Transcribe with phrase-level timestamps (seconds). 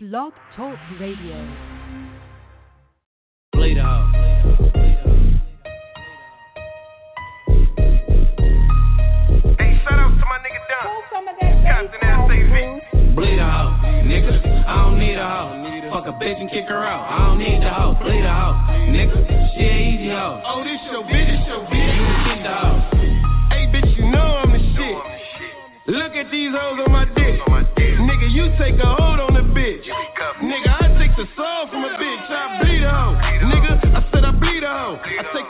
[0.00, 1.34] Blog Talk Radio.
[3.52, 4.06] Bleed out.
[9.58, 10.86] Hey, shout out to my nigga Don.
[11.66, 13.16] Compton SAV.
[13.16, 13.82] Bleed out.
[14.06, 14.38] Nigga,
[14.68, 15.90] I don't need a hoe.
[15.90, 17.10] Fuck a bitch and kick her out.
[17.10, 17.98] I don't need the hoe.
[18.00, 18.54] Bleed out.
[18.86, 19.18] Nigga,
[19.56, 20.40] she a easy hoe.
[20.46, 21.90] Oh, this your bitch, this your bitch.
[21.98, 22.78] You can keep the hoe.
[23.50, 24.94] Hey, bitch, you know I'm the shit.
[25.88, 27.34] Look at these hoes on my dick.
[27.98, 29.27] Nigga, you take a hold on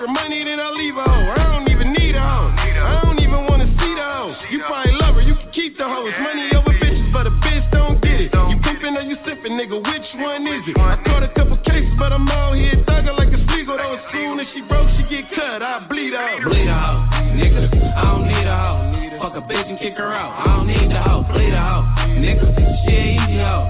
[0.09, 1.37] Money, then I leave a hoe.
[1.37, 2.49] I don't even need a hoe.
[2.57, 4.33] I don't even wanna see the hoe.
[4.49, 6.09] You probably love her, you can keep the hoe.
[6.09, 8.33] It's money over bitches, but a bitch don't get it.
[8.33, 10.81] You pimpin' or you sippin', nigga, which one is it?
[10.81, 13.77] I caught a couple cases, but I'm out here thuggin' like a Sligo.
[13.77, 15.61] Though as soon as she broke, she get cut.
[15.61, 16.41] I bleed hoe.
[16.41, 17.05] Bleed hoe.
[17.37, 19.21] Nigga, I don't need a hoe.
[19.21, 20.41] Fuck a bitch and kick her out.
[20.41, 21.29] I don't need the hoe.
[21.29, 21.85] Bleed a hoe.
[22.17, 22.49] Nigga,
[22.81, 23.69] she a easy hoe.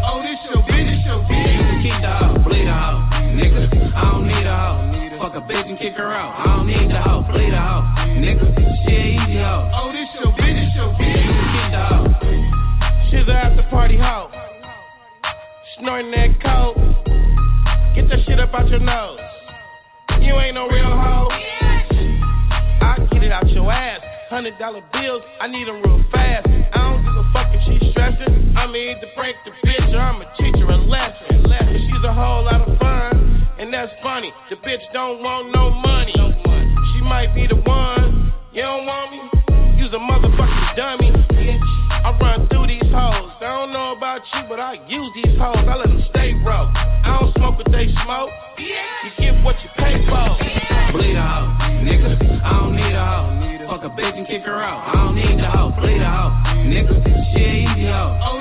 [5.48, 6.36] Bitch and kick her out.
[6.38, 7.24] I don't need the hoe.
[7.32, 7.84] Bleed a hoe.
[8.20, 8.46] Nigga,
[8.84, 9.70] she a easy hoe.
[9.74, 11.24] Oh, this your bitch, this your You bitch.
[11.24, 12.08] can keep the hoe.
[13.10, 14.28] She's a after party hoe.
[15.80, 16.76] Snorting that coke.
[17.96, 19.18] Get that shit up out your nose.
[20.20, 21.28] You ain't no real hoe.
[21.32, 24.00] I get it out your ass.
[24.28, 26.46] Hundred dollar bills, I need them real fast.
[26.46, 28.52] I don't give a fuck if she's stressing.
[28.56, 31.48] I'ma either break the bitch or I'ma teach her a lesson.
[31.48, 33.27] She's a whole lot of fun,
[33.58, 34.32] and that's funny.
[34.50, 36.14] The bitch don't want no money.
[36.94, 38.32] She might be the one.
[38.52, 39.20] You don't want me?
[39.76, 41.10] You's a motherfucking dummy.
[41.90, 43.30] I run through these hoes.
[43.42, 45.58] I don't know about you, but I use these hoes.
[45.58, 46.70] I let them stay broke.
[46.74, 48.30] I don't smoke what they smoke.
[48.58, 50.38] You get what you pay for.
[50.94, 51.82] Bleed a hoe.
[51.82, 53.34] Nigga, I don't need a hoe.
[53.68, 54.88] Fuck a bitch and kick her out.
[54.88, 55.74] I don't need the hoe.
[55.78, 56.32] Bleed a hoe.
[56.66, 56.94] Nigga,
[57.34, 58.18] she a easy hoe.
[58.22, 58.37] Oh,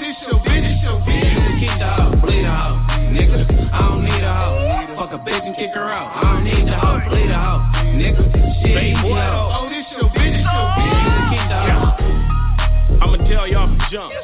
[5.28, 6.08] bitch and kick her out.
[6.16, 7.03] I don't need the hoe.
[7.11, 7.59] Bleed a hoe.
[8.00, 9.59] Nigga, a easy hoe.
[9.59, 11.04] Oh, this your bitch, this your You bitch.
[11.04, 13.04] can keep the hoe.
[13.04, 14.16] I'ma tell y'all from jump.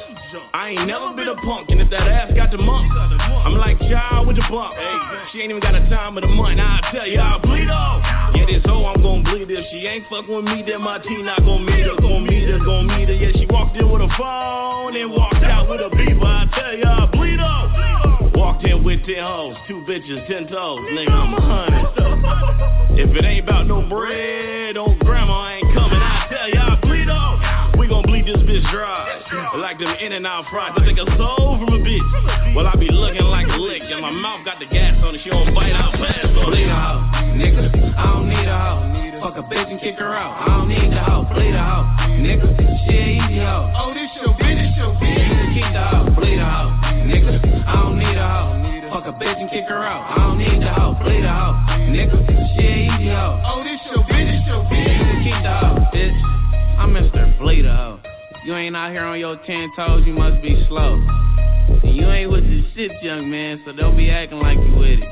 [0.56, 3.78] I ain't never been a punk, and if that ass got the mump, I'm like
[3.86, 4.74] child with the bump.
[4.74, 4.98] Hey,
[5.30, 6.58] she ain't even got a time of the month.
[6.58, 8.02] I'll tell you, I'll bleed off.
[8.34, 11.26] Yeah, this hoe, I'm gon' bleed if she ain't fucking with me, then my team
[11.26, 13.14] not gon' meet her, gon' meet her, gon' meet her.
[13.14, 16.26] Yeah, she walked in with a phone and walked out with a beaver.
[16.26, 17.93] I tell you, I'll bleed off.
[18.44, 20.84] Walked in with ten hoes, two bitches, ten toes.
[20.92, 23.00] Nigga, I'm a hundred.
[23.00, 25.98] If it ain't about no bread, old grandma ain't coming.
[25.98, 27.40] I tell you, I'll bleed off.
[27.80, 29.24] We gon' bleed this bitch dry.
[29.58, 30.76] Like them in and out fries.
[30.76, 32.54] I take a soul from a bitch.
[32.54, 33.82] Well, I be looking like a lick.
[33.88, 35.22] And my mouth got the gas on it.
[35.24, 36.36] She don't bite out fast.
[36.36, 37.02] So Bleed a hoe.
[37.40, 37.64] Nigga,
[37.96, 39.24] I don't need a hoe.
[39.24, 40.36] Fuck a bitch and kick her out.
[40.44, 41.26] I don't need the hoe.
[41.34, 41.88] Bleed a hoe.
[42.20, 42.46] Nigga,
[42.86, 43.74] she a easy hoe.
[43.74, 44.23] Oh, this your bitch, this your You
[45.74, 46.06] keep the hoe.
[46.16, 46.70] Bleed a hoe.
[47.10, 47.34] Nigga,
[47.66, 48.62] I don't need a hoe.
[48.94, 50.06] Fuck a bitch and kick her out.
[50.12, 50.94] I don't need the hoe.
[51.02, 51.58] Bleed a hoe.
[51.90, 52.14] Nigga,
[52.56, 53.42] she a easy hoe.
[53.46, 55.24] Oh, this your bitch, this your bitch.
[55.26, 56.18] keep the hoe, bitch.
[56.78, 57.40] I'm Mr.
[57.40, 58.00] Bleed a hoe.
[58.46, 60.96] You ain't out here on your ten toes, you must be slow.
[61.84, 65.00] And you ain't with the shit, young man, so don't be acting like you with
[65.00, 65.08] it.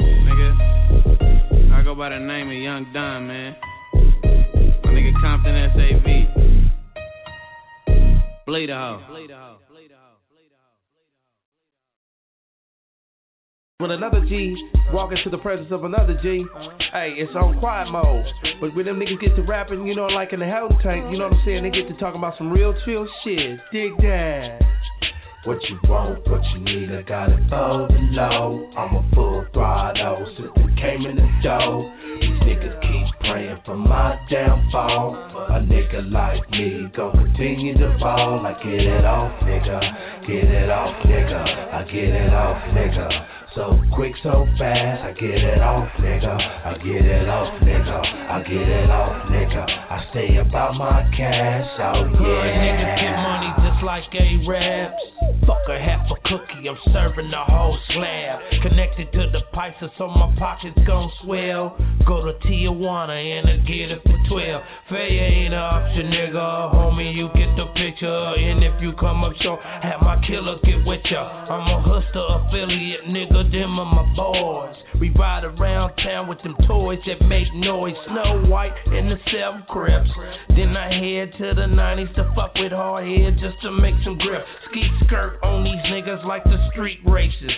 [0.00, 3.54] Nigga, I go by the name of Young Don, man.
[4.82, 6.06] My nigga Compton SAV.
[8.46, 9.69] Bleed a hoe.
[13.80, 14.54] When another G
[14.92, 16.44] walk into the presence of another G,
[16.92, 18.26] hey, it's on quiet mode.
[18.60, 21.18] But when them niggas get to rapping, you know, like in the hell tank, you
[21.18, 21.62] know what I'm saying?
[21.62, 23.58] They get to talking about some real chill shit.
[23.72, 24.60] Dig that.
[25.44, 28.70] What you want, what you need, I got it for the low.
[28.76, 31.92] I'm a full throttle, system came in the door.
[32.20, 35.14] These niggas keep praying for my downfall.
[35.48, 38.44] A nigga like me gon' continue to fall.
[38.44, 40.26] I get it off, nigga.
[40.26, 41.74] Get it off, nigga.
[41.74, 43.39] I get it off, nigga.
[43.56, 46.30] So quick, so fast, I get it off, nigga.
[46.30, 48.30] I get it off, nigga.
[48.30, 49.66] I get it off, nigga.
[49.66, 55.02] I stay about my cash, oh Good niggas get money just like A-Raps.
[55.46, 58.40] Fuck a half a cookie, I'm serving the whole slab.
[58.62, 61.76] Connected to the pipes, so my pockets gon' swell.
[62.06, 64.62] Go to Tijuana and I get it for 12.
[64.88, 66.74] Failure ain't an option, nigga.
[66.74, 68.06] Homie, you get the picture.
[68.06, 71.20] And if you come up short, have my killer get with ya.
[71.20, 73.50] I'm a hustler affiliate, nigga.
[73.50, 74.76] Them are my boys.
[75.00, 77.94] We ride around town with them toys that make noise.
[78.06, 80.10] Snow White and the seven crips.
[80.50, 84.18] Then I head to the 90s to fuck with hard head just to make some
[84.18, 84.44] grip.
[84.70, 87.52] Ski skirt on these niggas like the street races.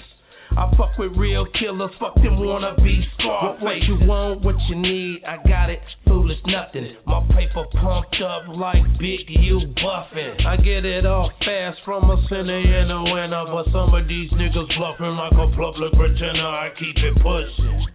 [0.56, 3.56] I fuck with real killers, fuck them wanna be scar.
[3.60, 5.80] What you want, what you need, I got it.
[6.06, 6.94] Foolish nothing.
[7.06, 10.46] My paper pumped up like Big U buffin'.
[10.46, 14.30] I get it all fast from a center in the winter, but some of these
[14.32, 16.46] niggas bluffing like a public pretender.
[16.46, 17.86] I keep it pushing.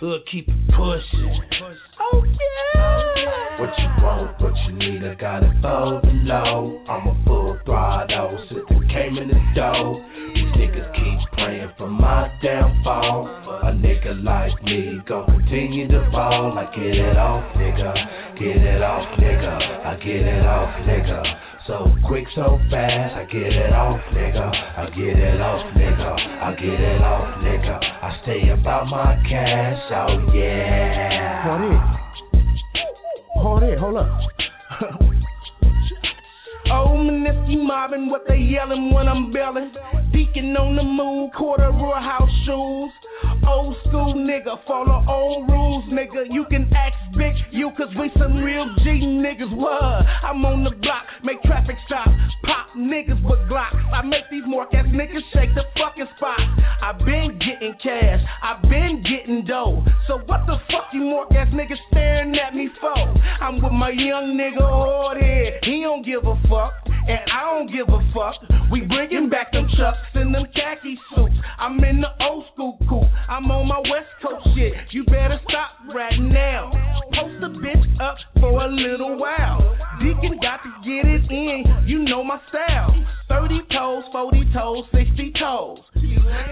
[0.00, 1.40] Hood keep it pushing.
[1.98, 3.58] Oh yeah.
[3.58, 6.84] What you want, what you need, I got it for below.
[6.86, 10.04] I'm a full throttle, since it came in the door.
[10.34, 13.26] These niggas keep praying for my downfall.
[13.62, 16.58] A nigga like me gon' continue to fall.
[16.58, 18.38] I get it off, nigga.
[18.38, 19.86] Get it off, nigga.
[19.86, 21.55] I get it off, nigga.
[21.66, 24.78] So quick, so fast, I get it off, nigga.
[24.78, 26.42] I get it off, nigga.
[26.42, 27.82] I get it off, nigga.
[27.82, 31.42] I stay about my cash, oh yeah.
[31.42, 31.96] Hold it.
[33.42, 34.20] Hold it, hold up.
[36.68, 39.72] Oh, Minisky mobbing, what they yelling when I'm belling.
[40.16, 42.90] Deacon on the moon, quarter royal house shoes.
[43.46, 46.24] Old school nigga, follow old rules, nigga.
[46.32, 49.54] You can ask bitch, you, cause we some real G niggas.
[49.54, 50.06] What?
[50.24, 52.08] I'm on the block, make traffic stop,
[52.44, 53.76] pop niggas with glocks.
[53.92, 56.40] I make these more niggas shake the fucking spot.
[56.40, 59.84] I been getting cash, I been getting dough.
[60.08, 62.96] So what the fuck you more niggas staring at me for?
[62.96, 67.72] I'm with my young nigga hard head, he don't give a fuck, and I don't
[67.72, 68.34] give a fuck.
[68.70, 71.34] We bringing back them chucks and them khaki suits.
[71.58, 73.08] I'm in the old school coupe.
[73.28, 74.74] I'm on my West Coast shit.
[74.90, 76.72] You better stop right now.
[77.14, 79.76] Post a bitch up for a little while.
[80.00, 81.84] Deacon got to get it in.
[81.86, 82.94] You know my style.
[83.28, 85.78] 30 toes, 40 toes, 60 toes.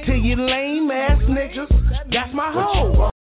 [0.06, 1.70] To you lame ass niggas,
[2.10, 3.13] that's my hoe.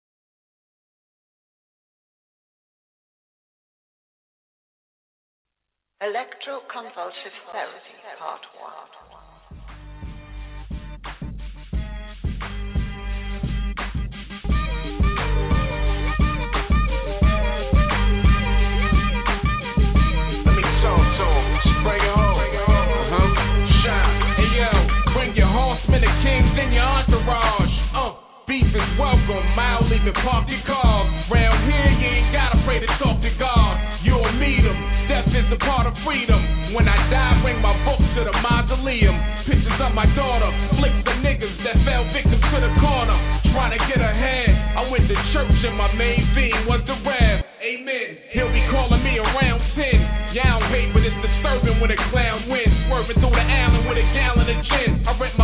[26.79, 27.71] Entourage.
[27.95, 28.11] Uh,
[28.45, 29.55] beef is welcome.
[29.55, 31.07] Mile leaving park your car.
[31.31, 34.03] Round here, you ain't gotta pray to talk to God.
[34.03, 34.92] You'll meet him.
[35.07, 36.39] Death is a part of freedom.
[36.71, 39.19] When I die, bring my book to the mausoleum.
[39.43, 40.47] Pictures of my daughter.
[40.79, 43.17] Flicks of niggas that fell victim to the corner.
[43.51, 44.49] Trying to get ahead.
[44.79, 47.43] I went to church and my main theme was the rap.
[47.59, 48.09] Amen.
[48.31, 50.35] He'll be calling me around 10.
[50.35, 50.71] Yeah, I don't
[51.03, 52.71] it's disturbing when a clown wins.
[52.87, 55.03] Swerving through the alley with a gallon of gin.
[55.03, 55.42] I rent my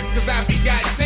[0.00, 1.01] cause I be goddamn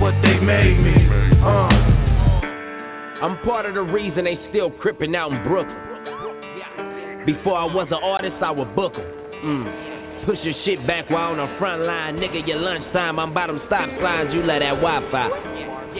[0.00, 0.94] what they made me.
[1.42, 1.68] Uh.
[3.18, 5.76] I'm part of the reason they still crippin' out in Brooklyn.
[7.26, 9.04] Before I was an artist, I would book 'em.
[9.44, 10.24] Mm.
[10.24, 12.16] Push your shit back while on the front line.
[12.16, 15.28] Nigga, your lunchtime, I'm by them stop signs, you let that Wi Fi.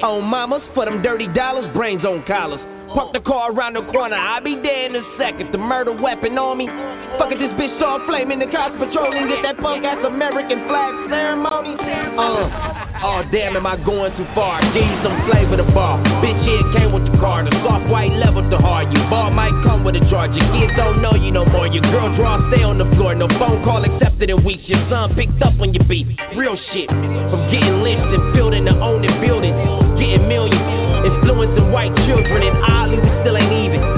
[0.02, 2.60] On mamas, for them dirty dollars, brains on collars.
[2.94, 5.52] Park the car around the corner, I'll be there in a second.
[5.52, 6.66] The murder weapon on me.
[7.18, 9.28] Fuck it, this bitch saw flaming, the cops patrolling.
[9.28, 11.76] Get that punk ass American flag ceremony.
[12.16, 14.60] Uh, oh damn, am I going too far?
[14.74, 15.98] Give you some flavor to bar.
[16.22, 17.44] Bitch, here came with the car.
[17.44, 18.92] The soft white level to hard.
[18.92, 20.34] Your bar might come with a charge.
[20.34, 21.66] Your kids don't know you no more.
[21.66, 23.14] Your girl draw stay on the floor.
[23.14, 24.64] No phone call accepted in weeks.
[24.66, 26.06] Your son picked up on your beat.
[26.36, 26.88] Real shit.
[26.88, 29.56] From getting lynched and building to owning buildings.
[29.98, 30.62] Getting millions.
[31.06, 32.42] Influencing white children.
[32.42, 33.97] And oddly, we still ain't even.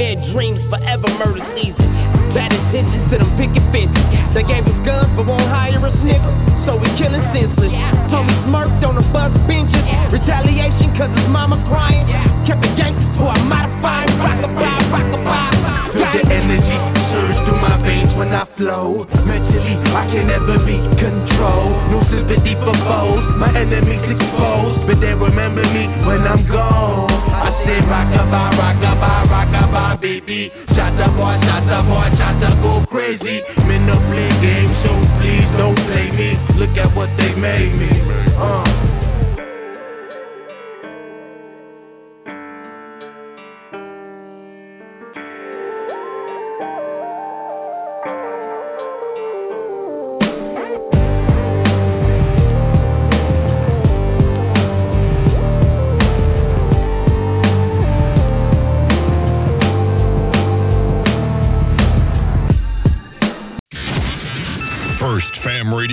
[0.00, 1.88] Nightmare dreams, forever murder season.
[2.32, 4.06] Bad intentions to them picket fences.
[4.32, 6.30] They gave us guns but won't hire us nigga.
[6.64, 7.74] So we killing senseless.
[8.08, 9.84] Tommy smirked on the bus benches.
[10.08, 12.06] Retaliation cause his mama crying.
[12.46, 14.08] Kept the gangster so I modified.
[14.16, 15.58] Rockabye, rockabye.
[15.92, 16.76] Feel the energy
[17.10, 19.04] surge through my veins when I flow.
[19.26, 21.76] Mentally, I can never be controlled.
[21.90, 23.26] No sympathy for foes.
[23.36, 24.86] My enemies exposed.
[24.86, 27.19] But they remember me when I'm gone.
[27.40, 30.52] I say rockabye, rockabye, rockabye, baby.
[30.76, 33.40] Shut up, boy, shut up, boy, shut up, go crazy.
[33.64, 36.36] Men no play games, so please don't play me.
[36.60, 37.90] Look at what they made me.
[38.36, 38.89] Uh.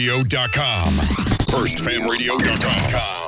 [0.08, 1.02] FirstFamRadio.com.
[1.50, 3.27] FirstFamRadio.com.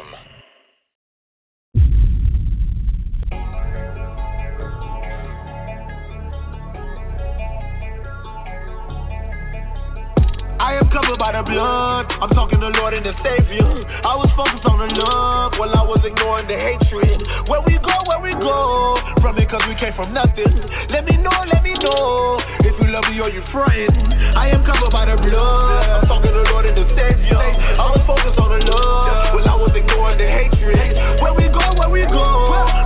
[11.60, 12.08] blood.
[12.24, 13.68] I'm talking the Lord and the Savior.
[14.08, 17.20] I was focused on the love while I was ignoring the hatred.
[17.52, 18.96] Where we go, where we go.
[19.20, 20.56] From it cause we came from nothing.
[20.88, 22.40] Let me know, let me know.
[22.64, 23.92] If you love me or you frontin'.
[24.40, 26.00] I am covered by the blood.
[26.00, 27.36] I'm talking the Lord and the Savior.
[27.36, 30.96] I was focused on the love while I was ignoring the hatred.
[31.20, 32.28] Where we go, where we go.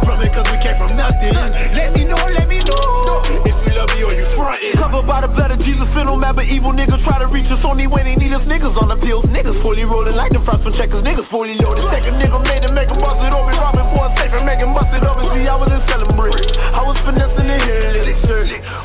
[0.01, 1.35] From it cause we came from nothing.
[1.75, 3.43] Let me know, let me know.
[3.43, 4.79] If you love me or you frontin'.
[4.79, 7.51] Covered by the blood of Jesus, feel no mad, but evil niggas try to reach
[7.51, 8.43] us only when they need us.
[8.47, 11.83] Niggas on the pills, niggas fully rolling like the frost from checkers, niggas fully loaded.
[11.91, 14.59] Take a nigga made it, make him bust it robbing for a safe and make
[14.59, 15.23] him bust it over.
[15.31, 16.35] See, I was in celebrate.
[16.59, 17.83] I was finessing the hill.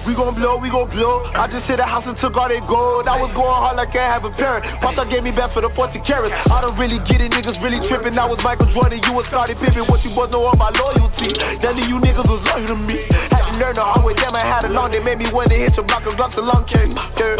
[0.06, 1.20] We gon' blow, we gon' blow.
[1.36, 3.04] I just hit a house and took all their gold.
[3.04, 4.64] I was going hard like I have a parent.
[4.80, 6.32] Papa gave me back for the 40 carats.
[6.48, 8.16] I don't really get it, niggas really tripping.
[8.16, 9.84] I was Michael Jordan, you was Scottie Pippen.
[9.84, 11.27] What you boys know about loyalty?
[11.36, 13.04] None of you niggas was loyal to me.
[13.10, 14.90] Had to learn the hard way, damn, I had it long.
[14.92, 16.64] They made me wanna hit your block and drop the long.
[16.72, 17.36] Yeah.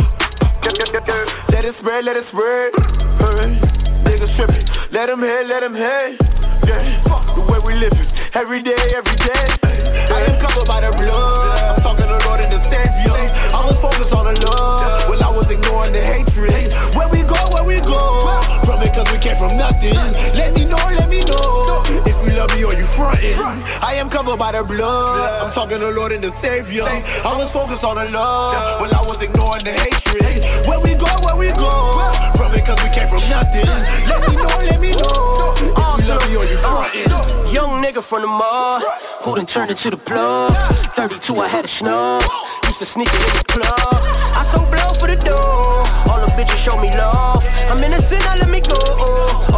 [1.49, 2.71] Let it spread, let it spread.
[2.77, 3.57] Hey,
[4.05, 4.67] niggas tripping.
[4.93, 6.21] Let them hit, let them hit.
[6.69, 7.01] Yeah,
[7.35, 8.05] the way we living.
[8.35, 9.47] Every day, every day.
[9.65, 11.09] I am covered by the blood.
[11.09, 13.17] I'm talking the Lord and the Savior.
[13.17, 15.09] I was focused on the love.
[15.09, 16.69] Well, I was ignoring the hatred.
[17.11, 17.23] We
[17.65, 17.99] where we go.
[18.67, 19.95] From it cause we came from nothing.
[20.39, 21.83] Let me know, let me know.
[22.07, 23.35] If you love me or you frontin'.
[23.83, 25.51] I am covered by the blood.
[25.51, 26.87] I'm talking the Lord and the Savior.
[26.87, 28.83] I was focused on the love.
[28.83, 30.69] Well, I was ignoring the hatred.
[30.71, 31.75] Where we go, where we go.
[32.39, 33.67] From it cause we came from nothing.
[33.67, 35.59] Let me know, let me know.
[35.59, 37.11] If you love me or you uh, frontin'.
[37.51, 38.79] Young nigga from the mall,
[39.25, 40.53] Who done turned into the plug?
[40.95, 42.23] 32, I had a snub.
[42.69, 44.08] Used to sneak it in the club.
[44.39, 45.83] I sold blow for the door.
[46.07, 47.43] All the bitches show me love.
[47.43, 48.79] I'm innocent, now let me go.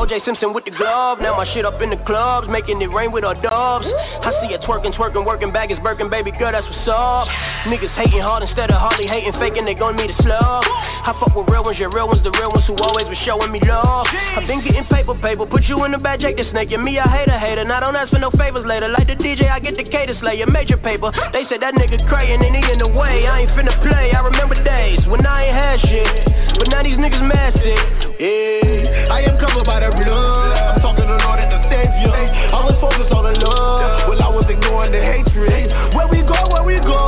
[0.00, 1.20] OJ Simpson with the glove.
[1.20, 3.84] Now my shit up in the clubs, making it rain with our dubs.
[4.24, 7.28] I see it twerking, twerking, working back is Birkin, baby girl, that's what's up.
[7.68, 10.64] Niggas hating hard instead of hardly hating, faking, they gon' need a slug.
[10.64, 13.52] I fuck with real ones, yeah, real ones, the real ones who always been showing
[13.52, 14.08] me love.
[14.08, 16.96] I've been getting paper, paper, put you in the bag, Jake the snake, and me,
[16.96, 17.68] I hate a hater.
[17.68, 18.88] Now don't ask for no favors later.
[18.88, 21.12] Like the DJ, I get the cater slayer, major paper.
[21.36, 23.28] They said that nigga crayin' and he in the way.
[23.28, 24.16] I ain't finna play.
[24.16, 28.20] I remember days when I ain't had shit, but now these niggas massive.
[28.20, 30.76] Yeah, I am covered by the blood.
[30.76, 32.12] I'm talking to the Lord and the Savior.
[32.12, 35.72] I was focused on the love, while I was ignoring the hatred.
[35.96, 37.00] Where we go, where we go?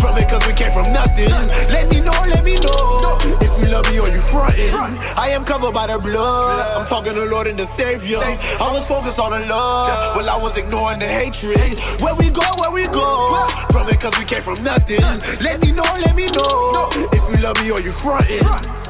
[0.00, 1.28] From it, cause we came from nothing.
[1.28, 3.20] Let me know, let me know.
[3.36, 4.72] If you love me or you frontin'.
[4.72, 6.64] I am covered by the blood.
[6.80, 8.24] I'm talking to the Lord and the Savior.
[8.24, 12.00] I was focused on the love, while I was ignoring the hatred.
[12.00, 13.44] Where we go, where we go?
[13.76, 15.04] From it, cause we came from nothing.
[15.44, 16.88] Let me know, let me know.
[17.12, 18.85] If you love me or you frontin'.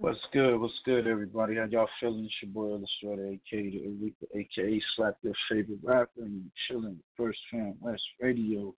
[0.00, 0.58] What's good?
[0.58, 1.56] What's good, everybody?
[1.56, 2.24] How y'all feeling?
[2.24, 7.74] It's your boy Illustrator, aka the aka Slap Your Favorite Rapper, and chilling First Fam
[7.82, 8.74] West Radio.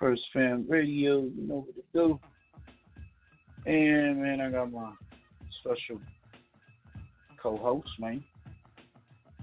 [0.00, 2.20] First Fam Radio, you know what to do.
[3.66, 4.90] And man, I got my
[5.60, 6.00] special
[7.40, 8.24] co-host, man.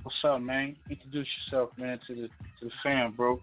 [0.03, 0.75] What's up, man?
[0.89, 3.39] Introduce yourself, man, to the to the fam, bro.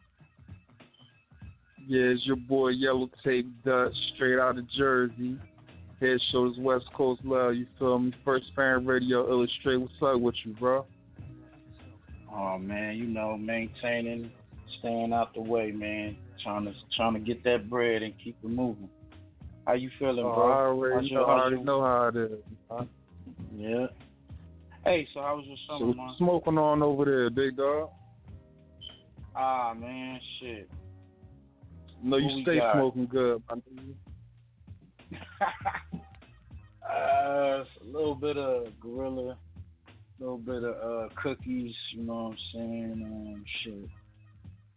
[1.86, 5.38] Yeah, it's your boy Yellow Tape Dutch, straight out of Jersey.
[6.00, 8.12] Head shoulders West Coast love, you feel me?
[8.24, 9.76] First Fam Radio illustrate.
[9.76, 10.84] What's up with you, bro?
[12.32, 14.30] Oh man, you know, maintaining,
[14.78, 16.16] staying out the way, man.
[16.42, 18.90] Trying to trying to get that bread and keep it moving.
[19.66, 20.52] How you feeling, Oh, bro?
[20.52, 22.38] I already, your- know, I already know how it is.
[22.71, 22.84] Huh?
[23.56, 23.86] Yeah.
[24.84, 26.14] Hey, so how was your So summer, what man?
[26.18, 27.88] smoking on over there, big dog?
[29.34, 30.68] Ah man, shit.
[32.02, 32.75] No, you stay got?
[32.75, 33.42] smoking good.
[33.49, 33.94] I know you-
[36.88, 41.75] Uh, a little bit of gorilla, a little bit of uh cookies.
[41.92, 43.02] You know what I'm saying?
[43.04, 43.88] Um, shit.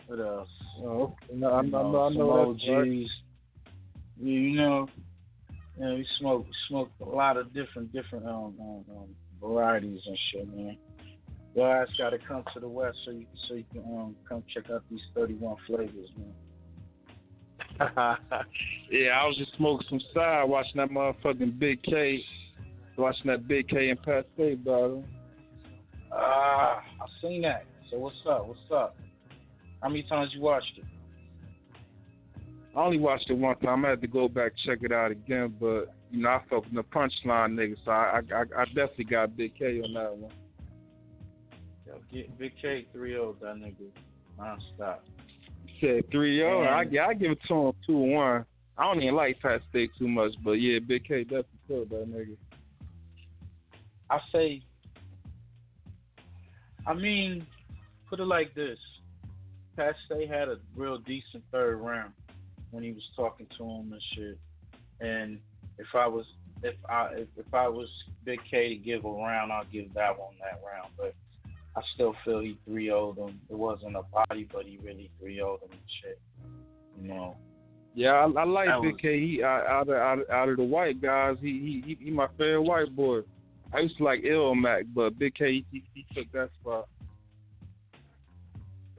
[0.08, 0.50] What else?
[0.80, 1.16] Oh.
[1.32, 2.80] No, I You know, know, I know that's right.
[2.80, 3.12] OGs.
[4.22, 4.88] Yeah, you know,
[5.78, 10.78] we smoke smoke a lot of different different um, um, um varieties and shit, man.
[11.56, 14.44] Your ass got to come to the west so you so you can um come
[14.54, 16.34] check out these 31 flavors, man.
[18.92, 22.22] yeah, I was just smoking some side, watching that motherfucking Big K,
[22.98, 25.06] watching that Big K and Pat Stay battle.
[26.12, 27.66] Ah, I seen that.
[27.90, 28.48] So what's up?
[28.48, 28.98] What's up?
[29.82, 30.84] How many times you watched it?
[32.76, 33.86] I only watched it one time.
[33.86, 36.84] I had to go back check it out again, but you know I felt the
[36.84, 40.32] punchline nigga, so I, I I definitely got Big K on that one.
[41.88, 43.90] Yo, get Big K 3 that nigga
[44.38, 45.04] non-stop.
[45.80, 46.64] Said three oh, zero.
[46.64, 48.46] I I give it to him two one.
[48.78, 52.10] I don't even like Pat Stay too much, but yeah, Big K definitely killed that
[52.10, 52.38] nigga.
[54.10, 54.62] I say,
[56.88, 57.46] I mean,
[58.10, 58.80] put it like this:
[59.76, 62.14] Pat Stay had a real decent third round
[62.72, 64.40] when he was talking to him and shit.
[65.02, 65.40] And
[65.78, 66.26] if I was,
[66.64, 67.90] if I, if, if I was
[68.24, 70.92] Big K to give a round, I'll give that one that round.
[70.98, 71.16] But
[71.76, 73.40] I still feel he 3 0'd him.
[73.50, 76.20] It wasn't a body, but he really 3 0'd him and shit.
[77.02, 77.38] You know.
[77.96, 79.20] Yeah, I, I like That Big was- K.
[79.20, 82.12] He out out of, out of out of the white guys, he he he, he
[82.12, 83.22] my favorite white boy.
[83.74, 86.88] I used to like Ill Mac, but Big K he, he took that spot.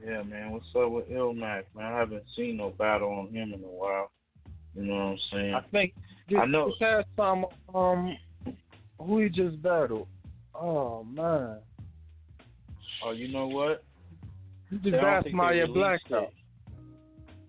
[0.03, 0.51] Yeah, man.
[0.51, 1.93] What's up with Illmac, man?
[1.93, 4.09] I haven't seen no battle on him in a while.
[4.75, 5.53] You know what I'm saying?
[5.53, 5.93] I think
[6.39, 6.69] I know.
[6.69, 8.17] This past time, um,
[8.99, 10.07] who he just battled?
[10.55, 11.57] Oh man,
[13.03, 13.83] Oh, you know what?
[14.69, 16.23] he They just asked Maya Blackout.
[16.23, 16.33] it.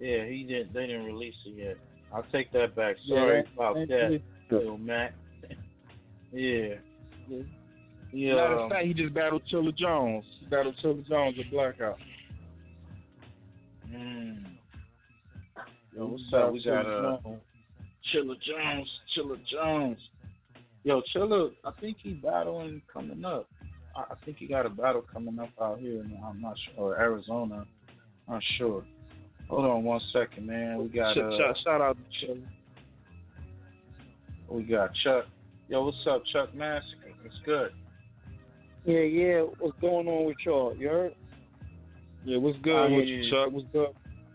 [0.01, 0.73] Yeah, he didn't.
[0.73, 1.77] They didn't release it yet.
[2.13, 2.97] I'll take that back.
[3.09, 5.15] Sorry they- about that, little Mac.
[6.33, 6.75] yeah.
[8.13, 8.35] Yeah.
[8.35, 10.25] Matter of um, fact, he just battled Chilla Jones.
[10.41, 11.99] He battled Chilla Jones at Blackout.
[13.91, 14.45] mm.
[15.97, 16.53] Yo, what's up?
[16.53, 17.19] We got uh.
[18.13, 18.89] Chilla Jones.
[19.17, 19.99] Chilla Jones.
[20.85, 21.53] Yo, Chilla.
[21.65, 23.49] I think he battling coming up.
[23.97, 26.01] I I think he got a battle coming up out here.
[26.01, 26.75] in- I'm not sure.
[26.95, 27.67] Or Arizona.
[28.29, 28.85] I'm not sure.
[29.49, 30.79] Hold on one second, man.
[30.79, 32.43] We got Shout- uh, shout, shout out to Chilla.
[34.49, 35.27] we got Chuck.
[35.69, 37.13] Yo, what's up, Chuck Massacre?
[37.25, 37.73] It's good.
[38.85, 39.41] Yeah, yeah.
[39.59, 40.75] What's going on with y'all?
[40.77, 41.15] You heard?
[42.25, 43.51] Yeah, what's good Out with you, Chuck?
[43.53, 43.89] What's good?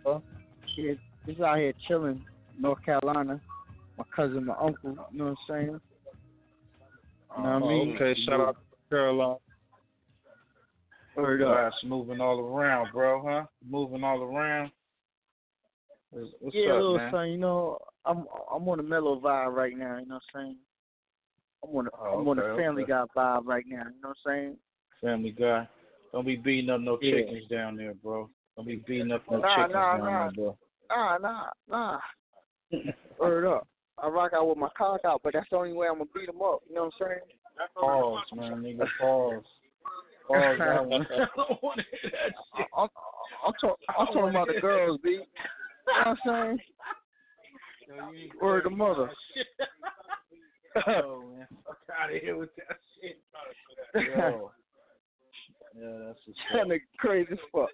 [0.06, 0.20] Huh?
[0.76, 0.94] Yeah,
[1.26, 2.24] just out here chilling,
[2.60, 3.40] North Carolina.
[3.98, 4.92] My cousin, my uncle.
[5.12, 5.66] You know what I'm saying?
[7.38, 7.98] You know what I mean?
[8.00, 9.36] Oh, Okay, shout out to Carolina.
[11.18, 11.56] Word up.
[11.56, 13.46] Guys moving all around, bro, huh?
[13.68, 14.72] Moving all around.
[16.12, 17.12] What's, yeah, up, little man?
[17.12, 17.30] son.
[17.30, 19.98] You know, I'm I'm on a mellow vibe right now.
[19.98, 20.56] You know what I'm saying?
[21.64, 22.92] I'm on a Oh, am on a Family okay.
[22.92, 23.84] Guy vibe right now.
[23.84, 24.58] You know what I'm saying?
[25.02, 25.68] Family guy.
[26.14, 27.18] Don't be beating up no Yeah.
[27.18, 28.30] chickens down there, bro.
[28.56, 30.24] Don't be beating up no Nah, chickens nah, down nah.
[30.24, 30.58] there, bro.
[30.90, 32.00] Nah, nah, nah.
[33.20, 33.68] Word up.
[33.98, 36.28] I rock out with my cock out, but that's the only way I'm gonna beat
[36.28, 36.62] them up.
[36.70, 37.20] You know what I'm saying?
[37.76, 38.88] Pause, man, nigga.
[39.00, 39.44] Pause.
[40.30, 41.06] Oh, Pause that one.
[42.78, 42.90] I'm,
[43.46, 45.10] I'm, talk, I'm talking about the girls, B.
[45.12, 45.26] You know
[45.86, 46.60] what I'm saying?
[48.42, 49.10] Word the mother.
[50.88, 51.48] Yo, man.
[51.66, 53.20] Fuck out of here with that shit.
[54.16, 54.52] Yo.
[55.80, 56.20] Yeah, that's
[56.54, 56.68] that up.
[56.68, 57.70] nigga crazy as fuck.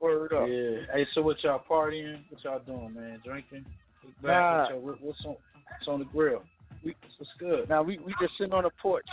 [0.00, 0.48] Word up.
[0.48, 0.94] Yeah.
[0.94, 2.22] Hey, so what y'all partying?
[2.30, 3.20] What y'all doing, man?
[3.24, 3.64] Drinking?
[4.22, 4.62] Nah.
[4.62, 5.36] What y'all- what- what's on?
[5.78, 6.42] What's on the grill?
[6.84, 7.68] We, what's good?
[7.68, 9.06] Now we we just sitting on the porch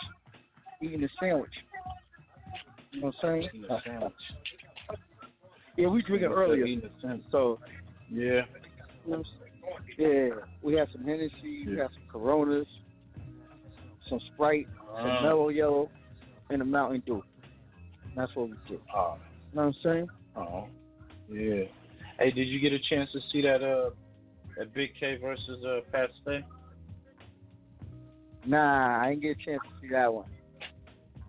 [0.82, 1.52] eating a sandwich.
[2.92, 3.50] You know what I'm saying?
[3.54, 4.14] Eating a sandwich.
[5.78, 6.66] Yeah, we drinking earlier.
[6.66, 7.26] eating a sandwich.
[7.32, 7.60] So
[8.10, 8.18] Yeah.
[8.24, 8.44] you know
[9.06, 9.24] what I'm
[9.98, 10.24] saying?
[10.30, 12.68] yeah, we had some Hennessy, we had some Coronas,
[14.10, 15.22] some Sprite, some Uh.
[15.24, 15.90] Mellow Yellow,
[16.50, 17.24] and a Mountain Dew.
[18.16, 18.80] That's what we did.
[18.96, 19.18] Oh.
[19.52, 20.10] You know what I'm saying?
[20.36, 20.68] Oh.
[21.30, 21.64] Yeah.
[22.20, 23.90] Hey, did you get a chance to see that uh
[24.58, 26.46] that Big K versus uh Pat Stay?
[28.46, 30.26] Nah, I didn't get a chance to see that one.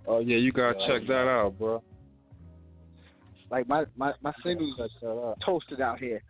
[0.06, 1.82] Oh yeah, you gotta Yeah, check that out, bro.
[3.50, 6.22] Like my my my singles uh, toasted out here.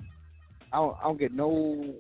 [0.72, 1.94] I don't I don't get no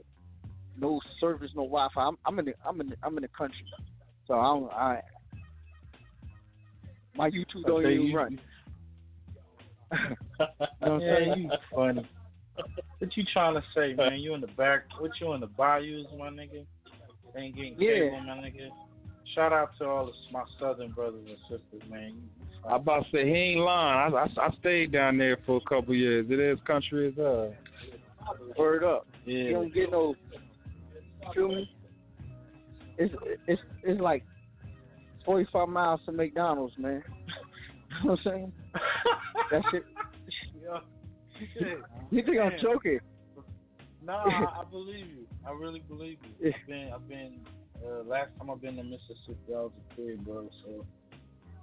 [0.78, 2.02] no service, no Wi-Fi.
[2.02, 3.64] I'm I'm in the I'm in the, I'm in the country,
[4.26, 5.00] so I don't I
[7.14, 8.40] my YouTube don't Okay, even you- run.
[9.92, 9.98] you
[10.38, 11.42] know what I'm yeah, saying?
[11.42, 12.08] you funny.
[12.98, 14.18] What you trying to say, man?
[14.18, 14.82] You in the back?
[14.98, 16.66] What you in the bayous, my nigga?
[17.36, 18.10] Ain't getting Yeah.
[18.10, 18.68] cable, my nigga.
[19.34, 22.14] Shout out to all of my southern brothers and sisters, man.
[22.14, 24.12] You- I about to say he ain't lying.
[24.12, 26.26] I, I, I stayed down there for a couple years.
[26.30, 27.54] It is country as hell.
[28.58, 29.06] Word up.
[29.24, 29.34] Yeah.
[29.44, 30.16] You don't get no
[31.32, 31.70] feel me?
[32.98, 33.14] It's
[33.46, 34.24] it's it's like
[35.24, 37.04] forty five miles to McDonald's, man.
[38.02, 38.52] you know what I'm saying?
[39.52, 39.84] that shit
[40.64, 40.78] Yeah.
[41.58, 41.78] Shit.
[42.10, 42.98] you think I'm joking?
[44.02, 45.26] Nah, I, I believe you.
[45.46, 46.52] I really believe you.
[46.52, 47.40] I've been, I've been.
[47.84, 50.48] Uh, last time I've been to Mississippi, I was a kid, bro.
[50.64, 50.86] So,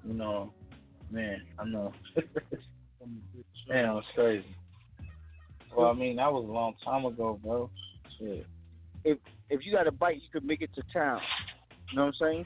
[0.05, 0.53] you know,
[1.11, 1.93] man, I know.
[3.69, 4.55] man, it's crazy.
[5.75, 7.69] Well, I mean, that was a long time ago, bro.
[8.19, 8.45] Shit.
[9.03, 9.17] If
[9.49, 11.19] if you got a bike you could make it to town.
[11.89, 12.45] You know what I'm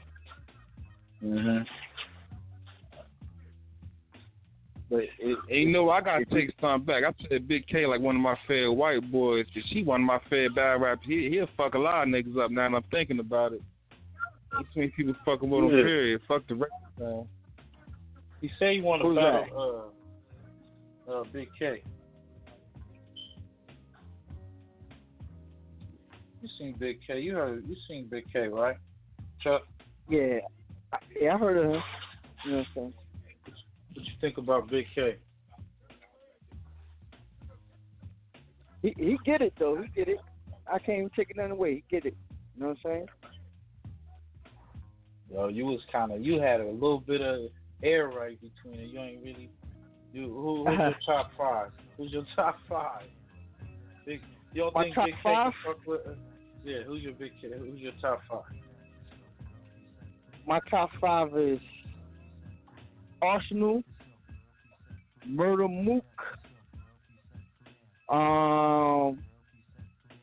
[1.22, 1.66] Mhm.
[4.90, 7.04] But it, you know, I gotta take something back.
[7.04, 9.44] I said Big K like one of my favorite white boys.
[9.52, 11.04] Cause she one of my favorite bad rappers.
[11.06, 13.62] He he'll fuck a lot of niggas up now that I'm thinking about it.
[14.50, 15.70] Too many people fucking with him.
[15.70, 15.82] Yeah.
[15.82, 16.20] Period.
[16.26, 16.70] Fuck the rap.
[16.98, 17.26] Man.
[18.40, 19.92] He say he want to Who's battle
[21.06, 21.82] uh, uh, Big K.
[26.40, 27.20] You seen Big K?
[27.20, 27.64] You heard?
[27.68, 28.76] You seen Big K, right?
[29.42, 29.62] Chuck,
[30.08, 30.38] Yeah.
[30.92, 31.82] I, yeah, I heard of him.
[32.44, 32.94] You know what I'm saying?
[33.94, 35.16] What you think about Big K?
[38.82, 39.80] He he get it though.
[39.82, 40.18] He get it.
[40.72, 41.74] I can't even take it none away.
[41.76, 42.16] He get it.
[42.54, 43.06] You know what I'm saying?
[45.32, 47.50] Yo, you was kind of you had a little bit of
[47.82, 48.86] air right between it.
[48.90, 49.50] You ain't really.
[50.12, 51.70] You who, who's your top five?
[51.96, 53.02] Who's your top five?
[54.06, 54.20] Big.
[54.54, 56.00] You don't My think top Big K can fuck with?
[56.06, 56.10] uh,
[56.64, 57.48] Yeah, who's your Big K?
[57.58, 58.42] Who's your top five?
[60.46, 61.58] My top five is
[63.22, 63.82] Arsonal,
[65.26, 66.04] Murder Mook.
[68.08, 69.18] Um,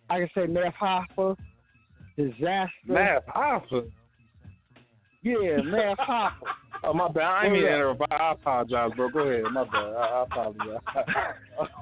[0.10, 1.36] I can say Math Hoffa,
[2.18, 2.70] Disaster.
[2.88, 3.88] Math Hoffa.
[5.22, 6.32] Yeah, Math Hoffa.
[6.84, 7.24] Oh my bad.
[7.24, 9.10] I mean to I I apologize, bro.
[9.10, 9.52] Go ahead.
[9.52, 9.74] My bad.
[9.74, 10.80] I, I apologize.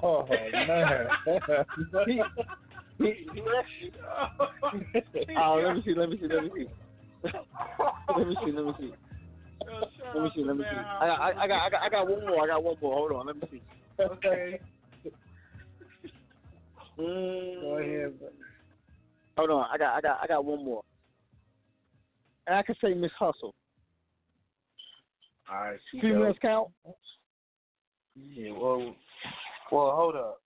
[0.03, 1.07] oh man.
[2.07, 2.21] He-
[2.99, 3.25] he-
[5.37, 6.67] oh, let me see, let me see, let me see.
[8.15, 8.93] let me see, let me see.
[10.13, 10.77] Let me see, let me see.
[11.01, 12.43] I, I, I got, I got, I got one more.
[12.43, 12.93] I got one more.
[12.93, 13.61] Hold on, let me see.
[13.99, 14.59] Okay.
[16.99, 18.13] Mm, Go ahead.
[19.37, 20.83] Hold on, I got, I got, I got one more.
[22.45, 23.55] And I can say Miss Hustle.
[25.49, 25.79] All right.
[25.91, 26.41] Females dope.
[26.41, 26.67] count?
[28.15, 28.51] Yeah.
[28.51, 28.95] Well,
[29.71, 30.42] well, hold up.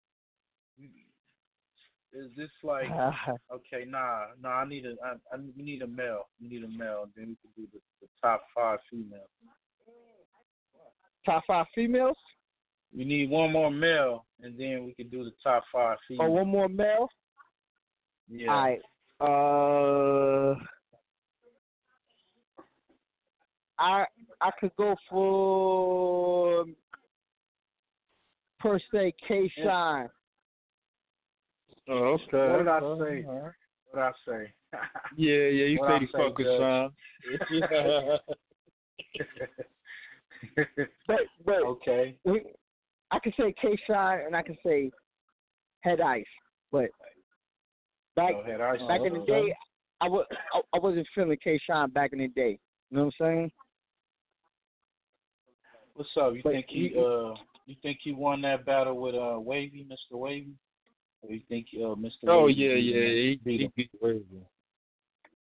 [2.14, 2.90] Is this like
[3.52, 3.84] okay?
[3.88, 4.50] Nah, nah.
[4.50, 4.94] I need a.
[5.04, 6.28] I, I need a male.
[6.40, 7.06] We need a male.
[7.16, 9.28] Then we can do the, the top five females.
[11.26, 12.16] Top five females?
[12.96, 16.26] We need one more male, and then we can do the top five female.
[16.26, 17.08] Oh, one more male.
[18.28, 18.50] Yeah.
[18.50, 18.80] All right.
[19.20, 20.54] Uh,
[23.78, 24.04] I
[24.40, 26.64] I could go for
[28.60, 30.08] per se K Shine.
[31.88, 32.50] Oh, okay.
[32.52, 33.24] What did I Oh, say?
[33.28, 33.52] all right.
[33.90, 34.52] What did I say?
[35.16, 36.34] Yeah, yeah, you What say I the say, fuck?
[41.06, 42.16] But but okay.
[42.24, 42.42] we,
[43.10, 44.90] I can say K Shine and I can say
[45.82, 46.24] Head Ice,
[46.72, 46.86] but
[48.16, 48.80] back Oh, Head Ice.
[48.88, 49.48] back in the Okay.
[49.48, 49.54] day,
[50.00, 52.58] I was I, I wasn't feeling K Shine back in the day.
[52.90, 53.52] You know what I'm saying?
[55.94, 56.34] What's up?
[56.34, 57.34] You But think he you- uh
[57.66, 60.18] you think he won that battle with uh Wavy, Mr.
[60.18, 60.52] Wavy?
[61.26, 62.28] Or you think uh Mr.
[62.28, 63.14] Oh Wavy yeah, yeah, him?
[63.16, 64.24] he, beat he beat Wavy.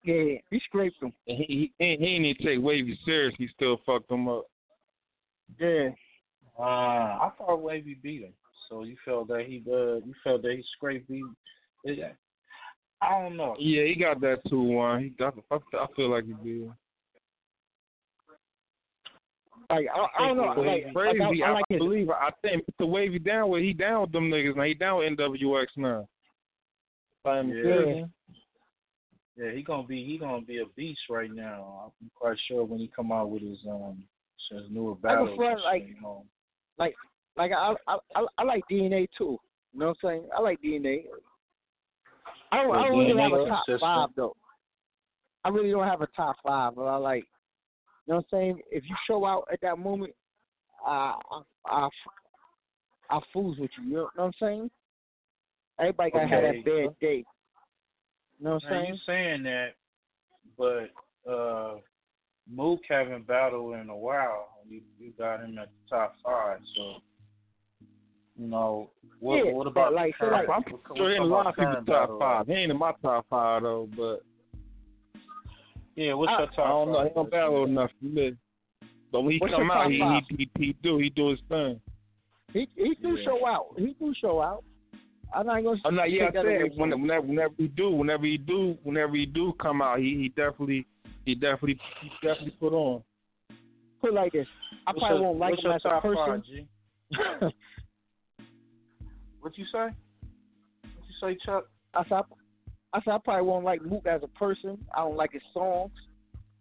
[0.04, 1.14] Yeah, he scraped him.
[1.28, 3.34] And he he, he ain't even take Wavy serious.
[3.38, 4.46] He still fucked him up.
[5.60, 5.90] Yeah.
[6.58, 8.34] Uh, I thought Wavy beat him.
[8.70, 11.24] So you felt that he uh you felt that he scraped beat
[11.84, 12.12] yeah.
[13.02, 13.56] I don't know.
[13.60, 15.04] Yeah, he got that two one.
[15.04, 15.36] He got.
[15.52, 16.72] I, I feel like he did.
[19.76, 20.62] Like I, I don't know.
[20.62, 21.44] Like, like, Crazy.
[21.44, 22.10] I, I I, like I believe.
[22.10, 22.88] I think Mr.
[22.88, 23.62] Wavy down with.
[23.64, 24.64] He down with them niggas now.
[24.64, 26.08] He down with NWX now.
[27.24, 28.06] By him Yeah.
[29.36, 31.92] Yeah, he gonna be he gonna be a beast right now.
[32.02, 34.04] I'm quite sure when he come out with his um
[34.52, 35.28] his newer I battle.
[35.28, 36.24] have like- you know.
[36.78, 36.94] like
[37.36, 39.40] like I, I I I like DNA too.
[39.74, 40.30] You know what I'm saying?
[40.38, 41.06] I like DNA.
[42.52, 43.82] I don't, I don't really have a top consistent.
[43.82, 44.36] five though.
[45.44, 47.26] I really don't have a top five, but I like.
[48.06, 48.60] You know what I'm saying?
[48.72, 50.14] If you show out at that moment,
[50.86, 51.90] I I I,
[53.10, 53.88] I fools with you.
[53.90, 54.72] You know what I'm saying?
[55.80, 57.24] Everybody gotta have that bad day.
[58.40, 58.94] You know what I'm saying?
[58.94, 59.70] you saying that,
[60.58, 61.76] but uh,
[62.52, 64.50] Mook haven't battled in a while.
[64.68, 66.96] You you got him at the top five, so
[68.38, 68.90] you know
[69.20, 71.22] what Yeah, what about like, the so current, I'm what- pretty what sure he in
[71.22, 72.48] a lot of people's top battle five.
[72.48, 74.24] He ain't in my top five though, but
[75.96, 77.04] Yeah, what's I- your top I don't know.
[77.04, 78.36] He don't battle enough for me.
[79.12, 79.98] But when he What's come out, he,
[80.30, 81.80] he he he do he do his thing.
[82.52, 83.26] He he do Yeah.
[83.26, 83.68] show out.
[83.78, 84.64] He do show out.
[85.36, 85.80] I'm not gonna.
[85.86, 88.26] Oh no, yeah, I take that away said from when, whenever whenever he do, whenever
[88.26, 90.86] he do, whenever he do come out, he he definitely
[91.26, 93.04] he definitely he definitely put on.
[94.02, 94.48] Put it like this.
[94.88, 96.26] I What's probably your- won't like what's him as a person.
[96.28, 97.54] Five, G?
[99.42, 99.90] What you say?
[99.90, 99.94] What
[101.08, 101.66] you say, Chuck?
[101.94, 102.22] I said,
[102.94, 104.78] I, I said I probably won't like Mook as a person.
[104.94, 105.92] I don't like his songs,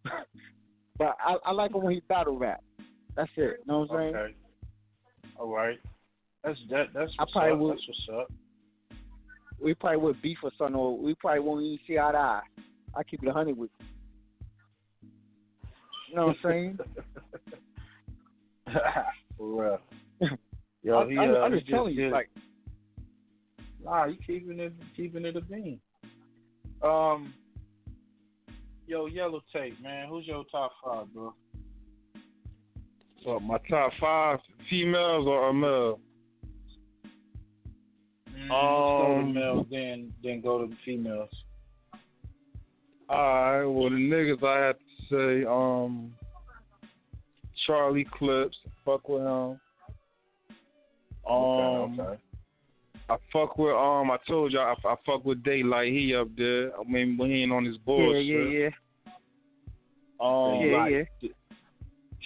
[0.99, 2.63] but I, I like him when he battle rap.
[3.17, 3.61] That's it.
[3.61, 4.17] You know what I'm saying?
[4.17, 4.35] Okay.
[5.39, 5.79] All right.
[6.45, 6.87] That's that.
[6.95, 7.59] That's I what's probably up.
[7.59, 8.33] would- That's what's up.
[9.63, 12.41] We probably would beef or something, or we probably won't even see eye to eye.
[12.97, 13.71] I keep it a hundred with.
[13.79, 13.87] you.
[16.11, 16.79] You know what I'm saying?
[19.39, 19.79] For real.
[20.83, 22.29] Yo, I, he, I'm, uh, I'm just telling you, did- like,
[23.85, 25.81] Nah, you keeping it keeping it a bean.
[26.83, 27.35] Um,
[28.87, 30.09] yo, yellow tape, man.
[30.09, 31.35] Who's your top five, bro?
[33.25, 36.01] So my top five females or a male?
[38.31, 41.31] Mm, let's go to Um, males, then then go to the females.
[43.09, 46.13] Alright, well the niggas I have to say, um
[47.67, 49.61] Charlie Clips, fuck with him.
[51.29, 52.23] Um okay, okay.
[53.13, 56.71] I fuck with um I told y'all I, I fuck with Daylight, he up there.
[56.79, 58.25] I mean when he ain't on his yeah, bullshit.
[58.27, 58.71] yeah, yeah,
[60.21, 61.09] Um yeah, Daylight.
[61.21, 61.31] yeah.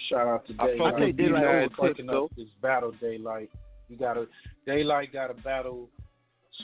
[0.09, 0.77] Shout out to I Daylight.
[0.79, 2.29] fuck I take Daylight He's over fucking up.
[2.37, 3.49] This battle Daylight.
[3.89, 4.27] You got to
[4.65, 5.89] Daylight got a battle.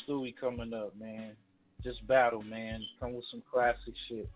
[0.07, 1.33] Stewie coming up, man.
[1.83, 2.81] Just battle, man.
[2.99, 4.27] Come with some classic shit.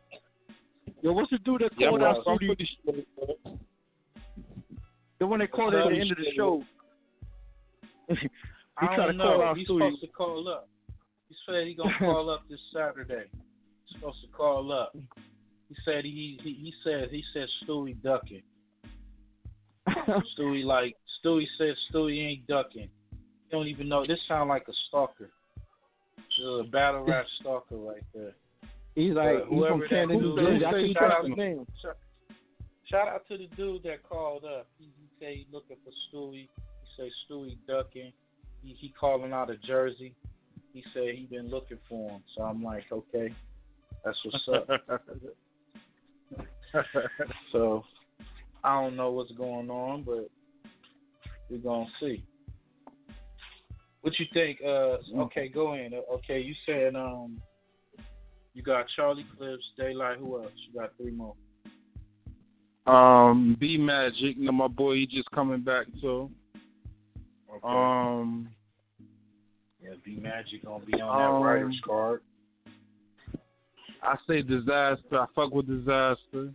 [1.01, 2.55] Yo, what's the dude that Yeah, called I'm, out I'm studio?
[5.19, 6.63] The one that called at the end of the show.
[8.81, 9.53] He I don't know.
[9.55, 9.87] He's studio.
[9.89, 10.69] supposed to call up.
[11.29, 13.25] He said he gonna call up this Saturday.
[13.85, 14.95] He's supposed to call up.
[15.69, 18.43] He said he he, he said he said Stewie ducking.
[20.37, 22.89] Stewie like Stewie said Stewie ain't ducking.
[23.11, 24.05] You don't even know.
[24.05, 25.29] This sound like a stalker.
[26.59, 28.33] A battle rap stalker right there.
[28.95, 30.63] He's like, Uh, he's whoever from that Canada, dude is.
[30.65, 31.67] I couldn't shout out his to- name.
[31.81, 31.97] Shout,
[32.85, 34.67] shout out to the dude that called up.
[34.77, 36.47] He, he said he looking for Stewie.
[36.47, 36.49] He
[36.95, 38.11] said Stewie ducking.
[38.63, 40.13] He he calling out of Jersey.
[40.73, 42.23] He said he been looking for him.
[42.35, 43.33] So I'm like, okay,
[44.03, 44.67] that's what's up.
[47.51, 47.83] so
[48.63, 50.29] I don't know what's going on, but
[51.49, 52.23] we're gonna see.
[54.01, 54.59] What you think?
[54.65, 55.93] Uh, okay, go in.
[55.93, 57.41] Uh, Okay, you said um,
[58.53, 60.17] you got Charlie Clips, Daylight.
[60.17, 60.51] Who else?
[60.67, 61.35] You got three more.
[62.85, 66.31] Um, B Magic, you know my boy, he just coming back too.
[67.63, 68.49] Um.
[69.83, 72.21] Yeah, B Magic gonna be on Um, that writer's card.
[74.03, 75.13] I say Dizaster.
[75.13, 76.53] I fuck with Dizaster.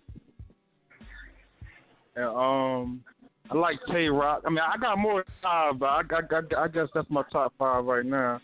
[2.14, 3.02] And um,
[3.50, 4.42] I like Tay Roc.
[4.46, 6.20] I mean, I got more five, but I, I,
[6.58, 8.40] I, I guess that's my top five right now.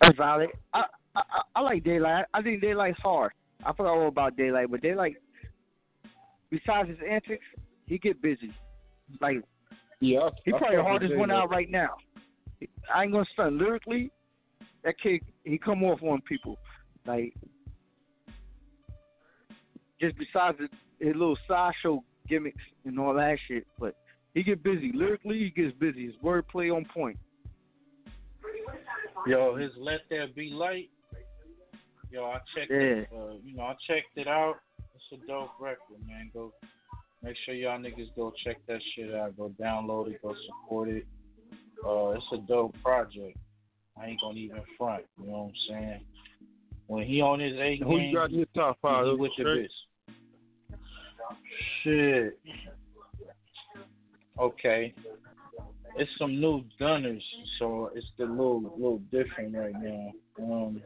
[0.00, 0.50] That's valid.
[0.72, 2.24] I, I I- I like Daylight.
[2.34, 3.32] I think Daylight's hard.
[3.64, 5.16] I forgot all about Daylight, but Daylight,
[6.50, 7.44] besides his antics,
[7.86, 8.52] he get busy.
[9.20, 9.42] Like
[10.00, 11.96] Yeah, he I probably the hardest one out right now.
[12.94, 14.10] I ain't gonna stunt lyrically.
[14.84, 16.58] That kid, he come off on people.
[17.06, 17.34] Like
[20.00, 23.96] just besides his, his little sideshow gimmicks and all that shit, but
[24.34, 25.38] he get busy lyrically.
[25.38, 26.06] He gets busy.
[26.06, 27.18] His wordplay on point.
[29.26, 30.90] Yo, his Let There Be Light.
[32.10, 33.08] Yo, I checked it.
[33.12, 34.56] Uh, you know, I checked it out.
[34.94, 36.30] It's a dope record, man.
[36.32, 36.52] Go
[37.22, 39.36] make sure y'all niggas go check that shit out.
[39.36, 40.22] Go download it.
[40.22, 41.06] Go support it.
[41.86, 43.36] Uh, it's a dope project.
[44.00, 45.04] I ain't gonna even front.
[45.20, 46.00] You know what I'm saying?
[46.86, 49.06] When he on his A game, Who you got in your top five?
[49.06, 49.68] he with the bitch.
[51.82, 52.38] Shit.
[54.38, 54.94] Okay.
[55.96, 57.22] It's some new gunners,
[57.58, 60.10] so it's a little little different right now.
[60.42, 60.82] Um,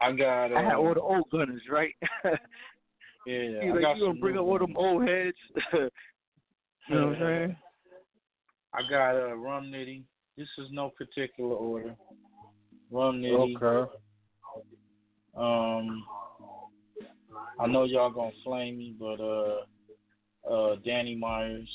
[0.00, 0.52] I got.
[0.52, 1.94] Uh, I had all the old gunners, right?
[3.26, 5.36] Yeah, you I like, got you gonna bring up all them old heads?
[5.74, 5.90] you
[6.88, 7.56] know what I'm saying?
[8.72, 10.02] I got uh, Rum Nitty.
[10.36, 11.94] This is no particular order.
[12.90, 13.56] Rum Nitty.
[13.62, 13.92] Okay.
[15.36, 16.04] Um,
[17.58, 21.68] I know y'all gonna flame me, but uh, uh, Danny Myers.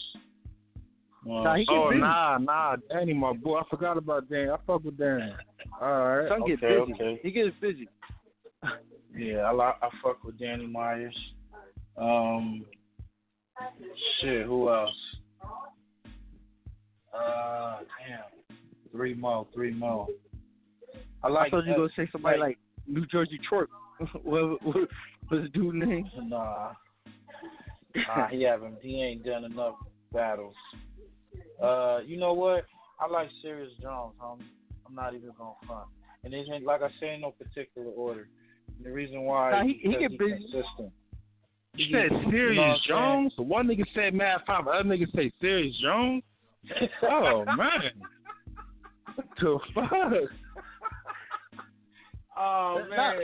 [1.28, 3.60] Um, oh nah, nah, Danny, my boy.
[3.60, 4.50] I forgot about Danny.
[4.50, 5.32] I fuck with Danny.
[5.80, 6.30] All right.
[6.30, 6.94] Son get Okay, busy.
[6.94, 7.20] okay.
[7.24, 7.88] He gets busy.
[9.18, 11.16] Yeah, I like I fuck with Danny Myers.
[11.98, 12.66] Um,
[14.20, 14.92] shit, who else?
[17.14, 18.20] Uh, damn,
[18.92, 20.08] three more, three more.
[21.24, 21.48] I like.
[21.48, 23.68] I thought you were gonna say somebody like- like New Jersey Twerk.
[24.24, 24.76] what, what,
[25.30, 26.10] what's the dude's name?
[26.24, 26.74] Nah,
[27.96, 28.78] nah, he haven't.
[28.82, 29.76] He ain't done enough
[30.12, 30.56] battles.
[31.62, 32.66] Uh, you know what?
[33.00, 34.42] I like Serious Jones, homie.
[34.86, 35.88] I'm not even gonna front.
[36.24, 38.28] And it ain't like I say in no particular order.
[38.78, 40.32] And the reason why Nah, he- he get he busy.
[40.52, 40.94] consistent.
[41.76, 42.58] You He said get- you know Serious
[42.90, 43.30] what I'm?
[43.30, 43.34] Jones?
[43.38, 46.24] One nigga said Mad Five, other nigga say Serious Jones?
[47.04, 47.92] Oh man.
[49.16, 49.90] What the fuck?
[52.38, 53.18] Oh That's man, not-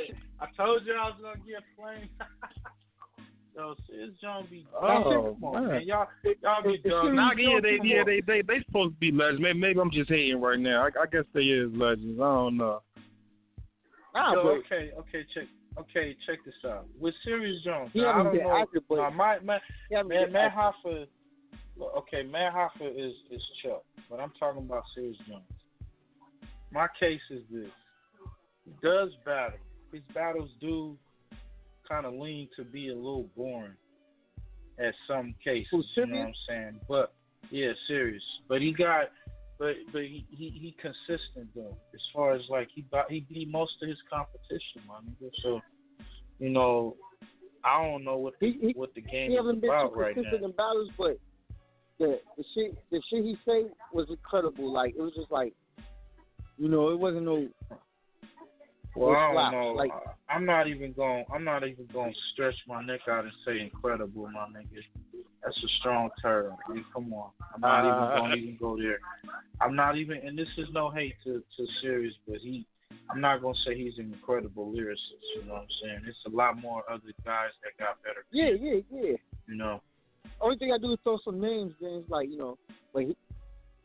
[0.50, 2.10] I told you I was gonna get flamed.
[3.56, 4.66] Yo, Serious Jones be.
[4.74, 5.72] Oh, come on, man.
[5.74, 5.82] man.
[5.86, 6.08] Y'all,
[6.42, 7.14] y'all be dumb.
[7.18, 9.42] Nah, yeah, they, yeah, they, they, they supposed to be legends.
[9.42, 10.84] Maybe, maybe I'm just hating right now.
[10.84, 12.18] I, I guess they is legends.
[12.22, 12.82] I don't know.
[14.14, 15.48] Nah, Yo, but okay, okay, check.
[15.80, 16.86] Okay, check this out.
[17.00, 18.58] With Serious Jones, now, I don't know.
[18.58, 19.58] active, but- nah, my, my,
[19.90, 20.52] man, active.
[20.54, 21.08] Hoffa.
[21.98, 25.44] Okay, Math Hoffa is is Chuck, but I'm talking about Serious Jones.
[26.72, 27.72] My case is this:
[28.66, 29.58] he does battle.
[29.92, 30.98] His battles do
[31.88, 33.74] kind of lean to be a little boring
[34.80, 35.68] at some cases.
[35.96, 36.80] you know what I'm saying?
[36.88, 37.14] But
[37.50, 38.24] yeah, serious.
[38.48, 39.06] But he got,
[39.62, 41.78] but but he he, he consistent though.
[41.94, 45.30] As far as like he he beat most of his competition, my nigga.
[45.44, 45.62] So
[46.40, 46.98] you know,
[47.64, 50.48] I don't know what the, what the game he is been about right consistent now.
[50.48, 51.20] in battles, but
[52.00, 54.74] the the shit the shit he say was incredible.
[54.74, 55.54] Like it was just like,
[56.58, 57.48] you know, it wasn't no.
[58.96, 59.72] Well, I don't know.
[59.74, 59.92] Like
[60.30, 61.26] I'm not even going.
[61.34, 64.82] I'm not even going to stretch my neck out and say incredible, my nigga.
[65.44, 66.54] That's a strong term.
[66.70, 67.32] I mean, come on.
[67.56, 69.00] I'm not Uh, even going to even go there.
[69.60, 70.18] I'm not even.
[70.18, 72.66] And this is no hate to to Serious, but he.
[73.10, 75.26] I'm not gonna say he's an incredible lyricist.
[75.36, 76.02] You know what I'm saying?
[76.08, 78.26] It's a lot more other guys that got better.
[78.32, 79.16] yeah, yeah, yeah.
[79.48, 79.82] You know.
[80.40, 81.74] Only thing I do is throw some names.
[81.82, 82.58] Then it's like you know,
[82.94, 83.08] like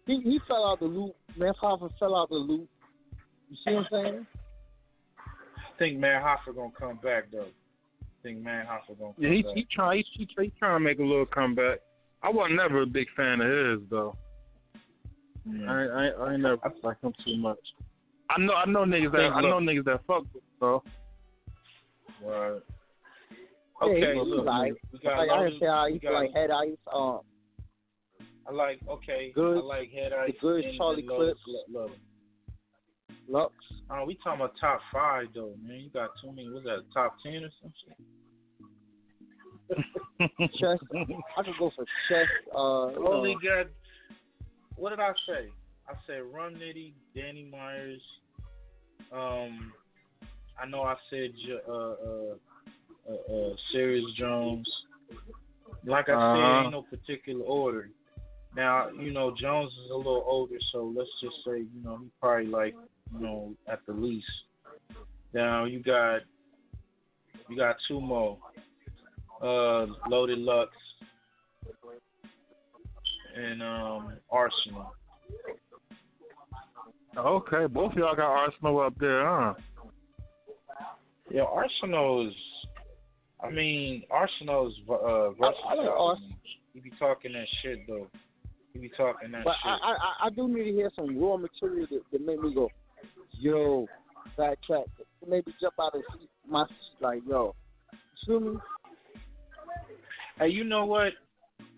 [0.07, 1.15] he he, fell out the loop.
[1.37, 2.69] Man, Hoffa fell out the loop.
[3.51, 4.27] You see what I'm saying?
[5.77, 7.43] I think Math Hoffa gonna come back though.
[8.01, 9.53] I think Math Hoffa gonna come Yeah, he, back.
[9.57, 11.81] he trying, he, he, he trying to make a little comeback.
[12.23, 13.49] I wasn't never a big fan of
[13.81, 14.17] his though.
[15.45, 15.71] Yeah.
[15.71, 17.59] I, I, I ain't never like him too much.
[18.31, 20.83] I know, I know niggas that, I know niggas that fuck with him, though.
[22.25, 22.61] Right.
[23.83, 26.51] Okay, he look, like, we got like I Lotus, didn't say how we like head
[26.51, 26.71] ice.
[26.93, 27.21] Um,
[28.49, 29.31] I like okay.
[29.35, 30.33] Good- I like Head Ice.
[30.33, 31.41] the good and- Charlie Clips.
[31.47, 31.91] Lo- Love.
[33.29, 33.53] Lux.
[33.91, 35.81] Oh, we talking about top five though, man.
[35.81, 36.51] You got too many.
[36.51, 36.85] What's that?
[36.93, 37.95] Top ten or something?
[40.59, 40.79] Chess.
[41.37, 42.27] I could go for chess.
[42.55, 43.67] Uh, Only know, got.
[44.77, 45.49] What did I say?
[45.89, 48.03] I said Rum Nitty, Danny Myers,
[49.13, 49.73] um,
[50.61, 51.31] I know I said
[51.69, 52.35] uh, uh,
[53.09, 54.69] uh, uh, Serious Jones.
[55.85, 56.35] Like I Uh-huh.
[56.35, 57.91] said, ain't no particular order.
[58.57, 62.11] Now, you know, Jones is a little older, so let's just say, you know, he
[62.21, 62.75] probably like,
[63.13, 64.27] you know, at the least.
[65.33, 66.21] Now you got
[67.49, 68.39] you got two more.
[69.43, 70.71] Uh Loaded Lux
[73.37, 74.89] and um Arsonal.
[77.17, 79.55] Okay, both of y'all got Arsonal up there, huh?
[81.31, 82.35] Yeah, Arsonal is
[83.43, 85.57] I mean, Arsonal is uh versatile.
[85.69, 86.19] I like Arsonal.
[86.73, 88.07] He be talking that shit though.
[88.73, 89.73] He be talking that But shit.
[89.83, 92.71] I, I I do need to hear some raw material that, that make me go,
[93.39, 93.87] yo,
[94.39, 94.85] backtrack.
[95.23, 97.55] To make me jump out of seat, my seat like, yo,
[97.93, 98.59] you feel me?
[100.39, 101.13] Hey, you know what?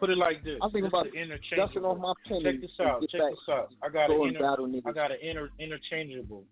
[0.01, 0.59] Put it like this.
[0.62, 1.66] I'm thinking about is interchangeable.
[1.66, 2.43] dusting off my pen.
[2.43, 3.01] Check and- this out.
[3.11, 3.68] Check back this out.
[3.83, 4.83] I got go an and inter, battle niggas.
[4.87, 6.45] I got an inter, interchangeable.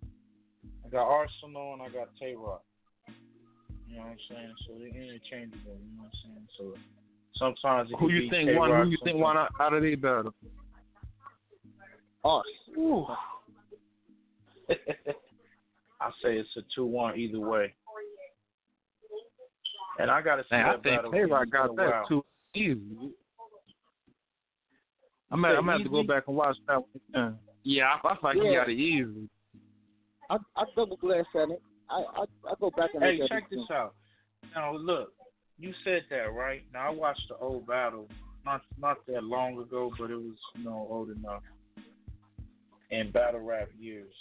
[0.85, 2.63] I got Arsonal and I got Tay Roc.
[3.89, 4.55] You know what I'm saying?
[4.67, 5.79] So they're interchangeable.
[5.83, 6.49] You know what I'm saying?
[6.59, 6.75] So
[7.37, 8.71] sometimes it Who can you be think Tay won?
[8.71, 10.35] Who you think won out, out of these battle?
[12.25, 12.45] Us.
[16.01, 17.75] I say it's a two-one either way.
[19.99, 21.13] And I gotta see Man, I think battle.
[21.13, 22.05] Tay Roc got that wow.
[22.09, 23.13] too easy.
[25.31, 27.39] I'm gonna, said I'm gonna have to go back and watch that one again.
[27.65, 29.29] Yeah, I, I feel like he got it easy.
[30.31, 31.63] I I double glass at it.
[31.91, 33.95] I I, I go back and Hey, check this out.
[34.55, 35.13] Now look,
[35.59, 36.63] you said that right.
[36.73, 38.09] Now I watched the old battle,
[38.45, 41.43] not not that long ago, but it was you know old enough.
[42.91, 44.13] In battle rap years,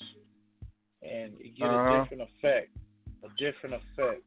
[1.05, 1.93] and it get Uh-huh.
[1.93, 2.69] a different effect,
[3.23, 4.21] a different effect.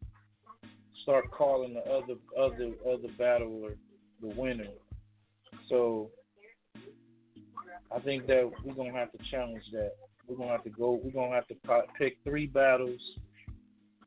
[1.02, 3.76] Start calling the other other other battler
[4.20, 4.72] the winner.
[5.68, 6.10] So
[7.90, 9.92] I think that we're gonna have to challenge that.
[10.26, 10.92] We're gonna have to go.
[11.02, 11.56] We're gonna have to
[11.96, 13.00] pick three battles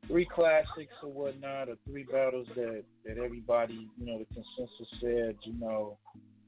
[0.06, 5.36] three classics or whatnot, or three battles that that everybody, you know, the consensus said,
[5.44, 5.96] you know,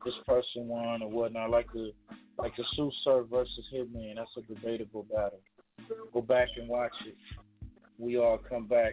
[0.04, 1.92] this person won or whatnot, like the
[2.38, 4.16] like the Tsu Surf versus Hitman.
[4.16, 5.40] That's a debatable battle.
[6.12, 7.16] Go back and watch it.
[7.98, 8.92] We all come back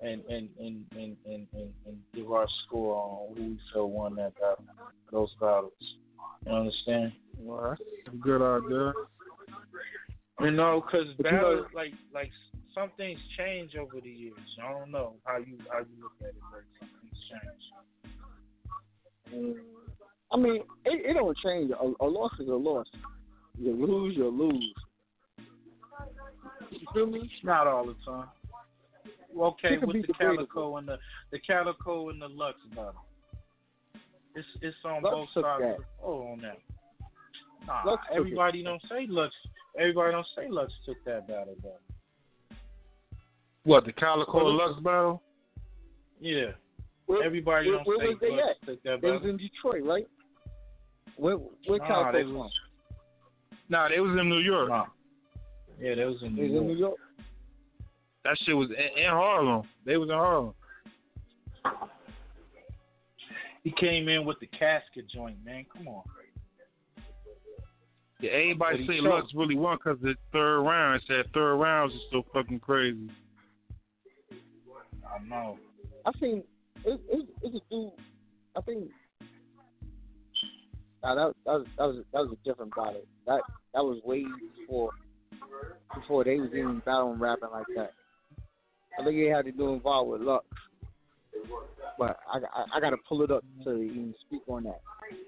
[0.00, 4.14] and and and and and, and, and give our score on who we feel won
[4.16, 4.64] that battle,
[5.10, 5.72] those battles.
[6.46, 7.12] You understand?
[7.38, 8.92] Well, that's a good idea.
[10.40, 12.30] You know, because you know- like like
[12.74, 14.38] some things change over the years.
[14.62, 17.18] I don't know how you how you look at it, but some things
[19.32, 19.56] change.
[20.30, 21.70] I mean, it, it don't change.
[21.72, 22.86] A, a loss is a loss.
[23.58, 24.74] You lose, you lose.
[26.70, 27.30] You feel me?
[27.42, 28.26] Not all the time.
[29.34, 30.36] Well, okay, It can with be the debatable.
[30.46, 30.98] Calicoe and the
[31.32, 32.94] the Calicoe and the Lux battle.
[34.34, 35.62] It's it's on Lux both sides.
[35.62, 35.76] that.
[36.02, 36.58] Oh, on that.
[37.66, 38.18] Nah, Lux took it.
[38.18, 39.34] everybody don't say Lux.
[39.78, 42.56] Everybody don't say Lux took that battle though.
[43.64, 45.22] What the Calicoe Well, Lux battle?
[46.20, 46.52] Yeah.
[47.06, 48.66] Where, Everybody where, don't where say was they Lux at?
[48.66, 50.06] took that They was in Detroit, right?
[51.16, 52.34] Where where Nah, Calicoe they from?
[52.34, 52.52] was,
[53.68, 54.68] Nah, they was in New York.
[54.70, 54.86] nah.
[55.80, 56.96] Yeah, that was in New was in New York.
[56.98, 57.26] York.
[58.24, 59.62] That shit was in, in Harlem.
[59.86, 60.54] They was in Harlem.
[63.62, 65.66] He came in with the casket joint, man.
[65.72, 66.02] Come on.
[68.20, 69.08] Yeah, everybody say choked.
[69.08, 70.96] Lux really won because the third round.
[70.96, 73.08] It said third rounds is so fucking crazy.
[75.06, 75.58] I know.
[76.04, 76.42] I seen
[76.84, 77.92] it, it, it's a dude.
[78.56, 78.90] I think.
[81.02, 82.98] Nah, that, that was that was that was a different body.
[83.26, 83.40] That
[83.74, 84.24] that was way
[84.58, 84.90] before
[85.94, 87.92] before they was even battling rapping like that.
[88.98, 90.44] I think he had to do involved with Lux,
[91.98, 94.80] but I, I I gotta pull it up to even speak on that.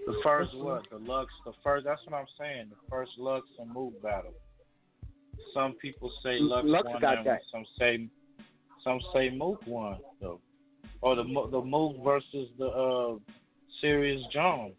[0.06, 0.82] The first what?
[0.90, 1.30] The Lux.
[1.44, 1.84] The first.
[1.84, 2.66] That's what I'm saying.
[2.70, 4.32] The first Lux and Mook battle.
[5.54, 7.40] Some people say Lux, Lux won got that.
[7.52, 8.08] Some say,
[8.84, 10.40] some say Mook won though.
[11.00, 13.16] Or the Mo- the Mook versus the uh,
[13.80, 14.74] Serious Jones.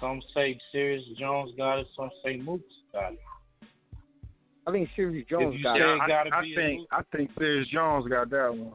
[0.00, 1.86] Some say Serious Jones got it.
[1.96, 2.60] Some say Mook
[2.92, 3.18] got it.
[4.66, 5.86] I think Serious Jones got say it.
[5.86, 6.88] it gotta I, be a think Mook.
[6.92, 8.72] I think Serious Jones got that one.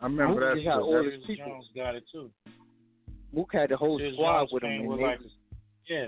[0.00, 0.72] I remember Mook that just shit.
[0.72, 1.46] all Serious people.
[1.46, 2.30] Jones got it too.
[3.32, 4.70] Mook had the whole Serious squad Jones with him.
[4.78, 5.18] came with like,
[5.88, 6.06] yeah.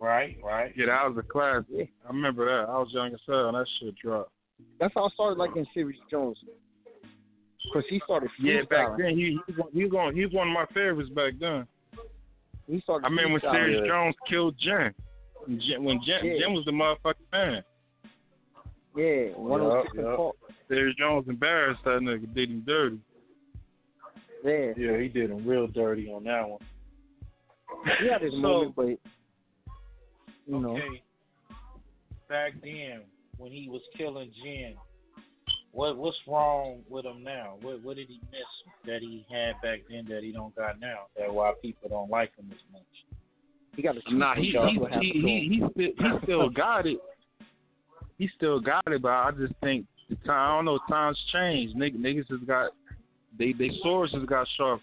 [0.00, 0.72] Right, right.
[0.76, 1.66] Yeah, that was a classic.
[1.70, 1.84] Yeah.
[2.04, 2.70] I remember that.
[2.70, 4.30] I was young as hell and that shit dropped.
[4.78, 6.36] that's how I started liking Serious Jones.
[7.72, 10.34] Cause he started Yeah, back then he he was, one- he was one he was
[10.34, 11.66] one of my favorites back then.
[12.66, 13.52] He started I mean when freestyling.
[13.54, 14.92] Serious Jones killed Jin.
[15.46, 16.38] When Jin, when Jin, Yeah.
[16.38, 17.64] Jin was the motherfucking man.
[18.96, 20.06] Yeah, one of Yup, six yup.
[20.06, 20.96] and Park.
[20.98, 23.00] Jones embarrassed that nigga, did him dirty.
[24.44, 26.60] Yeah, Yeah, he did him real dirty on that one.
[28.00, 28.86] he had his So- moment, but
[30.46, 31.02] you know, Okay.
[32.28, 33.02] Back then,
[33.36, 34.76] when he was killing Jin,
[35.72, 37.56] What what's wrong with him now?
[37.60, 41.06] What what did he miss that he had back then that he don't got now?
[41.16, 43.04] That why people don't like him as much.
[43.76, 46.98] He got a Nah, he he he he, he, still, he still got it.
[48.18, 50.50] He still got it, but I just think the time.
[50.50, 50.78] I don't know.
[50.88, 51.74] Times change.
[51.74, 52.70] Niggas, niggas has got
[53.38, 54.82] they they swords has got sharper.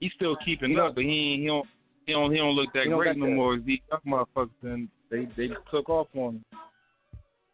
[0.00, 1.66] He's still keeping up, but he ain't, he don't
[2.06, 3.58] he don't he don't look that don't great no that- more.
[3.58, 4.00] These young
[4.36, 6.44] motherfuckers, and they they took off on him.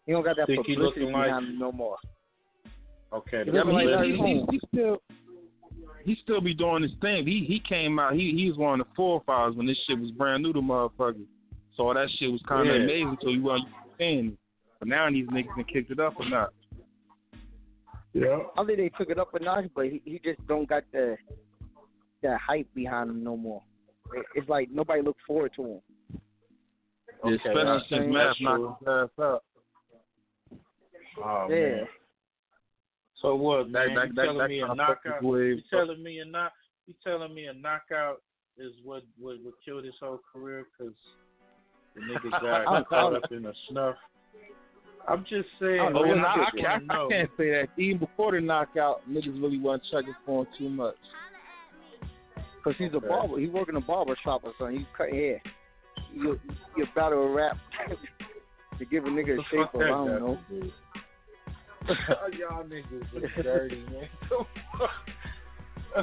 [0.06, 1.96] He don't got that he publicity looking like- him no more.
[3.12, 5.00] Okay, He Yeah, like he, Larry he, he, he still
[6.04, 7.26] he still be doing his thing.
[7.26, 8.14] He he came out.
[8.14, 11.24] He he was one of the forefathers when this shit was brand new to motherfuckers.
[11.76, 12.82] So that shit was kind of Yeah.
[12.82, 14.38] amazing until you wasn't saying it.
[14.78, 16.52] But now these niggas done kicked it up or not.
[18.12, 18.38] Yeah.
[18.56, 21.16] I think they took it up a notch, but he, he just don't got the
[22.22, 23.62] that hype behind him no more.
[24.14, 25.80] It- It's like nobody look forward to him.
[27.24, 29.42] Yeah, especially since Math knocked his ass out.
[31.24, 31.56] Oh, yeah.
[31.56, 31.86] man.
[33.24, 33.94] So what, That- man?
[33.94, 35.22] that- you telling that me a knockout?
[35.22, 35.56] wave.
[35.56, 36.52] You telling me a knock?
[36.86, 38.20] You telling me a knockout
[38.58, 40.66] is what what would kill his whole career?
[40.76, 40.94] Because
[41.94, 42.30] the nigga
[42.66, 43.96] got caught up in a snuff.
[45.08, 45.80] I'm just saying.
[45.80, 47.68] Oh, man, I I, can't, I can't say that.
[47.78, 50.96] Even before the knockout, niggas really wasn't checking for him too much.
[52.62, 53.38] Cause he's a barber.
[53.38, 54.80] He working a barber shop or something.
[54.80, 55.40] He cut hair.
[56.12, 56.38] You
[56.76, 57.56] you battle a rap
[58.78, 59.68] to give a nigga a shape.
[59.74, 60.38] I that don't know.
[60.50, 60.70] do?
[62.38, 64.08] Y'all niggas are dirty, man.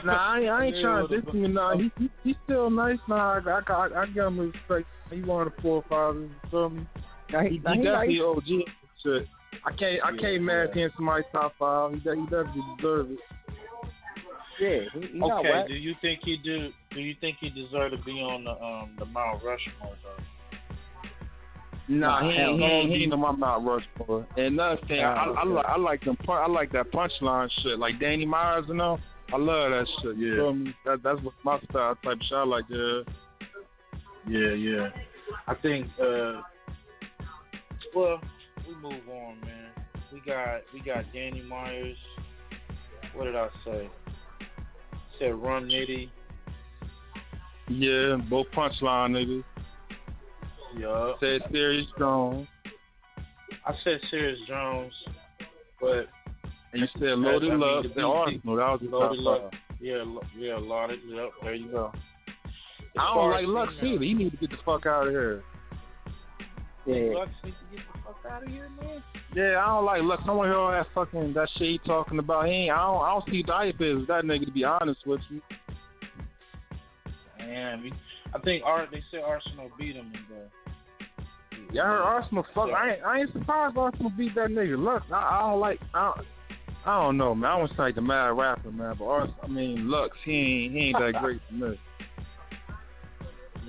[0.06, 1.54] Nah, I ain't, I ain't trying to diss him.
[1.54, 2.98] Nah, he, he he's still nice.
[3.10, 4.88] Nah, I, I, I, I give him respect.
[5.12, 6.30] He one of the forefathers.
[6.32, 6.88] You feel me?
[7.32, 8.24] Now he, He, now he he definitely nice.
[8.24, 8.46] OG.
[9.04, 9.28] Shit.
[9.66, 10.64] I can't I Yeah, can't mad yeah.
[10.70, 11.92] if he in somebody's top five.
[11.92, 13.20] He, he definitely deserves it.
[14.62, 16.70] Yeah, he, he Okay, do you think he do?
[16.92, 20.24] Do you think he deserve to be on the um the Mount Rushmore though?
[21.92, 22.66] Nah, he ain't, he no.
[22.66, 24.26] ain't, ain't on my Mount Rushmore.
[24.38, 26.18] And another thing, I, I, I, like, I like them.
[26.30, 28.98] I like that punchline shit, like Danny Myers and all.
[29.34, 30.16] I love that shit.
[30.16, 30.36] You Yeah.
[30.42, 30.74] feel me?
[30.86, 32.48] That, that's what my style type shit.
[32.48, 33.06] Like that.
[34.26, 34.90] Yeah, yeah.
[35.48, 35.88] I think.
[36.02, 36.42] uh
[37.94, 38.22] Well,
[38.68, 39.72] we move on, man.
[40.14, 41.98] We got we got Danny Myers.
[43.16, 43.90] What did I say?
[45.20, 46.10] Said Run Nitty.
[47.68, 49.44] Yeah, both punchline niggas.
[50.78, 51.14] Yeah.
[51.20, 52.48] Said Serious Jones.
[53.66, 54.94] I said Serious Jones,
[55.80, 56.08] but
[56.74, 57.84] And you said Loaded I mean, Love.
[57.84, 58.58] the Said Arsonal.
[58.58, 59.52] That was the Loaded Love.
[59.52, 59.60] five.
[59.80, 61.00] Yeah, lo- yeah, Loaded.
[61.08, 61.92] Yep, there you go.
[62.46, 62.52] As
[62.98, 64.04] I don't like Lux females- either.
[64.06, 65.44] He need to get the fuck out of here.
[66.86, 67.14] Yeah.
[67.20, 69.04] Lux need to get the fuck out of here, man.
[69.36, 70.24] Yeah, I don't like Lux.
[70.24, 72.46] I don't want to hear all that fucking that shit he talking about.
[72.48, 75.06] He ain't, I don't I don't see the hype is that nigga to be honest
[75.06, 75.42] with you.
[77.38, 77.92] Man,
[78.34, 78.90] I think Art.
[78.92, 80.48] They said Arsonal beat him in the.
[81.74, 82.70] Yeah, I heard Arsonal fuck.
[82.70, 84.78] I ain't, I ain't surprised Arsonal beat that nigga.
[84.78, 85.80] Lux, I, I don't like.
[85.94, 86.28] I don't,
[86.86, 87.52] I don't know, man.
[87.52, 88.96] I don't like the mad rapper, man.
[88.98, 91.80] But Arsonal, I mean, Lux, he ain't, he ain't that great to me.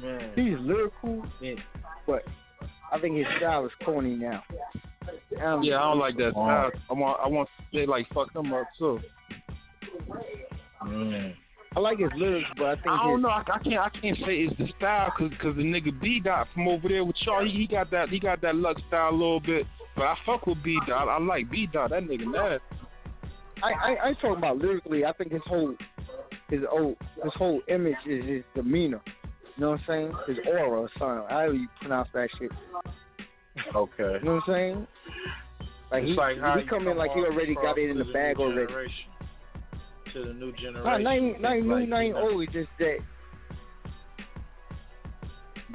[0.03, 0.32] Man.
[0.34, 1.61] He's lyrical, and,
[2.09, 2.24] but
[2.93, 4.43] I think his style is corny now.
[5.40, 6.70] Um, Yeah, I don't like that style.
[6.90, 8.99] I want, I want they like fuck him up too.
[10.84, 11.34] Mm.
[11.74, 13.28] I like his lyrics, but I think I don't know.
[13.28, 13.78] I, I can't.
[13.78, 17.04] I can't say it's the style because cause the nigga B dot from over there
[17.04, 17.44] with y'all.
[17.44, 18.10] He, he got that.
[18.10, 19.66] He got that Lux style a little bit.
[19.96, 21.08] But I fuck with B dot.
[21.08, 21.90] I like B dot.
[21.90, 22.64] That nigga nasty.
[23.62, 25.04] I, I I ain't talking about lyrically.
[25.04, 25.74] I think his whole
[26.50, 29.00] his whole his whole image is his demeanor.
[29.56, 30.12] You know what I'm saying?
[30.26, 31.24] His aura or something.
[31.28, 32.50] However you pronounce that shit.
[33.74, 34.18] Okay.
[34.18, 34.86] You know what I'm saying?
[35.90, 38.08] Like he like he you come in like he already got it in the to
[38.08, 38.66] new bag already.
[38.66, 39.04] generation.
[40.14, 40.84] To the new generation.
[40.84, 42.42] Not not even- not even new, Like, not you even know, old.
[42.42, 42.98] It's just that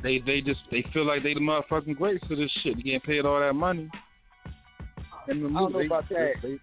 [0.04, 2.78] They they just they feel like they the motherfucking greats for this shit.
[2.78, 3.90] You getting paid all that money.
[5.28, 6.34] And the I don't know they- about that.
[6.42, 6.60] they-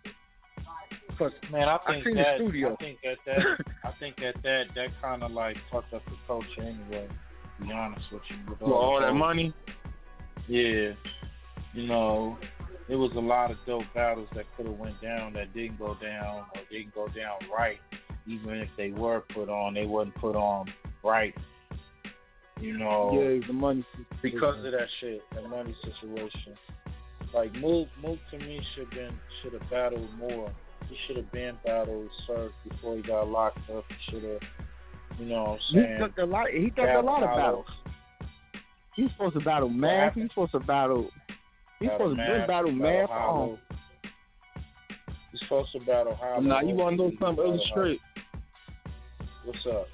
[1.18, 2.36] Cause Man, I I think seen the that.
[2.38, 2.72] studio.
[2.72, 3.64] I think at that.
[3.84, 4.64] I think at that.
[4.74, 7.06] That kind of like fucked up the culture anyway.
[7.60, 8.36] To be honest with you.
[8.50, 9.52] With For all that the- money.
[10.48, 10.92] Yeah.
[11.72, 12.36] You know,
[12.88, 15.96] there was a lot of dope battles that could have went down that didn't go
[16.02, 17.78] down or didn't go down right.
[18.26, 20.66] Even if they were put on, they wasn't put on
[21.02, 21.34] right.
[22.60, 23.10] You know.
[23.12, 23.84] Yeah, the money.
[24.22, 26.54] because of that shit, that money situation.
[27.34, 30.52] Like Mook, Mook to me should been should have battled more.
[30.88, 33.84] He should have been battled Surf before he got locked up.
[33.88, 34.40] He should have,
[35.18, 35.92] you know, what I'm saying.
[35.94, 36.46] he took a lot.
[36.50, 37.66] He took a lot of battles.
[38.94, 40.14] He's supposed to battle Math.
[40.14, 41.10] He's supposed to battle.
[41.80, 43.10] He's supposed to been battle Math.
[43.10, 43.58] Um,
[45.32, 46.40] He's supposed to battle Hollow.
[46.40, 48.00] Nah, you want to know something illustrate?
[48.14, 48.24] Hollow.
[49.44, 49.88] What's up?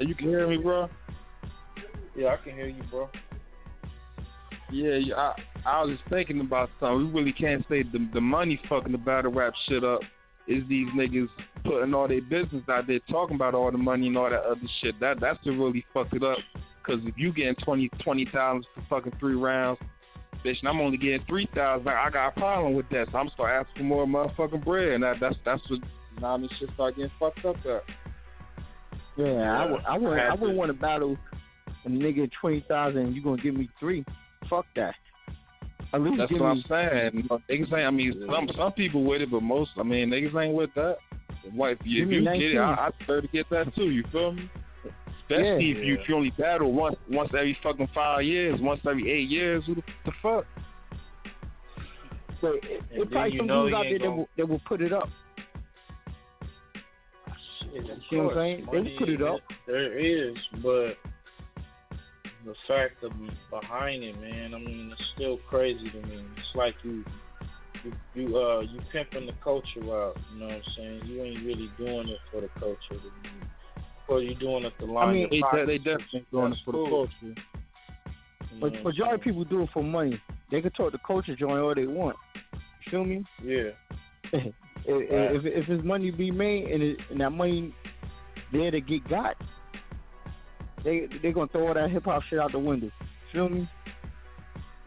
[0.00, 0.88] You can hear me, bro.
[2.16, 3.08] Yeah, I can hear you, bro.
[4.70, 4.98] Yeah.
[5.16, 7.12] I, I was just thinking about something.
[7.12, 10.00] We really can't say the the money fucking the battle rap shit up.
[10.48, 11.28] Is these niggas
[11.64, 14.60] putting all their business out there talking about all the money and all that other
[14.82, 14.98] shit?
[14.98, 16.38] That that's what really fucked it up.
[16.84, 19.78] Cause if you getting twenty twenty thousand for fucking three rounds,
[20.44, 23.06] bitch, and I'm only getting three thousand, I got a problem with that.
[23.10, 25.80] So I'm going to start asking for more motherfucking bread, and that that's that's what
[26.20, 27.82] now this shit start getting fucked up at.
[29.16, 29.80] Yeah, I would.
[29.84, 30.18] I would.
[30.18, 31.16] I wouldn't want to battle
[31.84, 33.14] a nigga twenty thousand.
[33.14, 34.04] You gonna give me three?
[34.48, 34.94] Fuck that.
[35.94, 36.64] At least That's give what me.
[36.70, 37.28] I'm saying.
[37.50, 37.86] Niggas ain't.
[37.86, 39.70] I mean, some some people with it, but most.
[39.78, 40.96] I mean, niggas ain't with that.
[41.44, 41.52] If
[41.84, 42.58] you, if you get it?
[42.58, 43.90] I, I prefer to get that too.
[43.90, 44.48] You feel me?
[45.32, 45.78] Especially Yeah.
[45.78, 49.28] if you, if you only battle once once every fucking five years, once every eight
[49.28, 49.62] years.
[49.66, 50.44] Who the, the fuck?
[52.40, 54.80] But it, And it probably some know dudes out there that will, that will put
[54.82, 55.08] it up.
[57.72, 58.66] Shit, You see what I'm course, saying?
[58.70, 59.40] They money put it up.
[59.66, 60.94] There is, but
[62.44, 63.12] the fact of
[63.50, 64.54] behind it, man.
[64.54, 66.24] I mean, it's still crazy to me.
[66.36, 67.04] It's like you,
[67.84, 70.16] you, you, uh, you pimping the culture out.
[70.34, 71.00] You know what I'm saying?
[71.06, 73.00] You ain't really doing it for the culture.
[74.14, 74.26] To me.
[74.26, 75.66] Or you doing it to line mean, your They, pockets.
[75.66, 76.84] they definitely doing it for cool.
[76.84, 76.90] the
[77.30, 77.40] culture.
[78.60, 80.20] But know what majority of people do it for money.
[80.50, 82.16] They can talk the culture joint all they want.
[82.52, 83.24] You feel me?
[83.42, 83.70] Yeah.
[84.32, 84.54] if,
[84.86, 87.74] if if it's money to be made and, it, and that money
[88.52, 89.36] there to get got,
[90.84, 92.90] they they gonna throw all that hip hop shit out the window.
[93.32, 93.68] Feel me?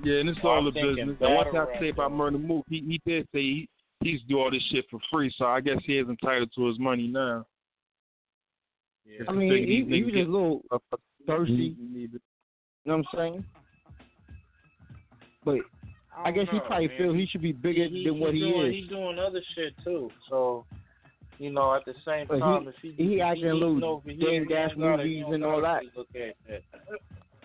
[0.04, 0.98] Yeah, and it's Well, all I'm the business.
[1.00, 2.18] And one thing battle I say about though.
[2.18, 3.70] Murda Mook, he he did say he,
[4.02, 6.78] he's do all this shit for free, so I guess he is entitled to his
[6.80, 7.46] money now.
[9.06, 9.26] Yeah.
[9.28, 10.62] I mean, think he, he was just a little
[11.28, 11.56] thirsty.
[11.56, 12.22] He- he need it.
[12.84, 13.46] You know what I'm saying?
[15.44, 15.56] But
[16.16, 16.98] I, guess he probably man.
[16.98, 18.74] feel he should be bigger he, than what he doing, is.
[18.76, 20.10] He's doing other shit too.
[20.30, 20.66] So,
[21.40, 23.84] you know, at the same But he- time, if he he acting he little eating
[23.84, 25.84] over here, he Dash don't gotta- movies he don't and all that.
[25.96, 26.08] Look.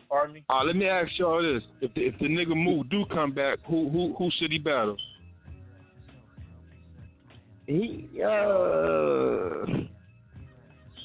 [0.08, 0.44] Pardon me.
[0.50, 3.58] Uh, let me ask y'all this: if the, if the nigga move do come back,
[3.66, 4.96] who who who should he battle?
[7.66, 9.64] He uh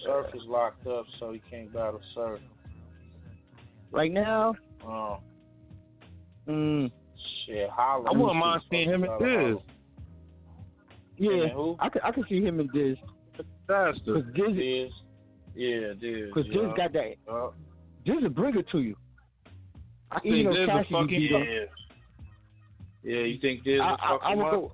[0.06, 2.40] Surf is locked up, so he can't battle Surf.
[3.92, 4.54] right now,
[4.86, 5.20] Oh.
[6.48, 6.92] mm,
[7.46, 8.06] shit, Hollow.
[8.06, 9.58] I wouldn't mind seeing him and Diz.
[11.18, 11.76] yeah, And who?
[11.80, 12.98] I could I could see him and Diz.
[13.68, 14.14] Faster.
[14.22, 14.92] Cause Diz, Diz.
[15.56, 16.32] Yeah, Diz.
[16.34, 17.16] cause Diz got that.
[17.30, 17.50] Uh,
[18.06, 18.96] Diz a bringer to you.
[20.12, 21.66] I Even think though Diz a Cassidy fucking beat yeah.
[23.04, 24.52] Yeah, you think Diz I, will I, fuck I him would up?
[24.54, 24.72] go.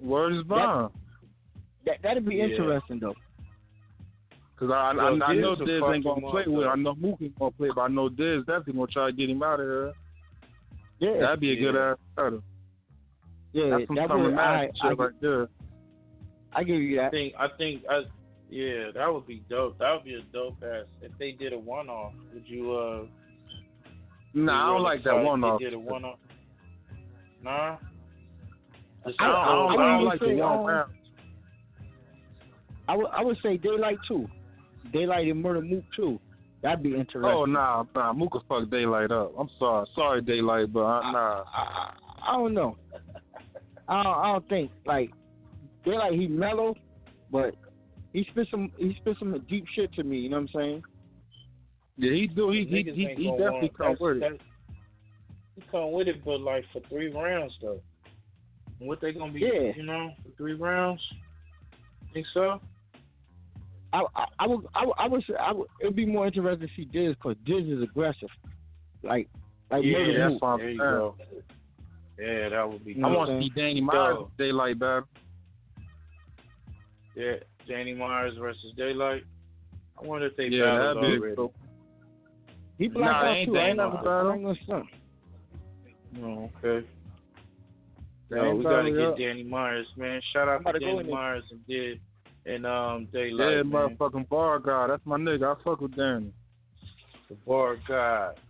[0.00, 0.92] word is bond.
[1.84, 2.44] That that'd be Yeah.
[2.44, 3.14] interesting though.
[4.62, 6.62] Cause I I, Well, I know Diz will Diz fuck ain't gonna play with.
[6.64, 6.68] though.
[6.70, 9.28] I know Mook ain't gonna play, but I know Diz definitely gonna try to get
[9.28, 9.92] him out of here.
[11.00, 12.42] Yeah, That'd be a good ass battle.
[13.52, 14.34] yeah, That's some that summer would.
[14.34, 15.48] I, magic I, shit right there.
[16.52, 17.06] I give you that.
[17.06, 18.02] I think I think I
[18.50, 19.78] yeah, that would be dope.
[19.78, 20.84] That would be a dope ass.
[21.00, 23.06] If they did a one off, would you uh
[24.34, 25.58] Nah, I don't like that one off.
[25.60, 26.18] Did a one off.
[27.42, 27.78] Nah.
[29.04, 30.92] Just I don't, I don't, I I don't wouldn't like the say, one um, round.
[32.88, 34.28] I would I would say Daylight too.
[34.92, 36.18] Daylight and Murda Mook too.
[36.62, 37.24] That'd be interesting.
[37.24, 39.32] Oh nah, nah, Mook will fuck Daylight up.
[39.38, 41.44] I'm sorry, sorry Daylight, but uh, nah.
[41.52, 41.94] I,
[42.28, 42.76] I don't know.
[43.88, 45.10] I don't, I don't think like
[45.84, 46.12] Daylight.
[46.12, 46.74] He mellow,
[47.30, 47.56] but
[48.12, 50.18] he spit some he spit some deep shit to me.
[50.18, 50.82] You know what I'm saying?
[51.96, 52.50] Yeah, he do.
[52.50, 54.40] He he he, he definitely come with it.
[55.56, 57.80] He come with it, but like for three rounds though.
[58.78, 59.40] What they gonna be?
[59.40, 59.72] Yeah.
[59.76, 61.00] You know, for three rounds.
[62.12, 62.60] Think so?
[63.92, 66.66] I I, I would I would I would say I would, it'd be more interesting
[66.68, 68.28] to see Diz because Diz is aggressive,
[69.02, 69.28] like
[69.70, 70.42] like yeah, Murda that's Mook.
[70.42, 70.90] what I'm there you saying.
[70.90, 71.16] go.
[72.18, 72.92] Yeah, that would be.
[72.92, 73.48] You I want to see?
[73.54, 74.30] Danny Myers Yo.
[74.38, 75.08] Daylight battle.
[77.14, 77.34] Yeah,
[77.68, 79.24] Danny Myers versus Daylight.
[80.02, 81.36] I wonder if they Yeah, battled that'd be already.
[81.36, 81.54] dope.
[82.78, 83.58] He black Nah, out ain't too.
[83.58, 84.30] I ain't never battle.
[84.30, 84.86] I ain't gonna front.
[86.22, 86.86] Oh, okay.
[88.30, 89.18] They No, we gotta get up.
[89.18, 90.20] Danny Myers, man.
[90.32, 91.10] Shout out to to Danny.
[91.10, 92.00] Myers and did
[92.46, 93.96] and um Yeah, Daylight, man.
[93.96, 94.86] motherfucking bar guy.
[94.88, 95.56] That's my nigga.
[95.56, 96.32] I fuck with Danny.
[97.28, 98.40] The bar god.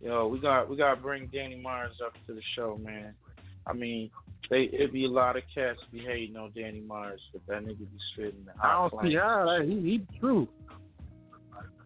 [0.00, 3.14] Yo, we got we gotta bring Danny Myers up to the show, man.
[3.66, 4.10] I mean,
[4.50, 7.78] they it'd be a lot of cats be hating on Danny Myers, but that nigga
[7.78, 8.92] be spitting the house.
[8.92, 10.46] I don't see how that he he true.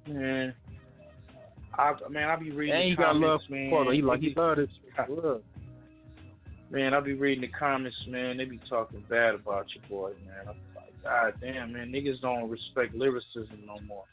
[0.08, 0.54] Man,
[1.74, 3.70] I man, I be reading And he got love man.
[3.92, 4.68] He like he love this.
[6.70, 8.36] Man, I be reading the comments, man.
[8.36, 10.48] They be talking bad about your boy, man.
[10.48, 14.04] I'm like, God damn, man, niggas don't respect lyricism no more.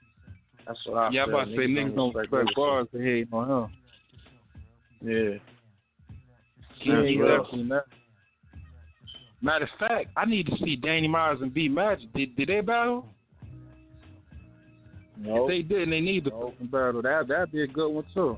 [0.66, 3.50] That's what I Yeah, I'm about to say niggas don't respect bars to hate on
[3.50, 3.72] him.
[5.02, 5.38] Yeah.
[6.84, 7.82] Yeah, That's he real.
[9.42, 12.12] Matter of fact, I need to see Danny Myers and B Magic.
[12.14, 13.06] Did did they battle?
[15.18, 15.44] No.
[15.44, 17.02] If they did, and they need to fucking battle.
[17.02, 18.38] That that'd be a good one too.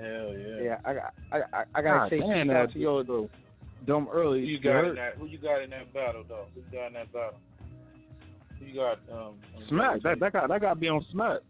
[0.00, 0.62] Hell yeah.
[0.62, 3.04] Yeah, I got I I, I gotta God say damn, shout out that- to y'all
[3.04, 3.30] though.
[3.86, 4.40] Dumb early.
[4.40, 5.14] Who you got in that?
[5.16, 6.46] Who you got in that battle though?
[6.54, 7.38] Who you got in that battle?
[8.58, 8.98] Who you got?
[9.10, 9.34] Um,
[9.68, 10.02] Smack.
[10.02, 11.40] That that got that got to be on Smack.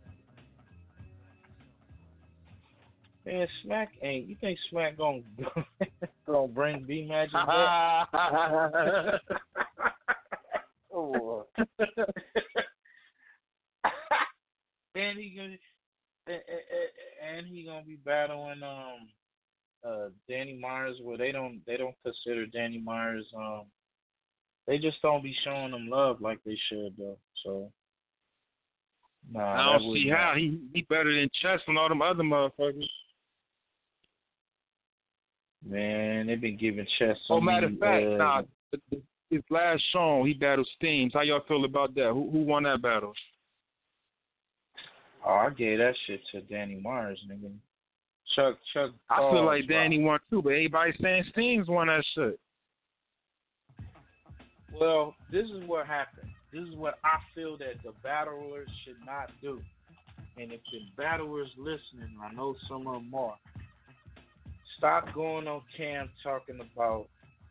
[3.25, 4.27] Man, Smack ain't.
[4.29, 5.23] You think Smack gonna
[6.27, 8.09] gonna bring B Magic back?
[10.95, 11.47] oh.
[14.95, 15.57] and he gonna
[16.29, 19.09] and, and he gonna be battling um
[19.87, 23.65] uh Danny Myers where they don't they don't consider Danny Myers um
[24.67, 27.17] they just don't be showing him love like they should though.
[27.45, 27.73] So
[29.33, 32.89] nah, I don't see how he he better than Chess and all them other motherfuckers.
[35.67, 37.17] Man, they've been giving Chess.
[37.31, 38.43] Oh, matter of fact, uh, nah,
[39.31, 41.15] his last song he battled Steams.
[41.15, 42.11] How y'all feel about that?
[42.13, 43.15] Who who won that battle?
[45.27, 47.51] Oh, I gave that shit to Danny Myers, nigga.
[48.35, 48.91] Chuck, Chuck.
[49.11, 49.77] I feel like bro.
[49.77, 52.39] Danny won too, but everybody saying Steams won that shit.
[54.79, 56.31] Well, this is what happened.
[56.53, 59.61] This is what I feel that the battlers should not do.
[60.37, 63.35] And if the battlers listening, I know some of them are.
[64.77, 67.09] Stop going on cam talking about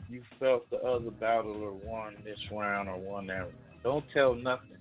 [0.09, 3.53] you felt the other battler won this round or won that round.
[3.83, 4.77] Don't tell nothing.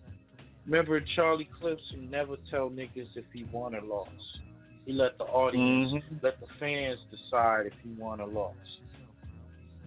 [0.66, 4.10] Remember Charlie Clips who never tell niggas if he won or lost.
[4.84, 6.22] He let the audience, Mhm.
[6.22, 8.58] let the fans decide if he won or lost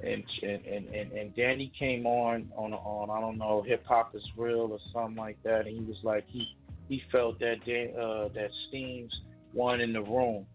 [0.02, 4.16] and and and and, and Danny came on on on I don't know hip hop
[4.16, 6.56] is real or something like that, and he was like he
[6.88, 9.14] he felt that Dan, uh that Steams
[9.54, 10.46] won in the room.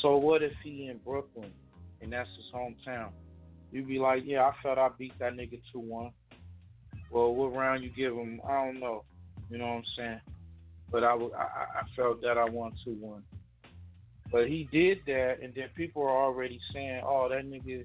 [0.00, 1.52] So what if he in Brooklyn
[2.00, 3.10] and that's his hometown?
[3.70, 6.10] You'd be like, yeah, I felt I beat that nigga two one.
[7.10, 8.40] Well, what round you give him?
[8.46, 9.04] I don't know.
[9.50, 10.20] You know what I'm saying?
[10.90, 11.42] But I I,
[11.80, 13.22] I- felt that I won two one.
[14.30, 17.84] But he did that, and then people are already saying, oh, that nigga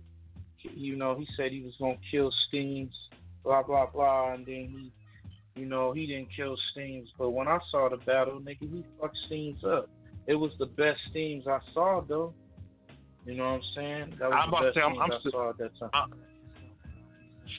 [0.73, 2.93] you know, he said he was gonna kill Steams,
[3.43, 4.91] blah blah blah, and then
[5.55, 7.09] he, you know, he didn't kill Steams.
[7.17, 9.89] But when I saw the battle, nigga, he fucked Steams up.
[10.25, 12.33] It was the best Steams I saw though.
[13.25, 14.15] You know what I'm saying?
[14.19, 15.71] That was I'm the about to best say, I'm- Steams I'm I saw at that
[15.79, 16.13] time.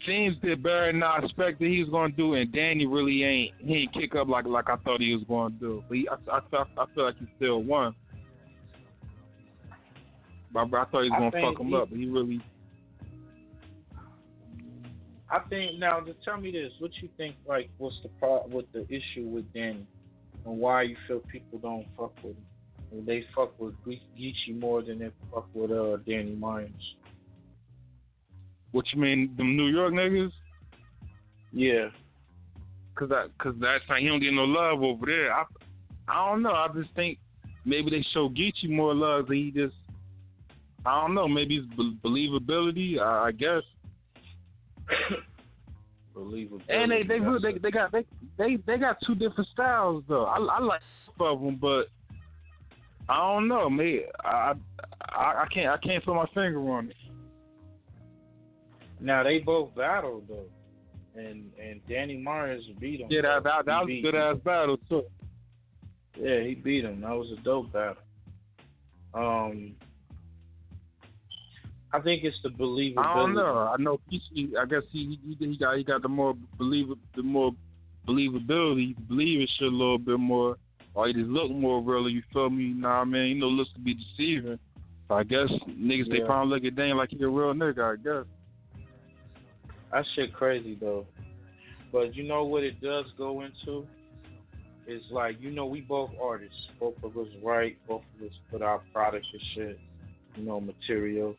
[0.08, 3.54] Did better than I expected he was going to do, and Danny really ain't.
[3.58, 5.84] He ain't kick up like like I thought he was going to do.
[5.88, 7.94] But he, I, I, feel- I feel like he still won.
[10.52, 12.40] But I, I thought he was going to fuck him he- up, but he really.
[15.30, 17.36] I think now, just tell me this: what you think?
[17.46, 19.86] Like, what's the pro- what the issue with Danny,
[20.46, 22.44] and why you feel people don't fuck with him?
[22.90, 26.70] Or they fuck with Ge- Geechi more than they fuck with uh Danny Myers.
[28.72, 30.32] What you mean, them New York niggas?
[31.52, 31.88] Yeah.
[32.94, 35.32] Cause I, cause that's like he don't get no love over there.
[35.32, 35.44] I,
[36.08, 36.50] I don't know.
[36.52, 37.18] I just think
[37.64, 39.74] maybe they show Geechi more love than he just.
[40.84, 41.28] I don't know.
[41.28, 42.98] Maybe it's be- believability.
[43.00, 43.62] I, I guess.
[46.14, 46.62] Believable.
[46.68, 48.04] And they they really- they they got they
[48.36, 50.24] they they got two different styles though.
[50.24, 50.80] I I like
[51.16, 51.84] both of them, but
[53.08, 53.70] I don't know.
[53.70, 54.54] Maybe I
[55.10, 56.96] I I can't I can't put my finger on it.
[59.00, 60.46] Now they both battled though,
[61.16, 63.08] and and Danny Myers beat him.
[63.10, 65.04] Yeah, that that, that was a good ass battle too.
[66.16, 67.00] Yeah, he beat him.
[67.02, 68.02] That was a dope battle.
[69.14, 69.74] Um,
[71.92, 72.98] I think it's the believability.
[72.98, 73.74] I don't know.
[73.74, 74.56] I know Geechi.
[74.60, 77.52] I guess he he, he got he got the more believe the more
[78.06, 78.88] believability.
[78.88, 80.56] You believe his shit a little bit more,
[80.94, 82.08] or he just look more real.
[82.08, 82.74] You feel me?
[82.74, 83.28] Nah, man.
[83.28, 84.58] You know, looks to be deceiving.
[85.08, 87.94] So I guess niggas they probably look at Dan like he a real nigga.
[87.94, 88.26] I guess.
[89.92, 91.06] That shit crazy though.
[91.92, 93.86] But you know what it does go into?
[94.86, 96.56] Is like, you know, we both artists.
[96.80, 99.80] Both of us write, both of us put out products and shit,
[100.36, 101.34] you know, material.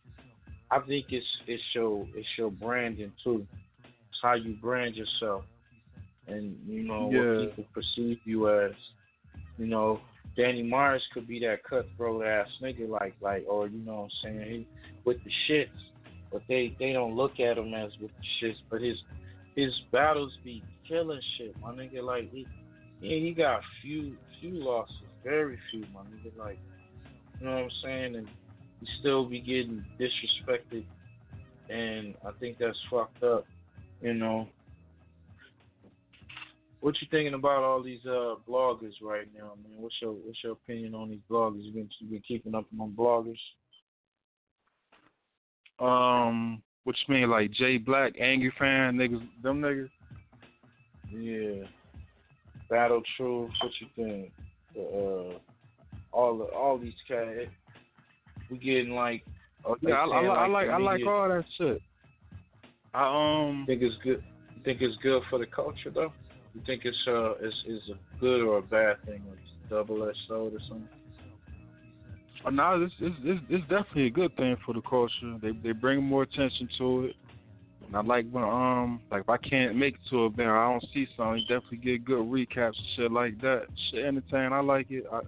[0.72, 3.46] I think it's it's your it's your branding too.
[4.12, 5.46] It's how you brand yourself.
[6.28, 7.38] And you know Yeah.
[7.38, 8.74] what people perceive you as.
[9.58, 10.00] You know,
[10.38, 14.10] Danny Myers could be that cutthroat ass nigga like like or you know what I'm
[14.42, 14.68] saying, he,
[15.06, 15.70] with the shits
[16.32, 18.58] but they they don't look at him as with the shits.
[18.70, 18.98] But his
[19.56, 22.04] his battles be killing shit, my nigga.
[22.04, 22.48] Like he
[23.02, 26.38] yeah, he got few few losses, very few, my nigga.
[26.38, 26.60] Like
[27.40, 28.28] you know what I'm saying, and
[28.80, 30.86] he still be getting disrespected,
[31.70, 33.46] and I think that's fucked up.
[34.02, 34.48] You know.
[36.82, 39.82] What you thinking about all these uh bloggers right now, man?
[39.82, 41.64] What's your what's your opinion on these bloggers?
[41.64, 43.38] You been you been keeping up on bloggers?
[45.80, 49.90] Um, which mean, like Jay Black, Angry Fan, niggas, them niggas?
[51.12, 51.68] Yeah.
[52.70, 54.32] Battle Truth, what you think?
[54.76, 55.40] The, uh,
[56.12, 57.50] all the, all these cats.
[58.50, 59.24] We getting like.
[59.66, 61.82] Oh yeah, I, I, I like I like all that shit.
[62.94, 64.24] I um think it's good.
[64.64, 66.14] Think it's good for the culture though.
[66.56, 69.22] You think it's uh is is a good or a bad thing?
[69.30, 70.88] Like double edged sword or something?
[72.46, 75.38] Oh, no, it's, it's it's it's definitely a good thing for the culture.
[75.42, 77.16] They they bring more attention to it.
[77.86, 80.72] And I like when um like if I can't make it to a event, I
[80.72, 81.42] don't see something.
[81.50, 83.64] Definitely get good recaps and shit like that.
[83.92, 84.54] Shit entertain.
[84.54, 85.04] I like it.
[85.12, 85.22] I,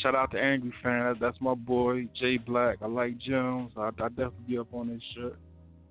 [0.00, 1.04] shout out to Angry Fan.
[1.04, 2.78] That, that's my boy Jay Black.
[2.80, 3.72] I like Jones.
[3.76, 5.34] I, I definitely be up on this shit.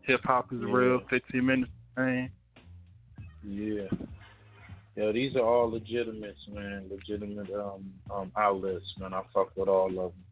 [0.04, 0.74] Hip hop is Yeah.
[0.74, 1.02] real.
[1.10, 2.32] Fifteen minutes thing.
[3.44, 3.88] Yeah.
[4.96, 6.90] Yeah, these are all legitimate, man.
[6.90, 9.14] Legitimate um um outlets, man.
[9.14, 10.24] I fuck with all of them.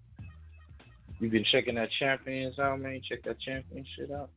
[1.19, 3.01] You been checking that Champions out, man?
[3.07, 4.29] Check that Champion shit out.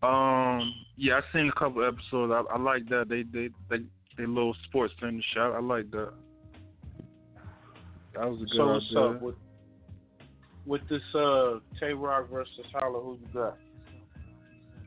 [0.00, 2.32] Um, yeah, I seen a couple episodes.
[2.32, 3.06] I, I like that.
[3.08, 3.84] They they they
[4.16, 5.54] they little sports finish shot.
[5.54, 6.12] I like that.
[8.14, 8.58] That was a good one.
[8.58, 9.00] so what's idea.
[9.00, 9.34] up with
[10.66, 13.00] with this uh Tay Roc versus Holla?
[13.00, 13.56] Who you got?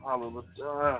[0.02, 0.98] Holla, with uh,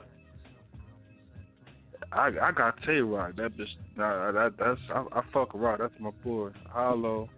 [2.13, 3.37] I I got Tay Roc.
[3.37, 3.67] That bitch.
[3.97, 5.79] Nah, that that's I, I fuck Roc.
[5.79, 6.51] That's my boy.
[6.69, 7.31] Hollow.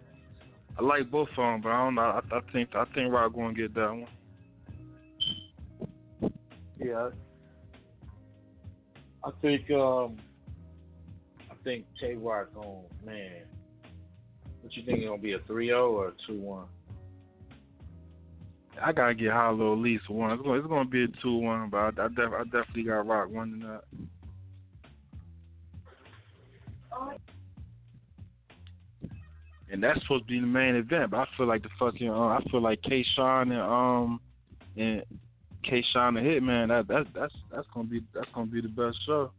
[0.77, 2.01] I like both of them, but I don't know.
[2.01, 4.07] I, I think I think Roc gonna get that one.
[6.77, 7.09] yeah.
[9.23, 10.17] I think um
[11.49, 13.43] I think Tay Roc going man.
[14.61, 16.65] What you think it gonna be a 3-0 or a 2-1?
[18.81, 20.31] I gotta get Hollow at least one.
[20.31, 23.07] It's gonna it's gonna be a two one, but I, I, def, I definitely got
[23.07, 23.83] Roc winning that.
[29.71, 32.13] And that's supposed to be the main event, but I feel like the fucking uh,
[32.13, 34.19] I feel like K Shine and um
[34.77, 35.03] and
[35.63, 38.97] K Shine and Hitman that that that's that's gonna be that's gonna be the best
[39.05, 39.31] show.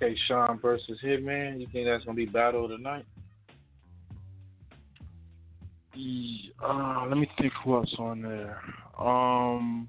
[0.00, 3.04] K Shine versus Hitman, you think that's gonna be battle of the night?
[5.94, 8.60] Yeah, Uh, let me think who else on there.
[8.98, 9.88] Um,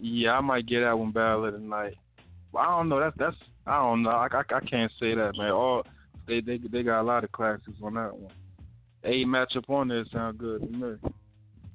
[0.00, 1.94] yeah, I might get that one battle of the night.
[2.58, 2.98] I don't know.
[2.98, 3.36] That's that's
[3.66, 4.10] I don't know.
[4.10, 5.50] I, I, I can't say that, man.
[5.50, 5.84] All
[6.26, 8.32] they they they got a lot of classics on that one.
[9.04, 10.96] A matchup on there sound good to me.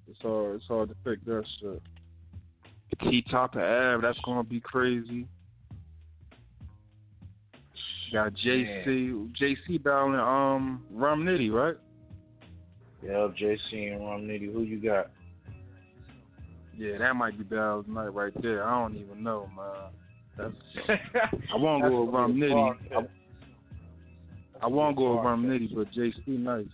[0.10, 1.82] It's hard it's hard to pick that shit.
[3.02, 5.28] T top of Av, that's gonna be crazy.
[8.12, 11.76] Got JC JC battling um Rum Nitty, right?
[13.04, 14.52] Yeah, JC and Rum Nitty.
[14.52, 15.12] Who you got?
[16.78, 18.64] Yeah, that might be battle tonight right there.
[18.64, 19.92] I don't even know, man.
[20.38, 20.54] That's
[21.54, 22.76] I won't go with Rum Nitty.
[22.96, 23.06] I,
[24.62, 26.66] I won't go with Rum Nitty, but JC nice.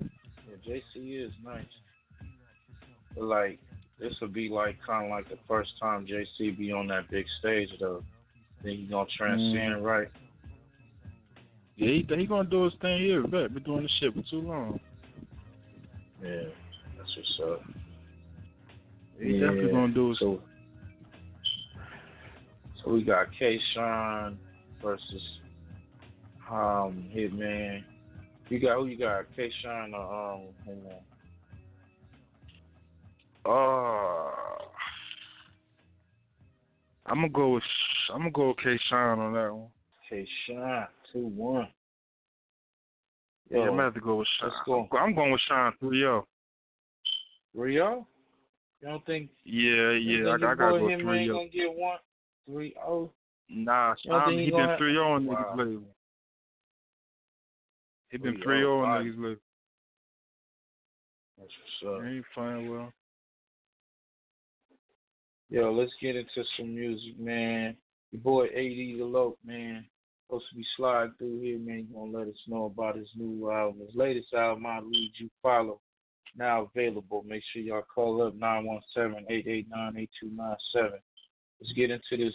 [0.00, 0.56] Yeah,
[0.96, 1.64] JC is nice.
[3.14, 3.58] But like
[4.00, 7.26] this will be like kind of like the first time JC be on that big
[7.40, 8.02] stage though.
[8.62, 9.82] Then he gonna transcend, Mm.
[9.82, 10.08] right?
[11.76, 13.22] Yeah, he, he gonna do his thing here.
[13.22, 14.80] Bet been doing this shit for too long.
[16.22, 16.44] Yeah,
[16.96, 17.62] that's what's up.
[19.20, 20.18] He definitely gonna do his.
[20.18, 20.40] So,
[22.84, 23.58] so we got K.
[23.74, 24.38] Shine
[24.82, 25.22] versus
[26.50, 27.82] um Hitman.
[28.48, 29.24] You got who you got?
[29.34, 29.50] K.
[29.62, 31.00] Shine or um Hitman?
[33.46, 34.30] Uh,
[37.06, 37.62] I'm gonna go with
[38.12, 38.78] I'm gonna go with K.
[38.88, 39.68] Shine on that one.
[40.08, 40.26] K.
[40.46, 41.68] Shine two one.
[43.50, 44.88] Yeah, I'm Yo, gonna have to go with let's go.
[44.98, 46.26] I'm going with Shine three zero.
[47.54, 48.06] Rio?
[48.80, 49.30] You don't think?
[49.44, 51.36] Yeah, yeah, I, think your I gotta go three zero.
[51.38, 51.98] gonna get one?
[52.46, 53.10] Three oh.
[53.48, 55.34] Nah, Shine think oh he been three zero on Wow.
[55.34, 55.82] niggas lately.
[58.10, 59.36] He been 3-0, three zero on niggas lately.
[61.38, 61.50] That's
[61.82, 62.02] what's up.
[62.04, 62.92] He ain't playing well.
[65.50, 67.76] Yo, let's get into some music, man.
[68.12, 69.84] Your boy AD Da Loc, man.
[70.26, 71.86] Supposed to be sliding through here, man.
[71.88, 73.82] You gonna let us know about his new album.
[73.86, 75.80] His latest album, I Lead You Follow,
[76.36, 77.22] now available.
[77.26, 80.92] Make sure y'all call up 917-889-8297.
[81.60, 82.34] Let's get into this,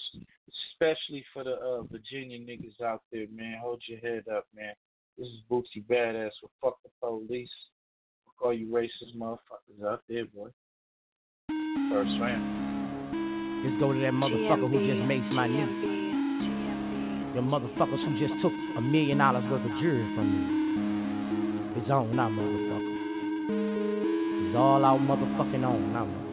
[0.73, 3.59] especially for the uh, Virginia niggas out there, man.
[3.61, 4.73] Hold your head up, man.
[5.17, 7.49] This is Boosie Badazz with Fuck the Police.
[8.25, 10.49] Fuck all you racist motherfuckers out there, boy.
[11.91, 12.69] First round.
[13.65, 15.67] Let's go to that motherfucker who just maced my knee.
[17.35, 21.81] The motherfuckers who just took a million dollars worth of jewelry from me.
[21.81, 22.95] It's on now, motherfucker.
[24.47, 26.29] It's all out motherfucking on now, motherfucker.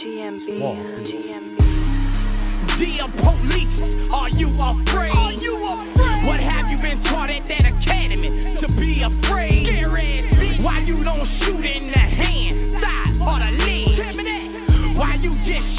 [0.00, 1.33] GMB, Walk, GMB.
[2.78, 5.14] Dear police, are you afraid?
[5.14, 6.26] Are you afraid?
[6.26, 9.70] What have you been taught at that academy to be afraid?
[10.60, 14.96] Why you don't shoot in the hand, side, or the leg?
[14.96, 15.73] Why you just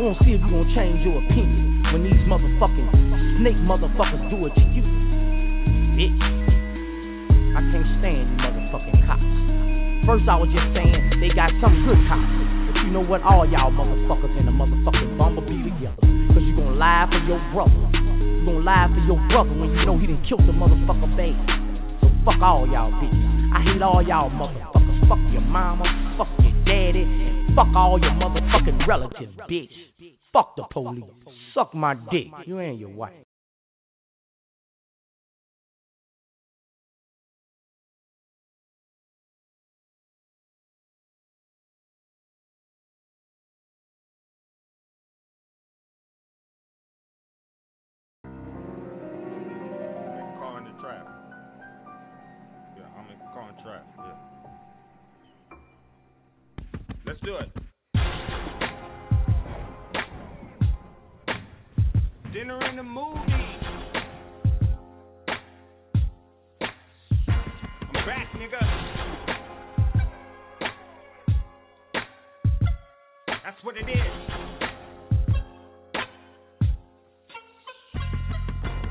[0.00, 2.88] I wanna see if you gonna change your opinion when these motherfucking
[3.36, 4.80] snake motherfuckers do it to you.
[5.92, 6.16] Bitch.
[7.52, 9.28] I can't stand you motherfucking cops.
[10.08, 12.32] First I was just saying they got some good cops.
[12.72, 13.20] But you know what?
[13.28, 16.00] All y'all motherfuckers in the motherfucking bumblebee together.
[16.32, 17.76] Cause you gonna lie for your brother.
[17.92, 21.36] You gonna lie for your brother when you know he done killed the motherfucker baby.
[22.00, 23.52] So fuck all y'all bitches.
[23.52, 25.12] I hate all y'all motherfuckers.
[25.12, 25.84] Fuck your mama,
[26.16, 27.04] fuck your daddy,
[27.52, 29.89] fuck all your motherfucking relatives, bitch.
[30.32, 31.02] Fuck the police.
[31.54, 32.26] Suck my dick.
[32.46, 33.14] You and your wife.
[57.06, 57.69] Let's do it.
[62.40, 63.18] Dinner in the movie.
[67.82, 68.60] I'm back, nigga.
[73.26, 73.96] That's what it is.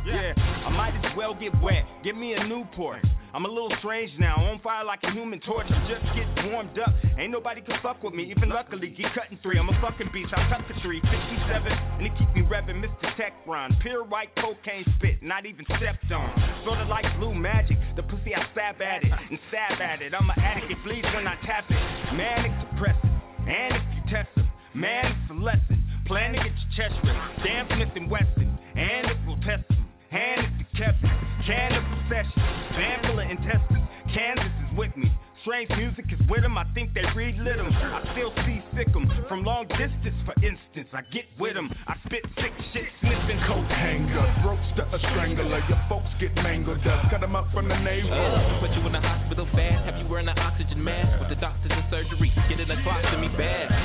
[0.05, 1.85] Yeah, I might as well get wet.
[2.03, 3.01] Give me a Newport.
[3.33, 5.67] I'm a little strange now, on fire like a human torch.
[5.85, 6.89] Just get warmed up.
[7.17, 8.89] Ain't nobody can fuck with me, even luckily.
[8.89, 10.33] Get cutting three, I'm a fucking beast.
[10.33, 10.97] I cut the tree.
[11.01, 13.05] 57, and they keep me reppin' Mr.
[13.17, 13.77] Tech Ron.
[13.81, 16.29] Pure white cocaine spit, not even stepped on.
[16.65, 17.77] Sorta like blue magic.
[17.95, 20.13] The pussy, I stab at it and stab at it.
[20.17, 21.81] I'm an addict, it bleeds when I tap it.
[22.17, 23.13] Manic depressive,
[23.45, 25.77] and if you test them, man, it's a lesson.
[26.07, 27.45] Plan to get your chest ripped.
[27.45, 29.69] Damn Smith and Wesson, and if we'll test.
[30.09, 30.97] Hand is the kept
[31.45, 33.85] can of possession, of intestines.
[34.13, 35.11] Kansas is with me.
[35.47, 37.71] Strange music is with them, I think they relit them.
[37.71, 40.89] I still see sick sick 'em from long distance, for instance.
[40.93, 45.63] I get with them, I spit sick shit, sniffing coke Hanger, throats to a strangler.
[45.67, 47.09] Your folks get mangled up.
[47.09, 48.13] Cut them up from the navel.
[48.13, 49.85] Uh, put you in the hospital fast.
[49.85, 52.31] Have you wearing an oxygen mask with the doctors and surgery?
[52.49, 53.78] Get it across to me bad.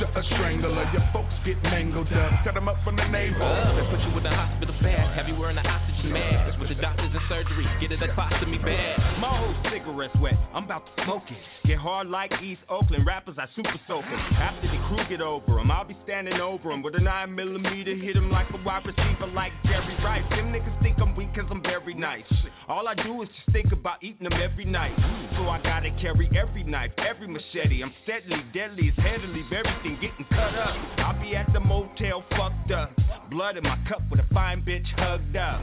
[0.00, 0.90] Hanger, a strangler.
[0.92, 2.44] Your folks get mangled up.
[2.44, 3.40] Cut them up from the navel.
[3.76, 5.16] They put you in the hospital fast.
[5.16, 7.66] Have you wearing an oxygen mask with the doctors and surgery?
[7.80, 9.20] Get it me bad.
[9.20, 11.68] My whole cigarette's wet, I'm about to smoke it.
[11.68, 14.20] Get hard like East Oakland, rappers I super soaking.
[14.40, 15.70] After the crew get over him.
[15.70, 19.26] I'll be standing over him with a 9 millimeter, hit him like a wide receiver
[19.34, 20.24] like Jerry Rice.
[20.30, 22.24] Them niggas think I'm weak cause I'm very nice.
[22.68, 24.96] All I do is just think about eating them every night.
[25.36, 27.82] So I gotta carry every knife, every machete.
[27.82, 29.52] I'm steadily, deadly, it's head to leave
[29.90, 30.76] everything getting cut up.
[30.98, 32.92] I'll be at the motel fucked up.
[33.30, 35.62] Blood in my cup with a fine bitch hugged up.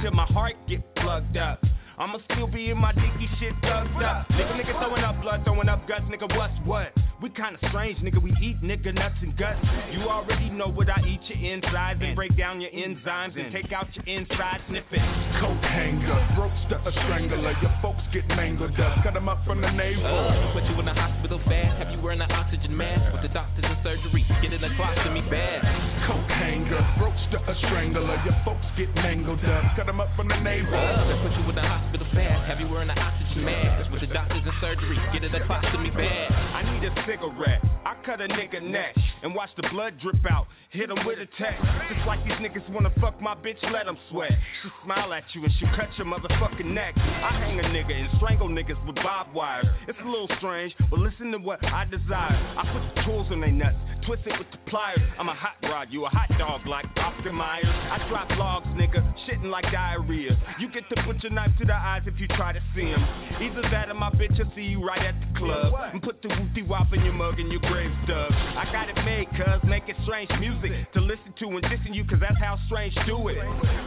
[0.00, 1.62] Till my heart get plugged up.
[2.02, 4.26] I'ma still be in my dicky shit thugged up.
[4.34, 6.90] Nigga, nigga throwing up blood, throwing up guts, nigga, what's what?
[7.22, 9.62] We kinda strange, nigga, we eat nigga nuts and guts.
[9.94, 13.70] You already know what I eat your insides and break down your enzymes and take
[13.70, 14.98] out your inside snippet.
[15.38, 19.04] Coat hanger, throat a strangler, your folks get mangled up.
[19.04, 20.02] Cut them up from the navel.
[20.02, 23.30] Uh, put you in the hospital fast, have you wearing an oxygen mask with the
[23.30, 24.26] doctors and surgery.
[24.42, 25.62] Get in the closet, me bad.
[26.10, 27.14] Coat hanger, throat
[27.46, 29.76] a strangler, your folks get mangled up.
[29.76, 30.74] Cut them up from the navel.
[30.74, 34.06] Uh, put you in the hospital fast, have you wearing an oxygen mask with the
[34.08, 34.96] doctors and surgery.
[35.12, 36.32] Get in the closet, me bad.
[36.32, 37.60] I need a cigarette.
[37.84, 40.46] I cut a nigga neck and watch the blood drip out.
[40.70, 41.60] Hit him with a text.
[41.92, 44.32] Just like these niggas wanna fuck my bitch, let them sweat.
[44.62, 46.94] She smile at you and she cut your motherfucking neck.
[46.96, 49.66] I hang a nigga and strangle niggas with bob wires.
[49.88, 52.38] It's a little strange, but listen to what I desire.
[52.56, 53.76] I put the tools in they nuts,
[54.06, 55.00] twist it with the pliers.
[55.18, 57.66] I'm a hot rod, you a hot dog like Oscar Myers.
[57.66, 60.36] I drop logs, nigga, shitting like diarrhea.
[60.58, 63.02] You get to put your knife to the eyes if you try to see him.
[63.40, 65.74] Either that or my bitch will see you right at the club.
[65.92, 68.32] And put the woofy wop in your mug and your grave stub.
[68.32, 72.20] I got it made, cuz making strange music to listen to and dissing you, cause
[72.20, 73.38] that's how strange do it.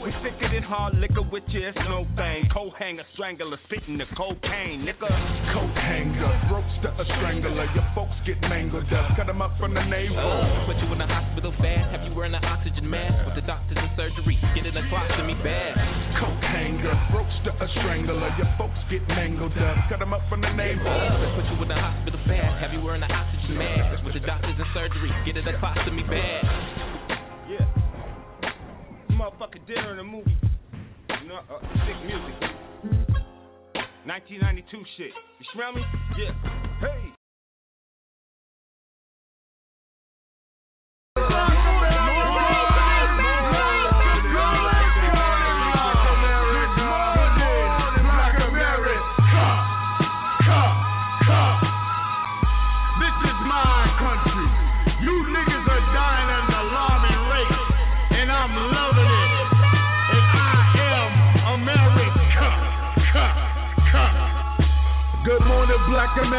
[0.03, 2.47] We sicker than hard liquor with you, it's no thing.
[2.53, 5.09] Coat hanger, strangler, spitting the cocaine, nigga.
[5.53, 6.65] Coat hanger, throat
[6.99, 9.15] a strangler, your folks get mangled up.
[9.15, 10.21] Cut them up from the navel.
[10.21, 13.45] Uh, put you in the hospital fast, have you wearing an oxygen mask with the
[13.47, 14.37] doctors and surgery.
[14.53, 15.75] Get in the closet, me bad.
[16.19, 17.29] Coat hanger, throat
[17.61, 19.77] a strangler, your folks get mangled up.
[19.89, 20.85] Cut them up from the navel.
[20.85, 24.21] Uh, put you in the hospital fast, have you wearing an oxygen mask with the
[24.21, 25.11] doctors and surgery.
[25.25, 26.43] Get in the closet, me bad.
[27.49, 27.65] Yeah.
[29.11, 30.37] Motherfucker dinner in a movie.
[31.27, 32.35] No, uh, sick music.
[34.05, 35.11] 1992 shit.
[35.39, 35.81] You smell me?
[36.17, 36.33] Yeah.
[36.79, 37.14] Hey.
[41.15, 41.84] Black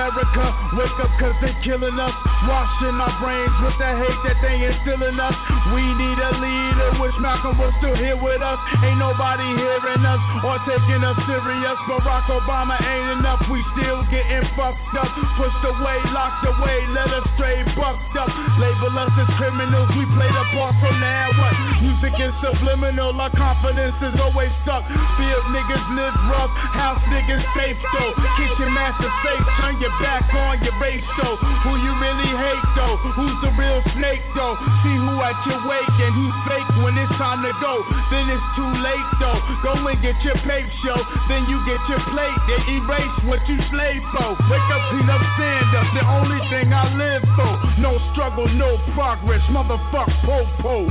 [0.07, 0.47] America.
[0.79, 2.15] Wake up cause they killing us.
[2.47, 5.35] Washing our brains with the hate that they instilling us.
[5.75, 8.59] We need a leader, wish Malcolm was still here with us.
[8.87, 11.79] Ain't nobody hearing us or taking us serious.
[11.91, 15.11] Barack Obama ain't enough, we still getting fucked up.
[15.35, 18.31] Pushed away, locked away, let us stray bucked up.
[18.63, 21.35] Label us as criminals, we play the part, so now?
[21.83, 24.87] Music is subliminal, our confidence is always stuck.
[25.19, 28.13] Field niggas live rough, house niggas safe though.
[28.39, 31.37] Kitchen master safe, turn your back on your race though.
[31.37, 32.97] Who you really hate though?
[33.17, 34.57] Who's the real snake though?
[34.85, 37.75] See who at your wake and who's fake when it's time to go.
[38.13, 39.41] Then it's too late though.
[39.65, 40.99] Go and get your paper show,
[41.29, 42.39] then you get your plate.
[42.49, 44.37] They erase what you slave for.
[44.53, 45.89] Wake up, clean up, stand up.
[45.97, 47.53] The only thing I live for.
[47.81, 49.43] No struggle, no progress.
[49.49, 50.87] Motherfuck po-po.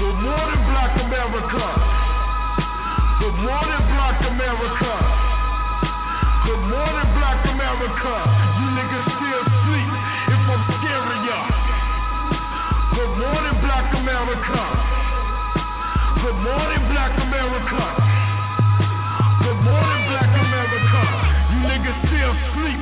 [0.00, 1.66] Good morning, Black America.
[3.20, 5.19] Good morning, Black America.
[7.70, 8.14] America.
[8.58, 9.90] You niggas still sleep
[10.34, 11.40] if I'm scaring ya.
[12.98, 14.62] Good morning, Black America.
[16.18, 17.82] Good morning, Black America.
[19.46, 21.02] Good morning, Black America.
[21.54, 22.80] You niggas still sleep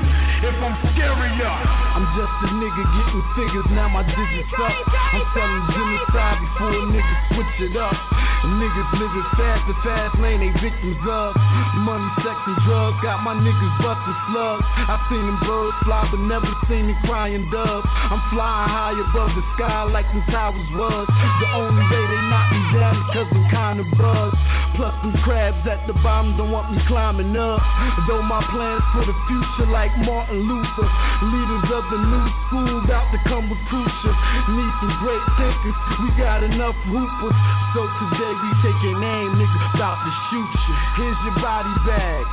[0.49, 1.53] if I'm scaring ya.
[1.93, 4.71] I'm just a nigga getting figures, now my digits up.
[4.71, 7.95] I'm selling genocide before a nigga switch it up.
[8.39, 11.35] Niggas living fast, the fast lane, they victims of
[11.83, 12.97] money, sex, and drugs.
[13.03, 14.63] Got my niggas busting slugs.
[14.63, 17.87] I seen them birds fly, but never seen me crying doves.
[17.87, 21.07] I'm flying high above the sky like them towers was.
[21.11, 24.39] The only way they knock me down is cause I'm kinda buzzed.
[24.79, 27.59] Plus them crabs at the bottom don't want me climbing up.
[28.07, 30.89] Though my plans for the future like Martin Luther.
[31.27, 34.15] Leaders of the new school about to come with crucial.
[34.53, 37.39] Need some great thinkers, we got enough hoopers.
[37.73, 40.75] So today we taking aim, nigga, about to shoot you.
[41.01, 42.25] Here's your body bag,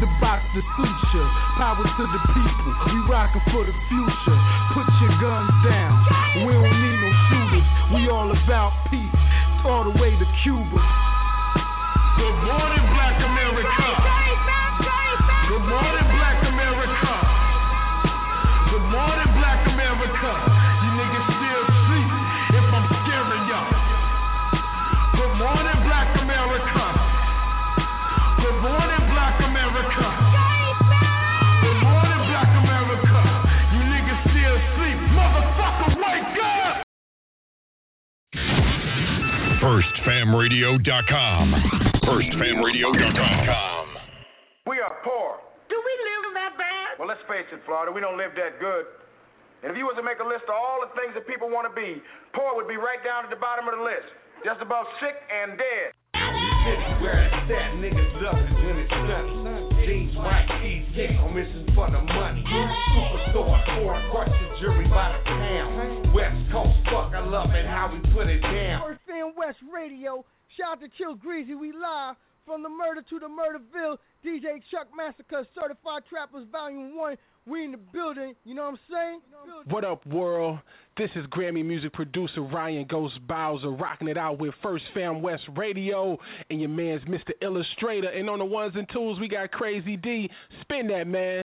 [0.00, 1.24] the box to you.
[1.60, 4.38] Power to the people, we rockin' for the future.
[4.72, 5.92] Put your guns down,
[6.46, 7.68] we don't need no shooters.
[7.92, 9.22] We all about peace,
[9.64, 10.80] all the way to Cuba.
[12.16, 14.01] Good morning, Black America.
[40.52, 41.48] FirstFamRadio.com.
[42.04, 43.84] FirstFamRadio.com.
[44.68, 45.40] We are poor.
[45.72, 47.00] Do we live that bad?
[47.00, 48.84] Well, let's face it, Florida, we don't live that good.
[49.64, 51.64] And if you was to make a list of all the things that people want
[51.64, 52.04] to be,
[52.36, 54.04] poor would be right down at the bottom of the list.
[54.44, 55.96] Just about sick and dead.
[57.00, 59.72] Where it's at, niggas love it when it's sunny.
[59.88, 62.44] Jeans, white tees, kick on missing for the money.
[62.92, 66.12] Superstore, four crush the jury by the pound.
[66.12, 68.84] West Coast, fuck, I love it how we put it down.
[68.84, 70.24] First Fam West Radio.
[70.56, 71.54] Shout out to Chill Greasy.
[71.54, 73.96] We live from the murder to the murderville.
[74.24, 77.16] DJ Chuck Massacre, Certified Trappers Volume 1.
[77.46, 78.34] We in the building.
[78.44, 79.20] You know what I'm saying?
[79.68, 80.58] What up, world?
[80.96, 85.44] This is Grammy music producer Ryan Ghost Bowser rocking it out with First Fam West
[85.56, 86.18] Radio
[86.50, 87.30] and your man's Mr.
[87.40, 88.08] Illustrator.
[88.08, 90.30] And on the ones and twos, we got Crazy D.
[90.60, 91.42] Spin that, man.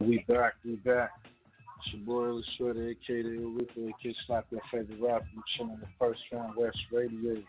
[0.00, 1.10] We back, we back.
[1.82, 5.26] It's your boy Illustrator, aka the Reaper, aka Slap Your Favorite Rapper.
[5.34, 7.42] I'm chilling on the First Fam West Radio.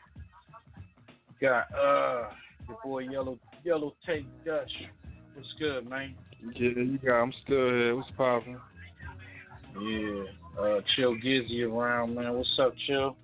[1.41, 2.29] Got uh
[2.67, 4.71] your boy Yellow Yellow Tape Dutch.
[5.33, 6.15] What's good, man?
[6.55, 7.21] Yeah, you got.
[7.21, 7.95] I'm still here.
[7.95, 8.57] What's poppin'?
[9.79, 10.23] Yeah.
[10.61, 12.33] Uh, Chill Gizzy around, man.
[12.33, 13.15] What's up, Chill?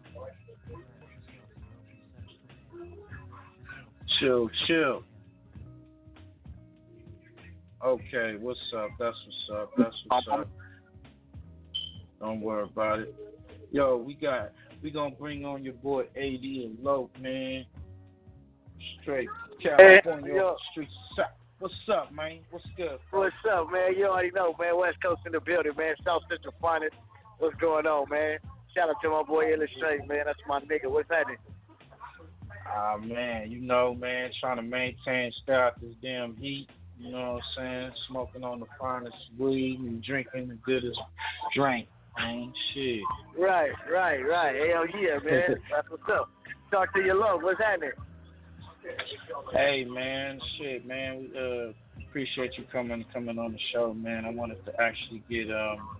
[4.19, 5.03] Chill, chill.
[7.85, 8.89] Okay, what's up?
[8.99, 9.71] That's what's up.
[9.77, 10.49] That's what's up.
[12.19, 13.15] Don't worry about it.
[13.71, 17.65] Yo, we got we gonna bring on your boy AD Da Loc, man.
[19.01, 19.29] Straight
[19.61, 20.91] California the streets.
[21.59, 22.39] What's up, man?
[22.51, 22.99] What's good?
[23.09, 23.95] What's up, man?
[23.97, 24.77] You already know, man.
[24.77, 25.95] West Coast in the building, man.
[26.05, 26.95] South Central finest.
[27.39, 28.37] What's going on, man?
[28.75, 30.23] Shout out to my boy Illustrate, man.
[30.25, 30.89] That's my nigga.
[30.89, 31.37] What's happening?
[32.69, 36.67] Ah man, you know, man, trying to maintain, out this damn heat.
[36.99, 37.91] You know what I'm saying?
[38.09, 40.99] Smoking on the finest weed and drinking the goodest
[41.55, 41.87] drink,
[42.17, 42.53] man.
[42.73, 43.01] Shit.
[43.37, 44.55] Right, right, right.
[44.55, 45.57] Hell yeah, man.
[45.71, 46.29] That's what's up.
[46.71, 47.41] Talk to your love.
[47.43, 47.91] What's happening?
[49.53, 51.29] Hey man, shit, man.
[51.33, 51.73] We uh
[52.07, 54.25] appreciate you coming coming on the show, man.
[54.25, 55.97] I wanted to actually get um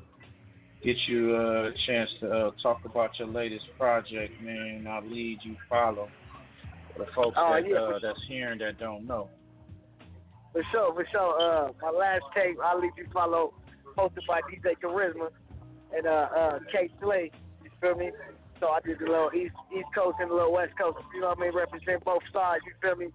[0.84, 4.86] get you uh, a chance to uh, talk about your latest project, man.
[4.88, 6.08] I lead you follow.
[6.94, 9.30] For the folks Oh, that yeah, uh, that's hearing that don't know.
[10.54, 11.42] For sure, for sure.
[11.42, 13.54] Uh, my last tape, I'll leave you follow,
[13.98, 15.30] hosted by DJ Charisma
[15.96, 17.32] and uh, uh, Kay Slay.
[17.64, 18.12] You feel me?
[18.60, 20.98] So I did the little East East Coast and the little West Coast.
[21.14, 21.56] You know what I mean?
[21.56, 22.64] Represent both sides.
[22.66, 23.14] You feel me?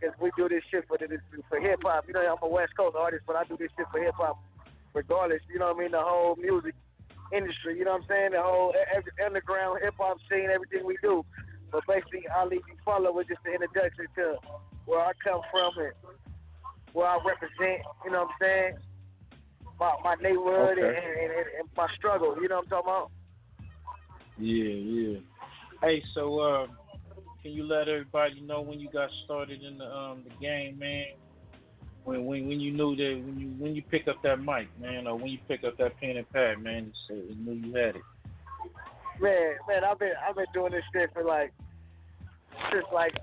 [0.00, 1.18] Because we do this shit for the,
[1.48, 2.04] for hip hop.
[2.08, 4.42] You know, I'm a West Coast artist, but I do this shit for hip hop,
[4.94, 5.42] regardless.
[5.52, 5.90] You know what I mean?
[5.92, 6.74] The whole music
[7.32, 7.78] industry.
[7.78, 8.30] You know what I'm saying?
[8.32, 11.24] The whole every underground hip hop scene, everything we do.
[11.70, 14.36] But basically, I'll leave you follow with just the introduction to
[14.86, 15.92] where I come from and
[16.92, 17.86] where I represent.
[18.04, 18.74] You know what I'm saying?
[19.80, 20.86] My my neighborhood Okay.
[20.86, 22.36] and, and, and, my struggle.
[22.40, 23.10] You know what I'm talking about?
[24.38, 25.18] Yeah, yeah.
[25.82, 26.66] Hey, so uh,
[27.42, 31.06] can you let everybody know when you got started in the um the game, man?
[32.04, 35.06] When when when you knew that when you when you pick up that mic, man,
[35.06, 37.96] or when you pick up that pen and pad, man, you you knew you had
[37.96, 38.02] it.
[39.20, 41.52] Man, man, I've been I've been doing this shit for like
[42.70, 43.14] since like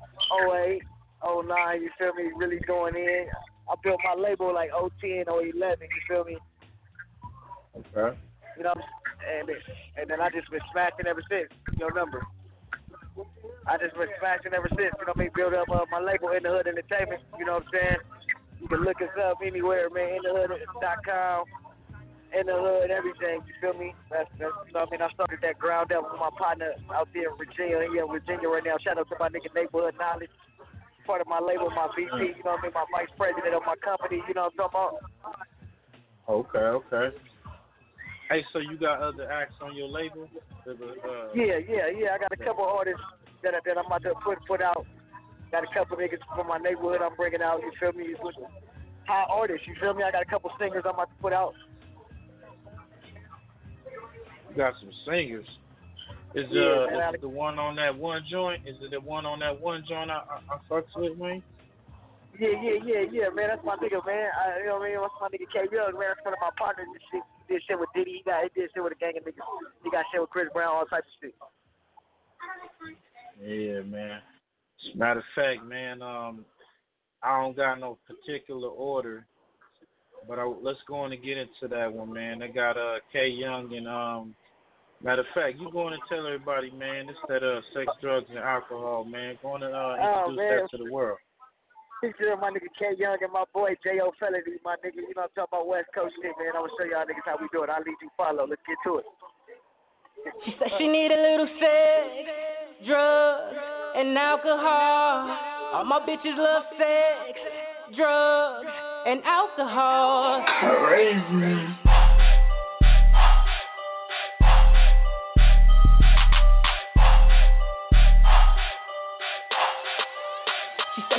[0.51, 0.81] 08,
[1.23, 2.31] 09, you feel me?
[2.35, 3.27] Really going in.
[3.69, 6.37] I built my label like 010, 011, you feel me?
[7.75, 8.17] Okay.
[8.57, 9.49] You know, and
[9.97, 11.51] and then I just been smashing ever since.
[11.77, 12.25] Your number.
[13.67, 14.93] I just been smashing ever since.
[14.97, 15.31] You know what I mean?
[15.35, 17.21] Build up uh, my label in the hood entertainment.
[17.37, 18.01] You know what I'm saying?
[18.61, 20.17] You can look us up anywhere, man.
[20.17, 21.45] In the hood.com.
[22.33, 23.45] In the hood, everything.
[23.45, 23.93] You feel me?
[24.09, 25.01] That's, that's you know what I mean.
[25.01, 27.85] I started that ground up with my partner out there in Virginia.
[27.91, 28.77] He in Virginia right now.
[28.81, 30.33] Shout out to my nigga neighborhood knowledge.
[31.07, 32.11] Part of my label, my VP.
[32.11, 32.71] You know what I mean?
[32.75, 34.21] My vice president of my company.
[34.27, 35.47] You know what I'm talking about?
[36.27, 37.17] Okay, okay.
[38.29, 40.27] Hey, so you got other acts on your label?
[40.65, 42.13] The- the, Uh, Yeah, yeah, yeah.
[42.13, 43.01] I got a couple artists
[43.41, 44.85] that I- that I'm about to put put out.
[45.49, 47.61] Got a couple niggas from my neighborhood I'm bringing out.
[47.61, 48.13] You feel me?
[49.07, 49.65] High artists.
[49.65, 50.03] You feel me?
[50.03, 51.55] I got a couple singers I'm about to put out.
[54.49, 55.47] You got some singers.
[56.37, 58.61] Is uh I- is it the one on that one joint?
[58.67, 61.41] Is it the one on that one joint I I, I fucks with, man?
[62.37, 63.49] Yeah, yeah, yeah, yeah, man.
[63.49, 64.29] That's my nigga, man.
[64.37, 65.01] I, you know what I mean?
[65.01, 66.13] That's my nigga K Young, man.
[66.13, 66.85] That's one of my partners.
[66.85, 67.23] and shit.
[67.47, 68.21] He did shit with Diddy.
[68.21, 69.41] He got he did shit with a gang of niggas.
[69.83, 71.35] He got shit with Chris Brown, all types of shit.
[73.41, 74.21] Yeah, man.
[74.21, 76.45] As Matter of fact, man, um,
[77.23, 79.25] I don't got no particular order,
[80.27, 82.43] but I, let's go on and get into that one, man.
[82.43, 84.35] I got uh K Young and um.
[85.03, 88.39] Matter of fact, you going to tell everybody, man, it's that uh sex, drugs, and
[88.39, 89.37] alcohol, man.
[89.43, 90.57] Going to uh, Oh, introduce man.
[90.57, 91.19] that to the world.
[92.01, 94.11] Picture of my nigga K Young and my boy J.O.
[94.19, 94.97] Felony, my nigga.
[94.97, 96.53] You know I'm talking about West Coast shit, man.
[96.53, 97.69] I'm gonna show y'all niggas how we do it.
[97.69, 98.45] I'll lead you follow.
[98.47, 99.05] Let's get to it.
[100.45, 103.55] She said she need a little sex, drugs,
[103.95, 105.37] and alcohol.
[105.73, 107.39] All my bitches love sex,
[107.95, 108.67] drugs,
[109.07, 110.43] and alcohol.
[110.85, 111.96] Crazy.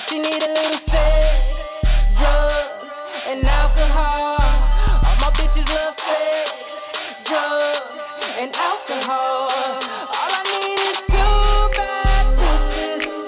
[0.08, 1.44] She need a little sex,
[2.16, 2.88] drugs,
[3.28, 4.40] and alcohol.
[5.04, 6.48] All my bitches love sex,
[7.28, 7.92] drugs,
[8.40, 9.52] and alcohol.
[10.08, 13.18] All I need is two bad bitches.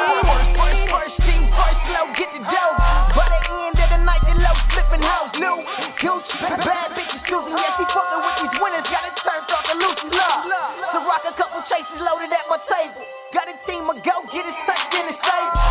[7.81, 8.00] with
[8.41, 8.85] these winners.
[8.89, 10.41] Got it turned off the Lucy love.
[10.93, 13.05] To rock a couple chases loaded at my table.
[13.31, 15.61] Got a team of go get it tucked in the stable.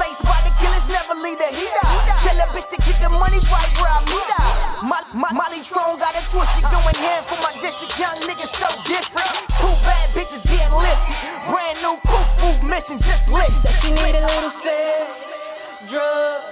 [0.00, 2.00] Laced by the killers, never leave the heat out.
[2.24, 4.88] Tell that bitch to get the money right where I meet out.
[4.88, 7.92] Mo- Mo- Molly Strong got it twisted, doing hand for my district.
[8.00, 9.32] Young niggas so different.
[9.60, 11.18] Two bad bitches getting lifted.
[11.52, 13.52] Brand new poof move mission, just lit.
[13.84, 15.04] She need a little sex,
[15.92, 16.48] drugs,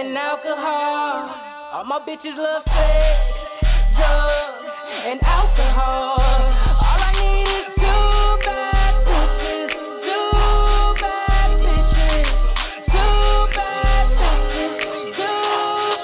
[0.00, 1.28] and alcohol.
[1.76, 3.20] All my bitches love sex,
[4.00, 6.18] drugs, and alcohol.
[6.18, 8.10] All I need is two
[8.42, 9.70] bad bitches,
[10.02, 10.34] two
[10.98, 12.26] bad bitches,
[12.90, 15.42] two bad bitches, two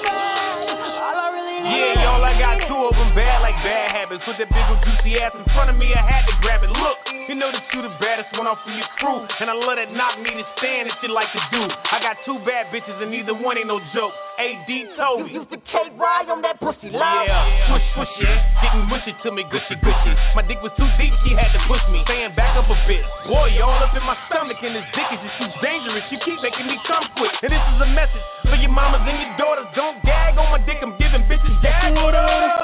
[0.07, 0.71] bad.
[1.03, 4.23] All I really need Yeah, y'all, I got two of them bad like bad habits.
[4.23, 6.71] Put that big old juicy ass in front of me, I had to grab it.
[6.71, 6.96] Look,
[7.27, 9.19] you know that you the baddest one off of your crew.
[9.43, 11.67] And I love that knock me to stand that shit like to do.
[11.67, 14.15] I got two bad bitches and neither one ain't no joke.
[14.39, 15.33] AD told me.
[15.33, 17.25] You Used to K-Ride on that pussy, love.
[17.25, 18.37] Yeah, push, push it.
[18.63, 20.13] Getting mushy to me, gushy, gushy.
[20.37, 22.05] My dick was too deep, she had to push me.
[22.05, 23.01] Staying back up a bit.
[23.27, 26.05] Boy, you all up in my stomach, and this dick is just too dangerous.
[26.13, 27.33] You keep making me come quick.
[27.43, 29.67] And this is a message for your mamas and your daughters.
[29.73, 32.55] Don't gag on my dick, I'm giving bitches gag need a orders.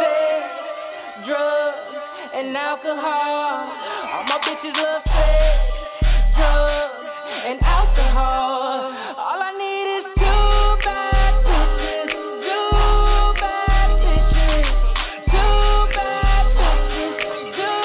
[1.25, 1.93] drugs,
[2.37, 4.02] and alcohol.
[4.33, 5.61] My bitches love sex,
[6.33, 7.05] drugs,
[7.45, 8.89] and alcohol.
[9.13, 12.09] All I need is two bad bitches,
[12.41, 12.73] two
[13.37, 14.73] bad bitches,
[15.29, 17.13] two bad bitches,
[17.61, 17.77] two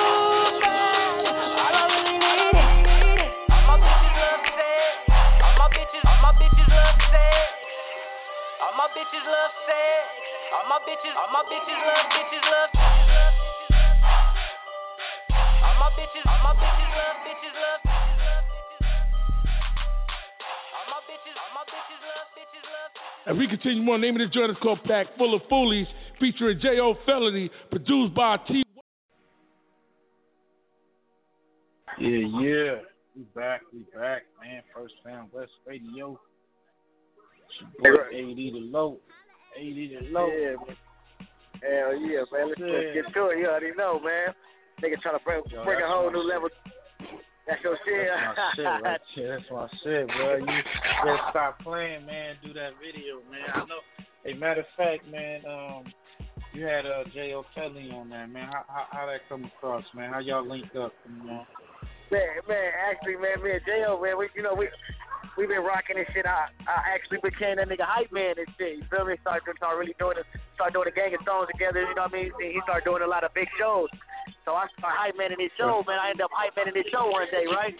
[0.65, 1.21] bad.
[1.29, 3.45] All I really need is.
[3.53, 5.05] All my bitches love sex.
[5.45, 7.53] All my bitches, all my bitches love sex.
[8.65, 10.01] All my bitches love sex.
[10.57, 12.68] All my bitches, all my bitches love bitches love.
[15.89, 17.81] My bitches, all my bitches love bitches love.
[20.77, 22.93] All my bitches, all my bitches love bitches love.
[23.27, 24.01] And we continue on.
[24.03, 25.87] Name of the joint is called Pack Full of Foolies,
[26.21, 26.95] featuring J.O.
[27.07, 28.63] Felony, produced by T.
[31.99, 32.09] Yeah,
[32.39, 32.75] yeah.
[33.17, 34.63] We back, we back, man.
[34.75, 36.21] First Fam West Radio.
[37.49, 39.01] It's your boy, AD Da Loc.
[39.57, 40.31] AD Da Loc.
[40.37, 40.77] Yeah, man.
[41.63, 42.49] Hell yeah, man.
[42.49, 42.93] Let's Yeah.
[43.03, 43.39] get to it.
[43.39, 44.35] You already know, man.
[44.83, 46.49] Nigga trying to bring, Yo, a whole new level.
[47.49, 48.07] That's your shit.
[48.13, 49.39] That's my shit right there.
[49.39, 50.37] That's my shit, bro.
[50.37, 50.47] You
[51.05, 52.37] better stop playing, man.
[52.45, 53.49] Do that video, man.
[53.55, 53.81] I know.
[54.25, 55.89] Hey, matter of fact, man, um,
[56.53, 57.45] you had uh, J.O.
[57.55, 58.51] Felly on there, man.
[58.53, 60.13] How, how how that come across, man?
[60.13, 60.93] How y'all linked up?
[61.09, 61.47] You know?
[62.11, 64.69] Man, man, actually, man, me and J.O., man, we, you know, we,
[65.37, 66.25] we been rocking this shit.
[66.25, 68.81] I, I actually became that nigga hype man and shit.
[68.81, 69.17] You feel me?
[69.21, 70.25] Started, start really doing it,
[70.57, 72.33] start doing a gang of songs together, you know what I mean?
[72.33, 73.89] And He started doing a lot of big shows.
[74.49, 76.01] So I started hype man in his show, man.
[76.01, 77.77] I end up hype man in his show one day, right?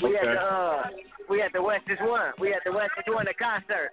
[0.00, 0.88] We had the, uh,
[1.28, 2.32] we had the West is One.
[2.40, 3.92] We had the West is One, the concert.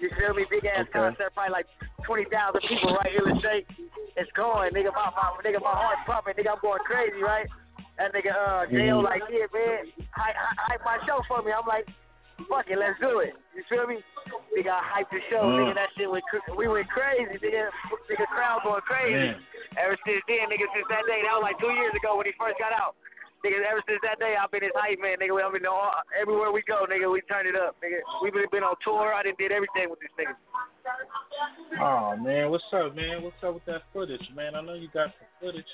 [0.00, 0.48] You feel me?
[0.48, 0.96] Big ass Okay.
[0.96, 1.68] concert, probably like
[2.08, 2.32] 20,000
[2.64, 3.12] people, right?
[3.12, 3.68] Illustrate.
[4.16, 4.88] It's going, nigga.
[4.96, 6.32] My, my, nigga, my heart's pumping.
[6.32, 7.44] Nigga, I'm going crazy, right?
[8.00, 9.04] That nigga, uh, J.O.
[9.04, 9.04] Mhm.
[9.04, 11.52] like, yeah, man, hype, hype my show for me.
[11.52, 11.84] I'm like,
[12.48, 13.34] fuck it, let's do it.
[13.52, 14.00] You feel me?
[14.54, 15.42] Nigga, I hyped the show.
[15.42, 15.58] Mm.
[15.60, 16.24] Nigga, that shit went,
[16.56, 17.36] we went crazy.
[17.38, 17.68] Nigga,
[18.08, 19.36] nigga, crowd going crazy.
[19.36, 19.42] Man.
[19.80, 22.34] Ever since then, nigga, since that day, that was like two years ago when he
[22.36, 22.94] first got out.
[23.42, 25.34] Nigga, ever since that day, I've been his hype man, nigga.
[25.42, 27.10] I've been all, everywhere we go, nigga.
[27.10, 27.98] We turn it up, nigga.
[28.22, 29.10] We've been, been on tour.
[29.10, 30.38] I done did everything with this nigga.
[31.82, 33.26] Oh man, what's up, man?
[33.26, 34.54] What's up with that footage, man?
[34.54, 35.72] I know you got some footage.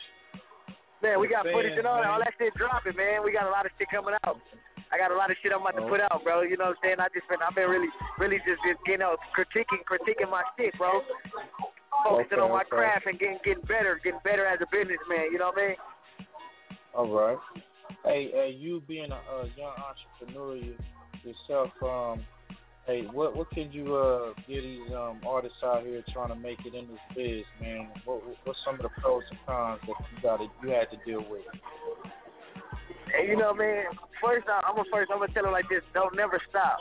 [1.03, 2.09] Man, we got footage and all that.
[2.09, 3.23] All that shit dropping, man.
[3.23, 4.41] We got a lot of shit coming out.
[4.93, 6.43] I got a lot of shit I'm about to put out, bro.
[6.43, 7.01] You know what I'm saying?
[7.01, 10.77] I just been, I've been really, really just been getting out, critiquing, critiquing my shit,
[10.79, 11.03] bro.
[12.05, 12.71] Focusing Okay, on my okay.
[12.71, 15.33] craft and getting, getting better, getting better as a businessman.
[15.33, 15.77] You know what I mean?
[16.95, 17.39] All right.
[18.05, 20.57] Hey, hey, you being a, a young entrepreneur
[21.25, 22.25] yourself, um,
[22.87, 26.59] hey, what what can you uh give these um artists out here trying to make
[26.65, 27.89] it in this biz, man?
[28.05, 31.25] What what's some of the pros and cons that you got you had to deal
[31.29, 31.43] with?
[33.17, 33.85] And you know, man.
[34.21, 36.79] First, I- I'm gonna first, I'm gonna tell her like this: don't never stop.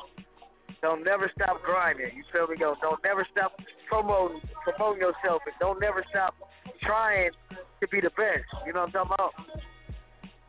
[0.81, 2.15] Don't never stop grinding.
[2.15, 2.57] You feel me?
[2.57, 2.75] Go.
[2.81, 3.53] Don't never stop
[3.89, 6.35] promoting promoting yourself, and don't never stop
[6.81, 7.31] trying
[7.79, 8.45] to be the best.
[8.65, 9.33] You know what I'm talking about?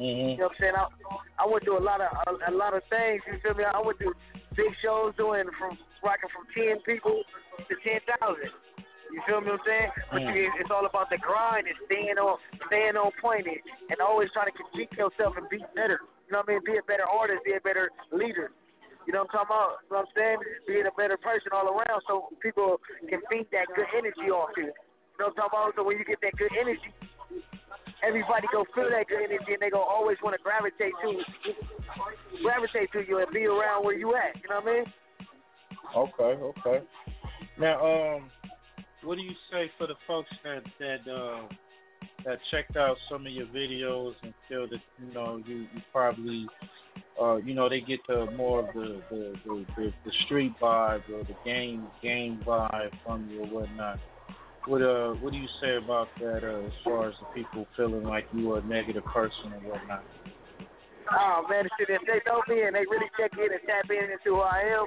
[0.01, 0.29] Mm-hmm.
[0.31, 0.77] You know what I'm saying?
[0.77, 0.87] I,
[1.43, 3.23] I would do a lot of a, a lot of things.
[3.27, 3.65] You feel me?
[3.65, 4.13] I would do
[4.57, 7.23] big shows doing from rocking from ten people
[7.69, 8.53] to ten thousand.
[9.13, 9.51] You feel me?
[9.51, 9.91] What I'm saying?
[10.13, 10.35] But Mm.
[10.37, 13.57] you, it's all about the grind and staying on staying on point and,
[13.91, 16.01] and always trying to critique yourself and be better.
[16.29, 16.65] You know what I mean?
[16.65, 18.53] Be a better artist, be a better leader.
[19.07, 19.73] You know what I'm talking about?
[19.89, 20.39] You know what I'm saying?
[20.69, 22.77] Being a better person all around so people
[23.09, 24.69] can feed that good energy off you.
[24.69, 25.73] You know what I'm talking about?
[25.77, 26.93] So when you get that good energy,
[28.05, 31.25] everybody go feel that good energy and they go always want to gravitate to
[32.45, 34.37] gravitate to you and be around where you at.
[34.43, 34.87] You know what I mean?
[35.97, 36.85] Okay, okay.
[37.59, 38.31] Now, um,
[39.09, 41.49] what do you say for the folks that that uh,
[42.27, 46.47] that checked out some of your videos and feel that you know you, you probably
[47.19, 51.09] uh, you know they get the more of the the, the, the the street vibe
[51.09, 53.99] or the game game vibe from you or whatnot.
[54.67, 58.05] What uh what do you say about that uh, as far as the people feeling
[58.05, 60.05] like you are a negative person or whatnot?
[61.11, 64.13] Oh man, shit, if they know me and they really check in and tap in
[64.13, 64.85] into who I am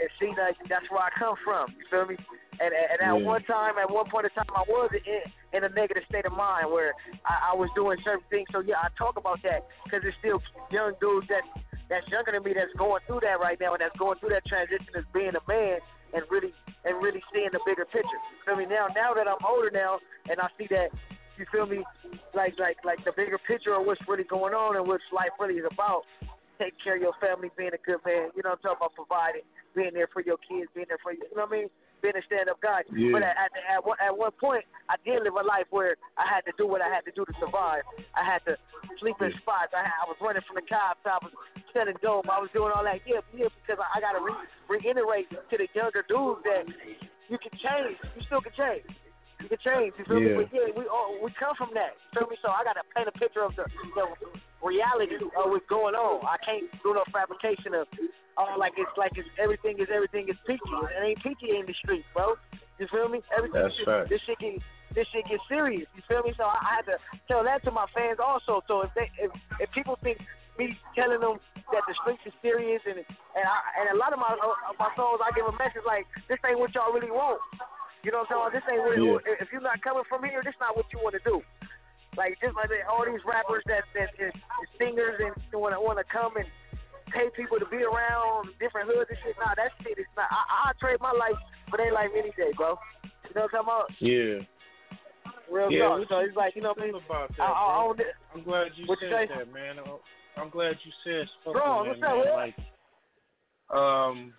[0.00, 1.74] and see that that's where I come from.
[1.76, 2.16] You feel me?
[2.60, 3.26] And and at Yeah.
[3.26, 5.22] one time, at one point in time, I was in,
[5.52, 6.94] in a negative state of mind where
[7.24, 8.48] I, I was doing certain things.
[8.52, 11.42] So yeah, I talk about that because it's still young dudes that
[11.88, 14.44] that's younger than me that's going through that right now and that's going through that
[14.44, 15.78] transition as being a man
[16.12, 16.52] and really
[16.84, 18.18] and really seeing the bigger picture.
[18.32, 18.66] You feel me?
[18.66, 19.98] Now now that I'm older now
[20.28, 20.90] and I see that
[21.38, 21.86] you feel me,
[22.34, 25.62] like like like the bigger picture of what's really going on and what life really
[25.62, 26.02] is about.
[26.58, 28.34] Take care of your family, being a good man.
[28.34, 28.98] You know what I'm talking about?
[28.98, 29.46] Providing,
[29.78, 31.22] being there for your kids, being there for you.
[31.22, 31.70] You know what I mean?
[31.98, 32.86] Being a stand-up guy.
[32.94, 33.10] Yeah.
[33.10, 36.30] But at, at, at, one, at one point, I did live a life where I
[36.30, 37.82] had to do what I had to do to survive.
[38.14, 38.54] I had to
[39.02, 39.74] sleep in spots.
[39.74, 41.02] I, had, I was running from the cops.
[41.02, 41.34] I was
[41.74, 42.30] selling dope.
[42.30, 43.02] I was doing all that.
[43.02, 46.64] Yeah, yeah, because I, I got to re- reiterate to the younger dudes that
[47.26, 47.98] you can change.
[48.14, 48.86] You still can change.
[49.42, 49.92] You can change.
[49.98, 50.38] You feel Yeah.
[50.38, 50.46] me?
[50.46, 51.98] But yeah, we all, we come from that.
[52.14, 52.38] You feel me?
[52.42, 53.66] So I got to paint a picture of the,
[53.98, 54.06] the
[54.62, 56.22] reality of what's going on.
[56.26, 57.86] I can't do no fabrication of
[58.38, 60.62] oh like it's like it's everything is everything is peachy.
[60.94, 62.38] It ain't peachy in the streets, bro.
[62.78, 63.20] You feel me?
[63.36, 64.08] Everything That's right.
[64.08, 64.62] this shit get
[64.94, 65.86] this shit gets serious.
[65.94, 66.32] You feel me?
[66.38, 66.96] So I, I had to
[67.26, 68.62] tell that to my fans also.
[68.70, 70.18] So if they if if people think
[70.58, 71.38] me telling them
[71.70, 74.90] that the streets is serious and and I, and a lot of my uh, my
[74.94, 77.42] songs I give a message like this ain't what y'all really want.
[78.06, 78.62] You know what I'm saying?
[78.62, 78.94] This ain't what
[79.26, 79.42] Yeah.
[79.42, 81.42] if you're not coming from here, this not what you want to do.
[82.16, 84.34] Like just like all these rappers that that, is
[84.78, 86.46] singers and want to want to come and
[87.12, 89.36] pay people to be around different hoods and shit.
[89.38, 90.28] Nah, that shit is not.
[90.30, 91.38] I I trade my life
[91.70, 92.76] for their life any day, bro.
[93.04, 93.86] You know what I'm talking about?
[94.00, 94.34] Yeah.
[95.50, 95.98] Real Yeah, talk.
[95.98, 97.02] what So you- it's like you know what I feel mean.
[97.04, 97.94] about that, I, I, I bro?
[97.94, 99.34] don't- I'm glad you What you said say?
[99.38, 99.76] that, man.
[100.36, 102.26] I'm glad you said spoke Bro, on what's that, up, man.
[102.26, 102.36] Will?
[102.36, 102.56] Like,
[103.70, 104.34] um,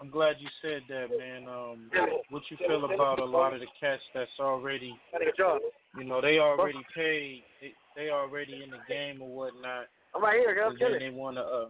[0.00, 1.48] I'm glad you said that, man.
[1.48, 1.90] Um,
[2.30, 4.94] what you feel about a lot of the cats that's already,
[5.96, 9.86] you know, they already paid, they, they already in the game or whatnot.
[10.14, 10.74] I'm right here, girl.
[10.76, 10.98] Kill it.
[10.98, 11.68] they wanna, uh,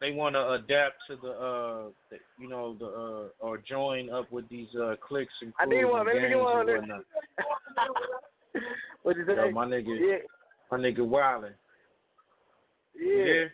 [0.00, 4.48] they wanna adapt to the, uh, the, you know, the, uh, or join up with
[4.48, 6.00] these uh cliques and I crews need one.
[6.00, 6.68] and Let me gangs get one.
[6.68, 7.04] and whatnot.
[9.02, 9.34] what you say?
[9.36, 10.16] Yo, my nigga, Yeah.
[10.70, 11.54] my nigga Wildin'.
[12.98, 13.44] Yeah.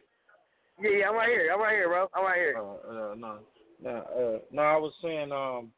[0.83, 1.51] Yeah, yeah, I'm right here.
[1.53, 2.09] I'm right here, bro.
[2.15, 2.57] I'm right here.
[2.59, 2.63] Uh,
[3.13, 3.39] uh, no,
[3.83, 4.63] no, uh, no.
[4.63, 5.71] I was saying, um,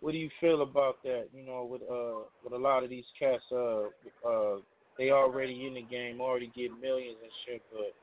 [0.00, 1.26] what do you feel about that?
[1.32, 3.82] You know, with uh, with a lot of these cats, uh,
[4.28, 4.56] uh,
[4.98, 7.94] they already in the game, already get millions and shit, but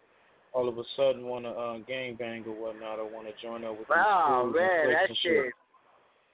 [0.56, 3.64] all of a sudden want to uh, gang bang or whatnot, or want to join
[3.68, 5.52] up with Oh and man, that and shit.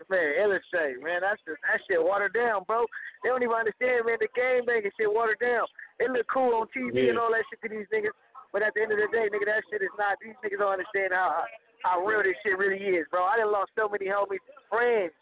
[0.10, 2.90] Man, illustrate, man, that's just, that shit watered down, bro.
[3.22, 4.18] They don't even understand, man.
[4.18, 5.70] The game banging shit watered down.
[6.02, 8.14] It look cool on TV and all that shit to these niggas,
[8.50, 10.18] but at the end of the day, nigga, that shit is not.
[10.18, 11.46] These niggas don't understand how
[11.86, 13.26] how real this shit really is, bro.
[13.26, 15.14] I done lost so many homies, friends.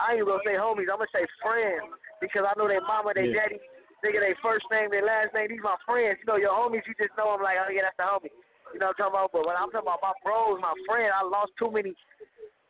[0.00, 0.88] I ain't even gonna say homies.
[0.88, 3.40] I'm gonna say friends because I know their mama, their Yeah.
[3.44, 3.60] daddy,
[4.04, 5.48] nigga, their first name, their last name.
[5.50, 6.18] These my friends.
[6.22, 8.32] You know, your homies, you just know them like, oh yeah, that's the homie.
[8.74, 9.32] You know what I'm talking about?
[9.32, 11.96] But when I'm talking about my bros, my friend, I lost too many,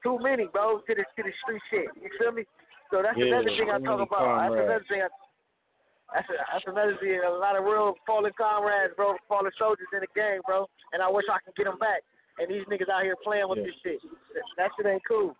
[0.02, 1.88] too many, bro, to the to the street shit.
[1.98, 2.46] You feel me?
[2.90, 4.24] So that's Yeah, another thing I talk about.
[4.24, 4.68] That's comrades.
[4.70, 5.02] another thing.
[5.02, 5.08] I,
[6.14, 7.20] that's a, that's another thing.
[7.20, 10.64] A lot of real fallen comrades, bro, fallen soldiers in the game, bro.
[10.94, 12.00] And I wish I could get them back.
[12.38, 13.68] And these niggas out here playing with Yeah.
[13.68, 14.00] this shit.
[14.32, 15.36] That, that shit ain't cool.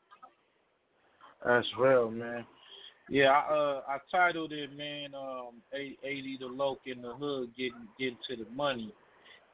[1.47, 2.45] That's real, man.
[3.11, 7.89] Yeah, I uh I titled it, man, um AD Da Loc in the hood getting
[7.99, 8.93] getting to the money.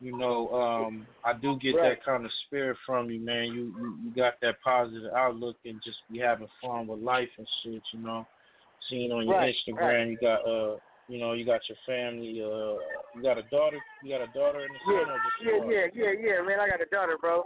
[0.00, 1.96] You know, um I do get Right.
[1.96, 3.46] that kind of spirit from you, man.
[3.46, 7.46] You, you you got that positive outlook and just be having fun with life and
[7.62, 8.26] shit, you know.
[8.90, 10.08] Seeing on your Right, Instagram right.
[10.08, 10.76] you got uh
[11.06, 12.82] you know, you got your family, uh
[13.14, 16.12] you got a daughter you got a daughter in the Yeah, son yeah, yeah, yeah,
[16.18, 16.58] yeah, man.
[16.58, 17.44] I got a daughter, bro.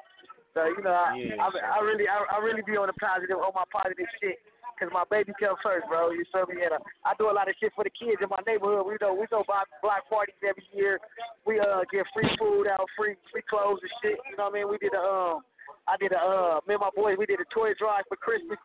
[0.55, 3.37] So you know, I Yeah, I, I really I, I really be on the positive
[3.37, 4.39] on my positive shit.
[4.79, 6.11] Cause my baby comes first, bro.
[6.15, 6.63] You feel me?
[6.63, 8.87] And uh, I do a lot of shit for the kids in my neighborhood.
[8.87, 10.99] We know we go by block parties every year.
[11.47, 14.19] We uh get free food out, free free clothes and shit.
[14.31, 14.71] You know what I mean?
[14.71, 15.43] We did a um,
[15.91, 18.59] I did a uh, me and my boys we did a toy drive for Christmas.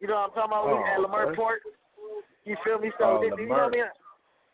[0.00, 0.66] You know what I'm talking about?
[0.68, 1.36] we Oh, at Leimert.
[1.36, 1.60] Park.
[2.44, 2.92] You feel me?
[3.00, 3.90] So Oh, this- you know what I mean?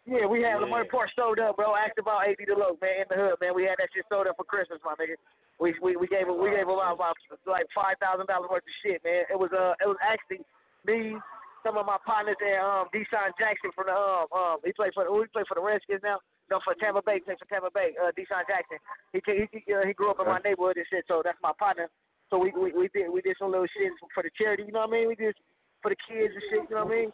[0.07, 0.67] Yeah, we had Yeah.
[0.69, 1.75] Leimert Park sold up, bro.
[1.75, 3.55] Asked about AD Da Loc, man, in the hood, man.
[3.55, 5.17] We had that shit sold up for Christmas, my nigga.
[5.61, 7.17] We we we gave him we gave him about, about
[7.47, 9.25] like five thousand dollars worth of shit, man.
[9.31, 10.45] It was uh it was actually
[10.85, 11.17] me,
[11.65, 15.05] some of my partners and um DeSean Jackson from the um um he played for
[15.05, 16.21] who he played for the Redskins now.
[16.51, 17.97] No, for Tampa Bay, played for Tampa Bay.
[17.97, 18.77] Uh, DeSean Jackson.
[19.13, 21.41] He ca- he he, uh, he grew up in my neighborhood and shit, so that's
[21.43, 21.89] my partner.
[22.31, 24.81] So we we we did we did some little shit for the charity, you know
[24.81, 25.09] what I mean?
[25.09, 25.35] We did
[25.81, 27.13] for the kids and shit, you know what I mean?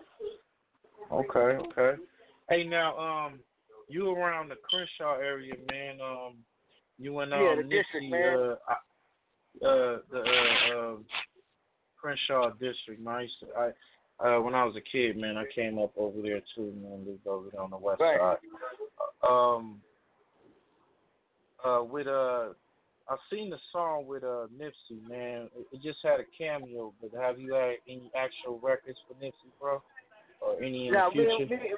[1.11, 2.03] Okay, okay.
[2.49, 3.41] Hey, now, um,
[3.89, 5.99] you around the Crenshaw area, man.
[6.01, 6.35] Um,
[6.99, 8.37] you and um, Yeah, the Nipsey, district, man.
[8.37, 10.97] uh, uh, the uh, uh,
[12.01, 13.01] Crenshaw district.
[13.01, 13.71] Man, I, used to, I
[14.21, 17.05] uh, when I was a kid, man, I came up over there too, man.
[17.07, 18.19] Lived over there on the west Right.
[18.19, 18.39] side.
[19.29, 19.81] Um,
[21.65, 22.51] uh, with uh,
[23.09, 25.49] I seen the song with uh Nipsey, man.
[25.57, 29.51] It, it just had a cameo, but have you had any actual records for Nipsey,
[29.61, 29.83] bro,
[30.41, 31.47] or any in Now, the future?
[31.47, 31.75] me,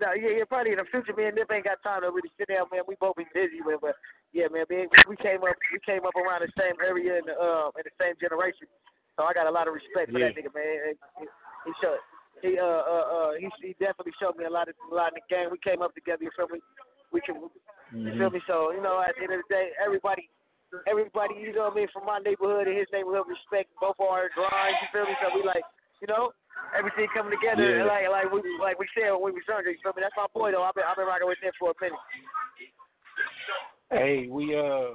[0.00, 1.34] no, yeah, yeah, probably in the future, man.
[1.34, 2.88] Nip ain't got time to really sit down, man.
[2.88, 3.76] We both be busy, man.
[3.80, 3.96] But
[4.32, 7.28] yeah, man, man, we, we came up, we came up around the same area in
[7.28, 8.66] the um in the same generation.
[9.16, 10.94] So I got a lot of respect for that nigga, man.
[11.18, 11.24] He,
[11.66, 12.00] he showed,
[12.42, 15.20] he uh uh uh he, he definitely showed me a lot of a lot in
[15.20, 15.48] the game.
[15.50, 16.24] We came up together.
[16.24, 16.60] You feel me?
[17.12, 17.36] We can,
[17.92, 18.40] you feel me?
[18.46, 20.28] So you know, at the end of the day, everybody.
[20.86, 24.30] Everybody, you know what I mean, from my neighborhood and his neighborhood respect both our
[24.30, 25.18] grinds, you feel me?
[25.18, 25.66] So we like,
[25.98, 26.30] you know,
[26.78, 27.90] everything coming together Yeah.
[27.90, 29.74] like like we like we said when we was younger.
[29.74, 30.02] You feel me?
[30.06, 30.62] That's my boy though.
[30.62, 31.98] I've been I've been rocking with him for a minute.
[33.90, 34.94] Hey, we uh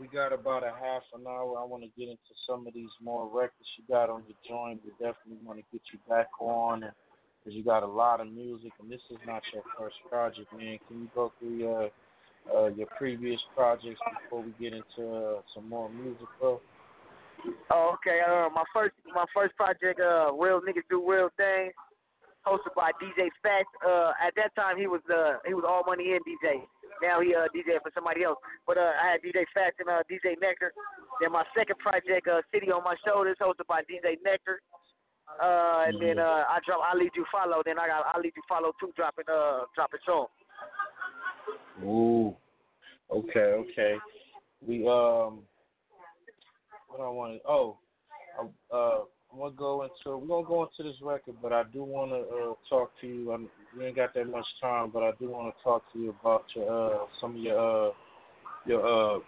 [0.00, 1.58] we got about a half an hour.
[1.60, 4.80] I want to get into some of these more records you got on your joint.
[4.84, 8.72] We definitely want to get you back on, because you got a lot of music,
[8.80, 10.78] and this is not your first project, man.
[10.88, 11.88] Can you go through uh,
[12.56, 16.60] uh, your previous projects before we get into uh, some more music, bro?
[17.70, 18.20] Oh, okay.
[18.26, 21.72] Uh, my first my first project, uh, Real Niggas Do Real Things,
[22.46, 23.66] hosted by DJ Fat.
[23.86, 26.64] Uh, at that time he was uh he was all money in DJ.
[27.02, 28.38] Now he uh DJ for somebody else.
[28.66, 30.72] But uh, I had DJ Fat and uh, DJ Nectar.
[31.20, 34.60] Then my second project, uh, City on My Shoulders, hosted by DJ Nectar.
[35.40, 37.62] Uh, and then uh, I drop I Lead You Follow.
[37.64, 40.26] Then I got I Lead You Follow two dropping uh dropping soon.
[41.84, 42.36] Ooh.
[43.10, 43.96] Okay, okay.
[44.66, 45.40] We um
[46.88, 47.78] what I wanted oh
[48.72, 49.00] uh
[49.32, 52.54] I'm gonna go into we're gonna go into this record but I do wanna uh
[52.68, 53.32] talk to you.
[53.32, 53.48] I'm
[53.78, 56.94] we ain't got that much time but I do wanna talk to you about your
[56.94, 57.92] uh some of your uh
[58.66, 59.20] your uh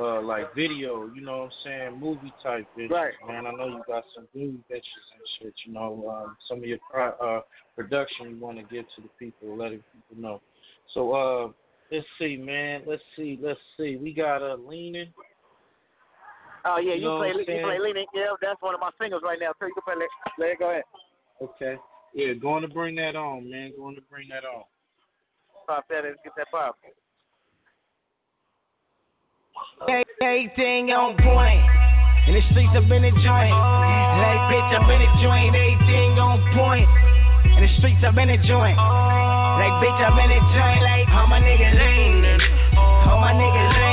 [0.00, 3.14] uh like video, you know what I'm saying, movie type videos, Right.
[3.26, 3.46] man.
[3.46, 6.78] I know you got some new bitches and shit, you know, um some of your
[6.90, 7.40] pro- uh
[7.74, 10.40] production you wanna give to the people, letting people know.
[10.94, 11.52] So uh
[11.90, 12.82] let's see, man.
[12.86, 13.96] Let's see, let's see.
[13.96, 15.12] We got uh leaning.
[16.64, 18.06] Oh yeah, You you, know play what you play Leaning.
[18.14, 19.52] Yeah, that's one of my singles right now.
[19.58, 20.08] So you can play let,
[20.38, 20.84] let it go ahead.
[21.40, 21.76] Okay.
[22.14, 23.72] Yeah, going to bring that on, man.
[23.76, 24.64] Going to bring that on.
[25.66, 26.76] Pop that and get that pop.
[30.20, 31.64] Everything on point.
[32.28, 33.56] In the streets, I've been a joint.
[33.56, 35.54] Like, bitch, I've been a joint.
[35.56, 36.88] Everything on point.
[37.56, 38.76] In the streets, I've been a joint.
[38.76, 40.80] Like, bitch, I've been a joint.
[40.84, 42.40] Like, all my niggas leaning.
[42.76, 43.89] All my niggas leaning.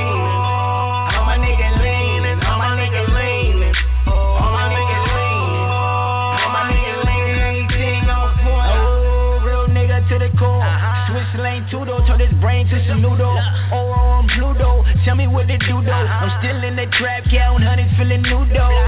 [11.77, 13.37] Tudo, turn his brain to some noodle.
[13.69, 15.93] Oh, on Pluto, tell me what to do though.
[15.93, 18.81] I'm still in the trap, counting hundreds, feeling new though.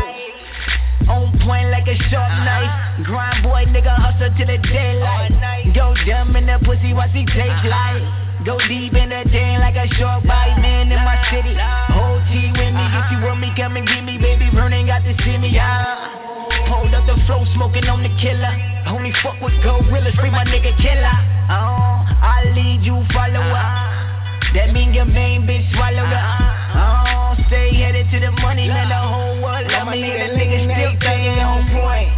[1.05, 2.49] On point like a sharp uh-huh.
[2.49, 3.05] knife.
[3.05, 5.29] Grind boy, nigga, hustle till the daylight.
[5.77, 7.69] Go dumb in the pussy, watch he take uh-huh.
[7.69, 8.01] flight.
[8.41, 11.29] Go deep in the den like a shark bite, man, in my uh-huh.
[11.29, 11.53] city.
[11.93, 14.49] Whole T with me, if you want me, come and get me, baby.
[14.49, 16.28] Vernon got to see me, yeah.
[16.69, 18.53] Hold up the flow, smoking on the killer.
[18.87, 21.17] Only fuck with gorillas, free my nigga killer.
[21.49, 23.57] Oh, I lead you, follow up.
[23.57, 24.53] Uh-huh.
[24.53, 26.25] That mean your main bitch swallowed up.
[26.73, 28.89] Oh, stay headed to the money, man.
[28.89, 30.01] The whole world love me.
[30.01, 32.09] The nigga still staying on point.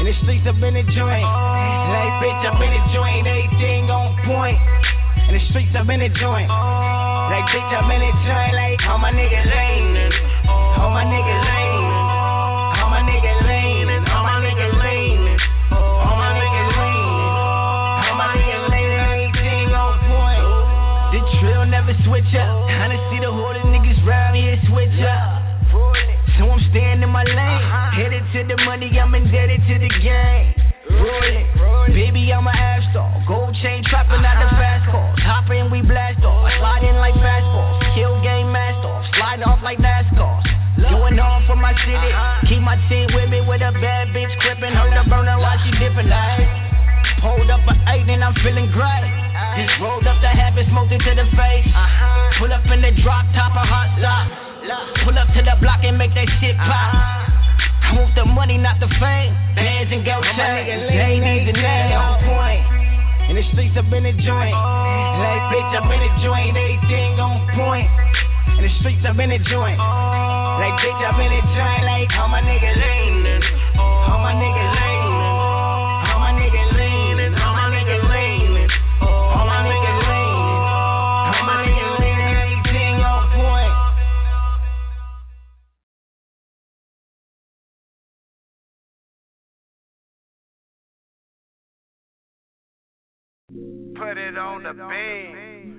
[0.00, 1.24] In the streets, I've been a joint.
[1.24, 3.24] Like, bitch, I've been a joint.
[3.28, 4.56] Everything on point.
[5.28, 6.48] In the streets, I've been a joint.
[6.48, 8.52] Like, bitch, I've been a joint.
[8.52, 10.12] Like, all my niggas leaning.
[10.76, 11.71] All my niggas leaning.
[22.12, 22.68] switch up.
[22.68, 25.40] Honestly, the whole the niggas round here switch up.
[26.36, 27.64] So I'm staying in my lane.
[27.64, 27.96] Uh-huh.
[27.96, 30.52] Headed to the money, I'm indebted to the game.
[30.92, 31.48] Rolling,
[31.96, 33.08] baby, I'm a ass star.
[33.24, 34.60] Gold chain trapping out the uh-huh.
[34.60, 35.56] fast calls.
[35.56, 36.52] in, we blast off.
[36.60, 37.80] Slide in like fastballs.
[37.96, 39.08] Kill game masked off.
[39.16, 40.44] Slide off like NASCAR.
[40.92, 41.96] Doing all for my city.
[41.96, 42.44] Uh-huh.
[42.44, 44.76] Keep my team with me with a bad bitch crippin'.
[44.76, 46.71] Her to burner while she dipping Like.
[47.22, 49.06] Hold up an eight and I'm feeling great.
[49.54, 51.70] Just rolled up the habit, smoked it to the face.
[52.42, 54.26] Pull up in the drop top, a hot lot.
[55.06, 56.90] Pull up to the block and make that shit pop.
[57.82, 59.32] I want the money, not the fame.
[59.54, 62.62] Bands and gold chains, ladies and they on point.
[63.30, 64.56] In the streets, I've been a joint.
[64.56, 66.56] Like bitch, I've been a joint.
[66.58, 67.86] Everything on point.
[68.58, 69.78] In the streets, I've been a joint.
[69.78, 71.82] Like bitch, I've been a joint.
[71.86, 73.42] Like all my niggas leanin',
[73.78, 74.91] all my niggas leanin',
[94.12, 95.78] Put it on the beam.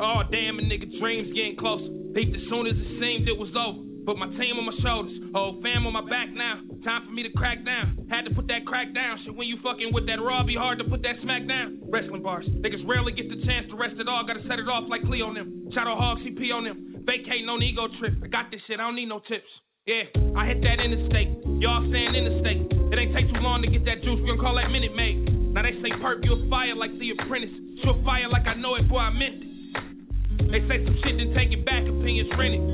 [0.00, 1.84] Oh damn, a nigga dreams getting closer.
[2.14, 3.91] Peaked as soon as it seemed it was over.
[4.04, 6.58] Put my team on my shoulders, whole fam on my back now.
[6.82, 8.06] Time for me to crack down.
[8.10, 9.22] Had to put that crack down.
[9.24, 11.78] Shit, when you fucking with that raw, be hard to put that smack down.
[11.86, 14.26] Wrestling bars, niggas rarely get the chance to rest it all.
[14.26, 15.70] Gotta set it off like Cleo on them.
[15.72, 17.04] Shadow Hog CP on them.
[17.06, 18.14] Vacating on ego trip.
[18.22, 19.46] I got this shit, I don't need no tips.
[19.86, 20.02] Yeah,
[20.36, 21.42] I hit that interstate.
[21.58, 22.70] Y'all saying interstate.
[22.70, 24.18] It ain't take too long to get that juice.
[24.22, 25.54] We gon' call that Minute Maid.
[25.54, 27.50] Now they say perp, you a fire like the apprentice.
[27.82, 30.50] Shoot fire like I know it, boy, I meant it.
[30.50, 32.71] They say some shit, then take it back, opinions rented.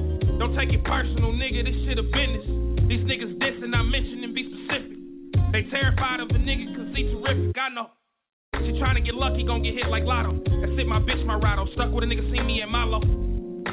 [0.48, 2.40] Don't take it personal, nigga, this shit a business.
[2.88, 4.96] These niggas dissing, I mention and be specific.
[5.52, 7.92] They terrified of a nigga cause he terrific, I know.
[8.64, 10.40] She tryna get lucky, gon' get hit like Lotto.
[10.64, 11.68] That's it, my bitch, my Rotto.
[11.76, 13.04] Stuck with a nigga, see me at Malo.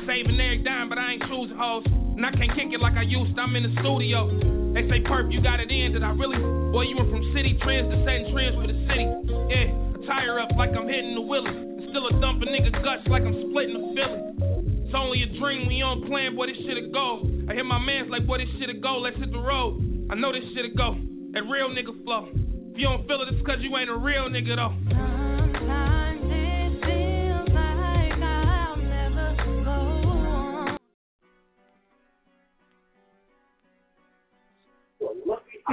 [0.03, 1.87] Saving every dime, but I ain't choosing hoes.
[1.87, 4.27] And I can't kick it like I used I'm in the studio.
[4.75, 6.43] They say, Perp, you got it in, did I really?
[6.75, 9.07] Boy, you went from city trends to setting trends for the city.
[9.47, 11.87] Yeah, I tire up like I'm hitting the willies.
[11.95, 14.54] Still a dumping nigga guts like I'm splitting the Philly.
[14.85, 17.27] It's only a dream, we on plan, boy, this shit'll go.
[17.49, 20.07] I hear my mans like, boy, this shit'll go, let's hit the road.
[20.11, 20.93] I know this shit'll go,
[21.33, 22.29] that real nigga flow.
[22.31, 24.75] If you don't feel it, it's cause you ain't a real nigga though.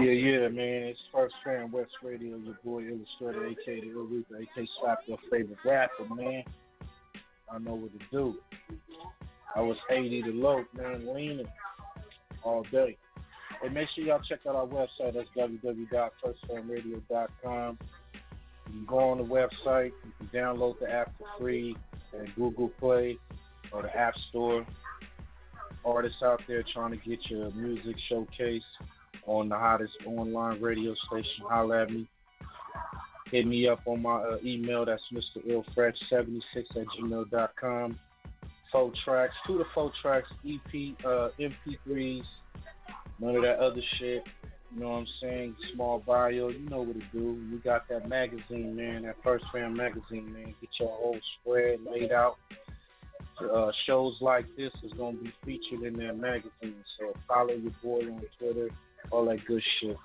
[0.01, 0.89] Yeah, yeah, man.
[0.89, 5.19] It's First Fam West Radio, your boy Illustrator, aka the Ill Reaper, aka Slap Your
[5.31, 6.43] Favorite Rapper, man.
[7.53, 8.39] I know what to do.
[9.55, 11.47] I was AD Da Loc, man, leaning
[12.43, 12.97] all day.
[13.61, 15.13] Hey, make sure y'all check out our website.
[15.15, 17.79] That's www.firstfamradio.com.
[18.67, 19.93] You can go on the website.
[20.05, 21.77] You can download the app for free
[22.19, 23.19] at Google Play
[23.71, 24.65] or the App Store.
[25.85, 28.63] Artists out there trying to get your music showcased
[29.27, 32.09] on the hottest online radio station, holla at me.
[33.33, 34.85] Hit me up on my uh, email.
[34.85, 35.43] That's Mr.
[35.49, 36.43] Illfresh76
[36.77, 37.99] at gmail.com.
[38.71, 42.23] Four tracks, two to four tracks, EP, uh, MP3s,
[43.19, 44.23] none of that other shit.
[44.75, 45.57] You know what I'm saying?
[45.75, 47.43] Small bio, you know what to do.
[47.51, 50.55] We got that magazine, man, that First Fam magazine, man.
[50.61, 52.37] Get your whole spread laid out.
[53.41, 56.77] Uh, shows like this is going to be featured in that magazine.
[56.99, 58.69] So follow your boy on Twitter,
[59.11, 59.97] all that good shit.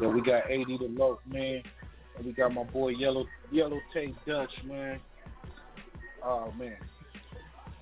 [0.00, 1.62] Yeah, we got AD Da Loc, man.
[2.16, 5.00] And we got my boy Yellow Yellow Tape Dutch, man.
[6.24, 6.76] Oh, man.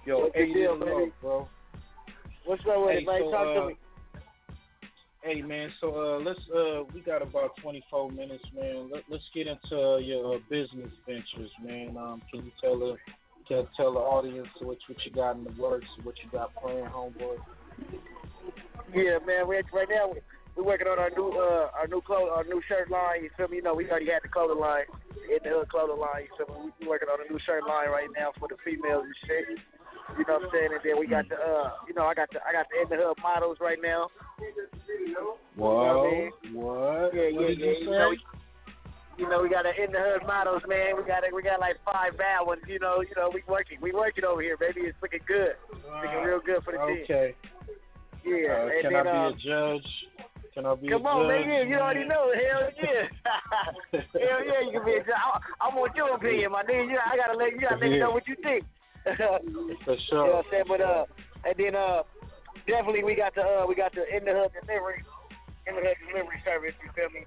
[0.05, 0.79] Yo, What's the 80 deal,
[1.21, 1.49] bro.
[2.45, 3.77] What's up with Hey, it, so, Talk uh, to me.
[5.23, 8.91] Hey man, so uh, let's uh, we got about 24 minutes, man.
[8.93, 11.97] Let, let's get into uh, your uh, business ventures, man.
[11.97, 12.97] Um, can you tell the
[13.47, 16.89] can tell the audience what what you got in the works, what you got planned,
[16.89, 17.37] homeboy?
[18.93, 19.47] Yeah, man.
[19.47, 20.13] We right now
[20.57, 23.25] we're working on our new uh our new clothes our new shirt line.
[23.25, 23.57] You feel me?
[23.57, 24.85] You know we already had the clothing line
[25.31, 26.29] in the hood clothing line.
[26.29, 26.73] You feel me?
[26.81, 29.59] We working on a new shirt line right now for the females and shit.
[30.19, 30.71] You know what I'm saying?
[30.77, 32.89] And then we got the uh you know I got the I got the in
[32.93, 34.09] the hood models right now.
[35.57, 36.55] Whoa, I mean?
[36.55, 37.15] what?
[37.15, 37.67] Yeah, what yeah, did yeah.
[37.67, 38.21] you You know, say?
[39.19, 40.97] you know, we got the in the hood models, man.
[40.97, 42.63] We got it, we got like five bad ones.
[42.67, 44.83] You know, you know, we working, we working over here, baby.
[44.89, 47.05] It's looking good, looking real good for the team.
[47.05, 47.35] Okay.
[48.25, 49.91] Yeah, Uh, and can then I be uh, a judge?
[50.55, 51.47] Can I be come on, judge?
[51.47, 51.49] man.
[51.49, 52.29] Yeah, you already know.
[52.29, 53.09] Hell yeah,
[54.01, 54.61] hell yeah.
[54.69, 55.17] You can be a judge.
[55.17, 56.93] I, I want your opinion, my nigga.
[56.93, 58.65] You, I gotta let you gotta let me know what you think.
[59.85, 59.97] For sure.
[60.13, 60.69] You know what I'm saying?
[60.69, 61.05] But uh,
[61.49, 62.03] and then uh,
[62.69, 65.01] definitely we got the uh, we got the in the hood delivery.
[65.67, 66.77] in the hood delivery service.
[66.85, 67.25] You feel me?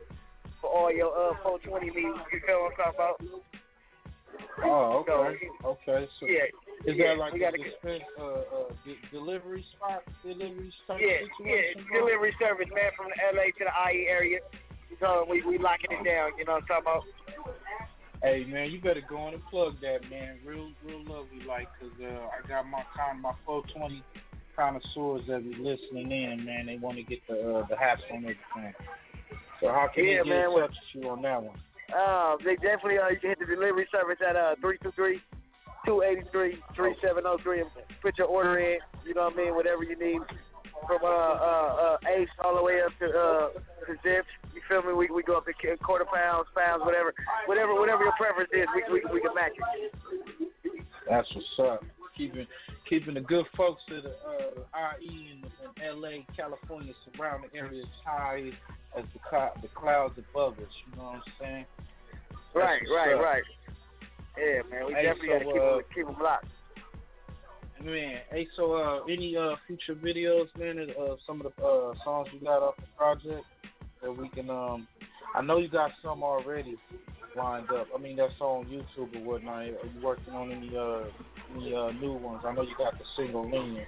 [0.61, 2.21] For all your uh 420 needs.
[2.29, 3.17] You feel what I'm talking about?
[4.63, 5.37] Oh, So, okay.
[5.65, 6.09] Okay.
[6.19, 6.49] So yeah.
[6.85, 11.75] is yeah, that like a dispense, uh, uh, de- delivery spot, delivery type Yeah, yeah,
[11.75, 11.85] situation?
[11.89, 11.99] bro?
[12.05, 14.39] delivery service, man, from the LA to the IE area.
[14.99, 16.31] So we we locking it down.
[16.37, 17.03] You know what I'm talking about?
[18.23, 21.91] Hey man, you better go on and plug that man, real real lovely like, cause
[22.01, 24.03] uh, I got my con my 420
[24.55, 26.65] connoisseurs that be listening in, man.
[26.67, 28.73] They want to get the uh, the hats on everything.
[29.61, 31.57] So how can Yeah, they get man, in touch with you on that one?
[31.93, 35.21] Uh, they definitely uh, you can hit the delivery service at uh 323
[35.85, 37.69] 283 3703 and
[38.01, 38.79] put your order in.
[39.05, 39.55] You know what I mean?
[39.55, 40.21] Whatever you need
[40.87, 43.47] from uh uh uh Ace all the way up to uh
[43.85, 44.29] to Zips.
[44.53, 44.93] You feel me?
[44.93, 47.13] We we go up to quarter pounds, pounds, whatever,
[47.45, 48.65] whatever, whatever your preference is.
[48.73, 49.93] We we we can match it.
[51.09, 51.83] That's what's up.
[52.17, 52.47] Keeping
[52.89, 55.51] keeping the good folks of the uh, IE and,
[55.83, 58.51] and LA, California surrounding areas high
[58.97, 60.73] as the the clouds above us.
[60.87, 61.65] You know what I'm saying?
[62.53, 63.43] That's Right, right, right.
[64.37, 64.87] Yeah, man.
[64.87, 66.47] We Hey, definitely so, gotta keep uh, them keep them locked.
[67.83, 71.93] Man, hey, so uh, any uh future videos, man, of uh, some of the uh
[72.03, 73.45] songs you got off the project
[74.01, 74.87] that we can um,
[75.35, 76.77] I know you got some already
[77.35, 77.87] lined up.
[77.93, 79.63] I mean that's on YouTube or whatnot.
[79.63, 81.03] Are you working on any uh
[81.53, 82.43] any uh new ones?
[82.45, 83.85] I know you got the single lean.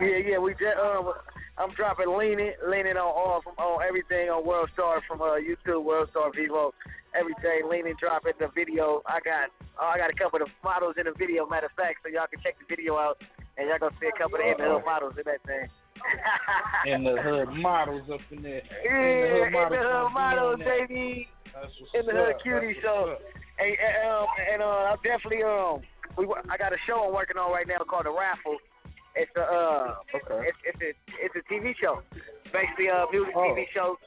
[0.00, 1.12] Yeah, yeah, we just um,
[1.58, 5.82] I'm dropping leaning, leaning on all from on everything on World Star from uh YouTube,
[5.84, 6.70] World Star Vevo,
[7.18, 9.02] everything leaning, dropping the video.
[9.06, 11.46] I got uh, I got a couple of models in the video.
[11.46, 13.18] Matter of fact, so y'all can check the video out,
[13.58, 15.66] and y'all gonna see a couple of in the hood models in that thing.
[16.86, 18.62] in the hood models up in there.
[18.86, 20.86] Yeah, in the hood models, on that.
[20.88, 21.28] baby.
[21.50, 23.18] That's what's In the hood cutie That's show.
[23.18, 23.42] what's up.
[23.58, 25.82] Hey, and, um, and uh, I'm definitely um,
[26.14, 28.62] we I got a show I'm working on right now called the Raffle.
[29.18, 30.48] It's a uh, okay.
[30.48, 32.02] it's it's a it's a TV show,
[32.54, 33.50] basically a music Oh.
[33.52, 33.98] TV show.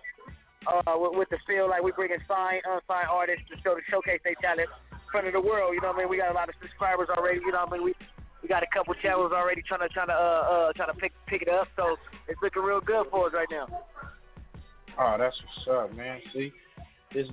[0.70, 4.22] Uh, with, with the feel like we bringing signed, unsigned artists to show to showcase
[4.24, 5.74] their talent in front of the world.
[5.74, 6.10] You know what I mean?
[6.10, 7.42] We got a lot of subscribers already.
[7.42, 7.84] You know what I mean?
[7.84, 7.94] We
[8.44, 11.14] we got a couple channels already trying to trying to uh uh trying to pick
[11.26, 11.68] pick it up.
[11.76, 11.98] So
[12.30, 13.66] it's looking real good for us right now.
[15.00, 15.36] Oh, that's
[15.66, 16.22] what's up, man.
[16.34, 16.54] See,
[17.14, 17.26] this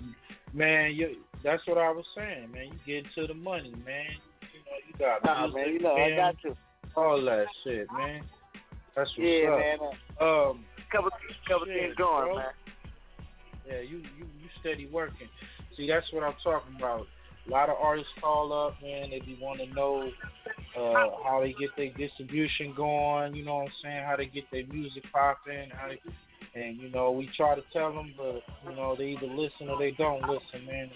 [0.55, 2.73] man, you that's what I was saying, man.
[2.73, 4.17] You get into the money, man.
[4.41, 6.57] You know, you got Nah, music, man, you know I got to.
[6.97, 8.23] All that shit, man.
[8.97, 9.59] That's what's Yeah, up.
[9.59, 9.79] man.
[10.21, 11.11] Um, couple
[11.47, 12.37] couple shit, things going, bro.
[12.37, 12.47] man.
[13.67, 15.29] Yeah, you you you steady working.
[15.77, 17.07] See, that's what I'm talking about.
[17.47, 19.11] A lot of artists call up, man.
[19.11, 20.11] They be want to know
[20.77, 23.35] uh, how they get their distribution going.
[23.35, 24.05] You know what I'm saying?
[24.05, 25.71] How they get their music popping.
[25.71, 26.01] How they,
[26.61, 29.79] and you know, we try to tell them, but you know, they either listen or
[29.79, 30.91] they don't listen, man.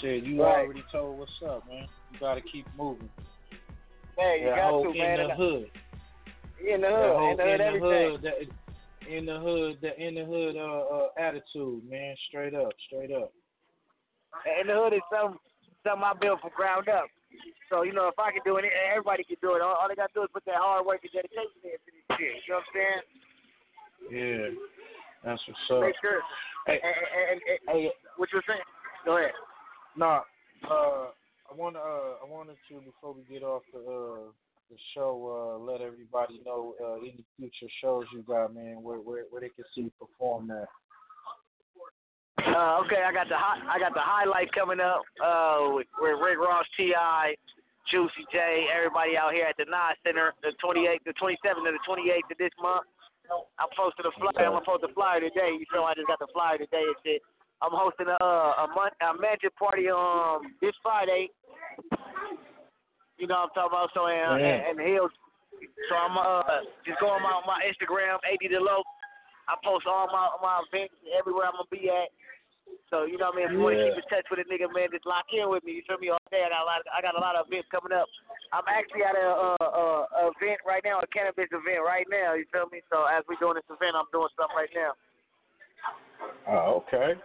[0.00, 0.64] Shit, you Right.
[0.64, 1.86] already told what's up, man.
[2.12, 3.10] You gotta keep moving.
[4.16, 5.20] Man, you that got to, man.
[5.20, 5.70] in the hood.
[6.56, 8.10] In the hood, in the hood, in the everything.
[8.10, 8.36] hood, that
[9.06, 12.16] in the hood, the in the hood uh, uh, attitude, man.
[12.28, 13.32] Straight up, straight up.
[14.60, 15.38] In the hood is something,
[15.84, 17.06] something I built from ground up.
[17.68, 19.62] So, you know, if I can do it, everybody can do it.
[19.62, 22.06] All, all they got to do is put that hard work and dedication into this
[22.16, 22.40] shit.
[22.46, 23.02] You know what I'm saying?
[24.06, 24.46] Yeah,
[25.24, 25.80] that's what's up.
[25.82, 26.22] Make sure.
[26.66, 28.62] Hey, and, and, and, and, what you were saying?
[29.04, 29.34] Go ahead.
[29.96, 30.22] Nah,
[30.70, 31.10] uh,
[31.50, 34.30] I want to, uh, I wanted to before we get off the uh,
[34.70, 39.22] the show, uh, let everybody know uh, any future shows you got, man, where where,
[39.30, 40.66] where they can see you perform at.
[42.42, 46.16] Uh, okay, I got the hot, I got the highlight coming up uh, with, with
[46.22, 47.34] Rick Ross, T.I.,
[47.90, 51.84] Juicy J, everybody out here at the Nas Center, the 28th, the 27th, and the
[51.86, 52.86] 28th of this month.
[53.58, 54.46] I'm posting a flyer.
[54.46, 55.54] I'm gonna post a flyer today.
[55.58, 55.82] You feel?
[55.82, 57.22] I just got the flyer today and shit.
[57.62, 61.28] I'm hosting a a, month, a magic party um this Friday.
[63.16, 63.90] You know what I'm talking about?
[63.96, 64.68] So and, Yeah.
[64.70, 65.12] and, and Hills.
[65.88, 68.84] So I'm uh just go on my my Instagram, AD Da Loc.
[69.48, 72.12] I post all my my events everywhere I'm gonna be at.
[72.90, 73.46] So you know what I mean.
[73.48, 75.64] If you want to keep in touch with a nigga, man, just lock in with
[75.66, 75.80] me.
[75.80, 76.10] You feel me?
[76.14, 76.44] All day.
[76.44, 76.82] I got a lot.
[76.82, 78.06] Of, I got a lot of events coming up.
[78.54, 82.38] I'm actually at a uh, uh, a event right now, a cannabis event right now.
[82.38, 82.84] You feel me?
[82.92, 84.92] So as we're doing this event, I'm doing something right now.
[86.46, 87.18] Oh, okay.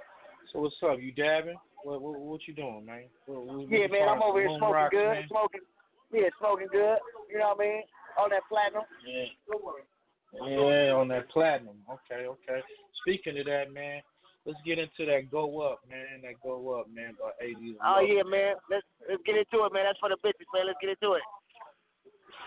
[0.52, 1.00] So what's up?
[1.00, 1.58] You dabbing?
[1.84, 3.04] What what, what you doing, man?
[3.26, 5.24] What, what, Yeah, man, I'm over here smoking rock, good, man?
[5.30, 5.62] smoking.
[6.14, 6.98] Yeah, smoking good.
[7.32, 7.84] You know what I mean?
[8.20, 8.84] On that platinum.
[9.08, 9.32] Yeah.
[10.34, 11.76] Yeah, on that platinum.
[11.88, 12.60] Okay, okay.
[13.02, 14.02] Speaking of that, man,
[14.46, 16.22] let's get into that go up, man.
[16.24, 17.76] That go up, man, by 80s.
[17.84, 18.56] Oh yeah, man.
[18.70, 19.86] Let's let's get into it, man.
[19.88, 20.68] That's for the bitches, man.
[20.68, 21.24] Let's get into it.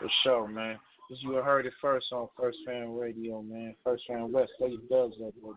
[0.00, 0.78] For sure, man.
[1.08, 3.74] Cause you heard it first on First Fam Radio, man.
[3.84, 5.52] First Fam West, your dubs baby.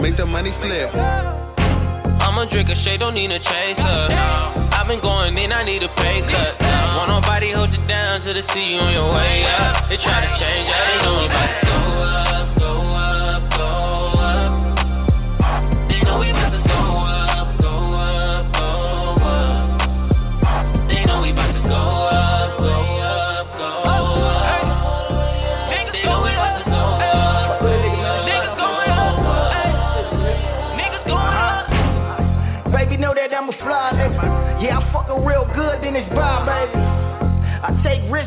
[0.00, 0.90] Make, the money flip.
[0.94, 4.08] I'ma drink a shade, don't need a chaser.
[4.72, 6.60] I've been going in, I need a pay cut.
[6.96, 9.88] Won't nobody hold you down till they see you on your way up.
[9.88, 12.25] They try to change, I they know about to go up,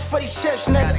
[0.10, 0.98] for these shits, nigga.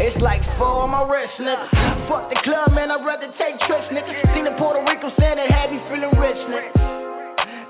[0.00, 1.68] It's like four on my wrist, nigga.
[2.08, 4.08] Fuck the club, man, I'd rather take trips, nigga.
[4.34, 6.72] Seen the Puerto Rico stand that had me feeling rich, nigga.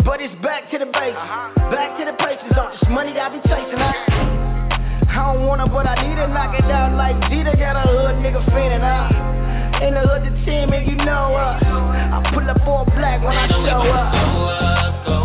[0.07, 1.19] But it's back to the basics,
[1.71, 2.51] back to the places.
[2.59, 3.95] All this money I be chasing, I,
[5.11, 8.19] I don't wanna, but I need to knock it out like Jeter got a hood
[8.23, 9.11] nigga feeling out.
[9.83, 13.35] In the hood, the team, and you know, uh, I pull up all black when
[13.35, 15.22] I show up.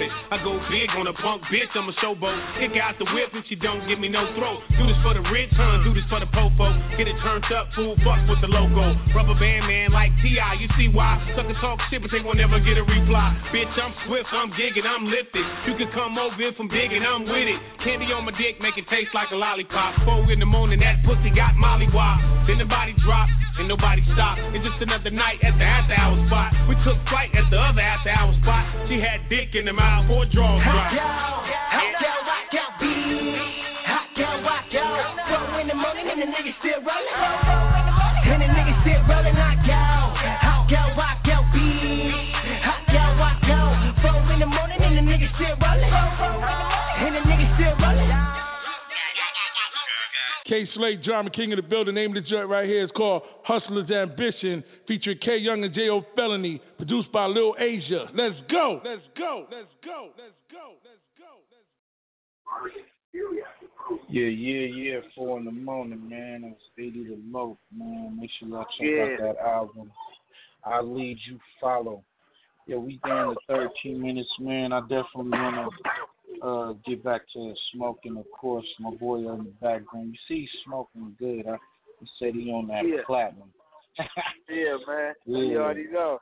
[0.00, 2.40] I go big on a punk bitch, I'm a showboat.
[2.56, 4.64] Kick out the whip if she don't give me no throat.
[4.80, 5.84] Do this for the rich, huh?
[5.84, 6.72] Do this for the popo.
[6.96, 8.96] Get it turned up, fool, fuck with the logo.
[9.12, 11.20] Rubber band man like T.I., you see why?
[11.36, 13.36] Sucker talk shit, but they won't never get a reply.
[13.52, 15.44] Bitch, I'm swift, I'm gigging, I'm lifted.
[15.68, 17.60] You can come over if I'm and I'm with it.
[17.84, 20.08] Candy on my dick, make it taste like a lollipop.
[20.08, 22.16] Four in the morning, that pussy got molly wop.
[22.48, 23.28] Then the body drop,
[23.58, 24.38] and nobody stop.
[24.56, 26.50] It's just another night at the after hour spot.
[26.68, 28.88] We took flight at the other after hour spot.
[28.88, 30.94] She had dick in the mouth, four drawers Hot dropped.
[30.94, 31.42] girl,
[31.74, 32.84] hot girl, rock out, B.
[33.90, 35.16] Hot girl, rock out.
[35.28, 36.26] Four in the morning and the
[36.60, 37.16] still rolling.
[37.18, 39.36] And the still rolling.
[39.36, 41.46] Hot girl, hot girl, rock out.
[42.62, 42.82] Hot
[43.18, 43.74] rock out.
[44.02, 45.71] Four in the morning and the still rolling.
[50.52, 51.94] Kay Slay, Drama King of the building.
[51.94, 56.04] Name of the joint right here is called Hustler's Ambition, featuring K Young and J.O.
[56.14, 58.04] Felony, produced by Lil Asia.
[58.14, 58.78] Let's go.
[58.84, 59.46] Let's go.
[59.50, 60.10] Let's go.
[60.18, 60.72] Let's go.
[60.84, 61.40] Let's go.
[64.10, 65.00] Yeah, yeah, yeah.
[65.14, 66.44] Four in the morning, man.
[66.44, 68.18] It's AD Da Loc, man.
[68.20, 69.04] Make sure y'all check Yeah.
[69.04, 69.90] out that album.
[70.66, 72.04] I lead you follow.
[72.66, 74.74] Yeah, we down to 13 minutes, man.
[74.74, 75.68] I definitely wanna
[76.42, 78.66] uh get back to smoking, of course.
[78.80, 80.12] My boy in the background.
[80.12, 81.46] You see, he's smoking good.
[81.48, 81.56] I
[82.00, 83.02] he said he on that Yeah.
[83.06, 83.52] platinum.
[84.48, 85.14] Yeah, man.
[85.26, 85.38] Yeah.
[85.38, 86.18] You already know.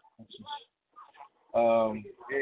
[1.54, 2.38] Um, Yeah.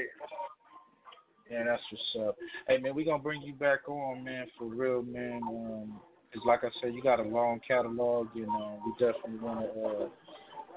[1.51, 2.37] yeah, that's what's up.
[2.67, 5.41] Hey, man, we gonna bring you back on, man, for real, man.
[5.45, 6.01] Um
[6.33, 10.09] 'cause like I said, you got a long catalog, and uh, we definitely wanna uh,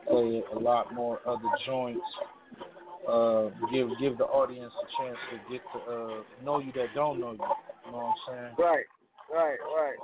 [0.08, 2.06] play a lot more other joints.
[3.08, 7.20] Uh, give give the audience a chance to get to uh, know you that don't
[7.20, 7.40] know you.
[7.86, 8.56] You know what I'm saying?
[8.60, 8.86] Right,
[9.34, 9.98] right, right.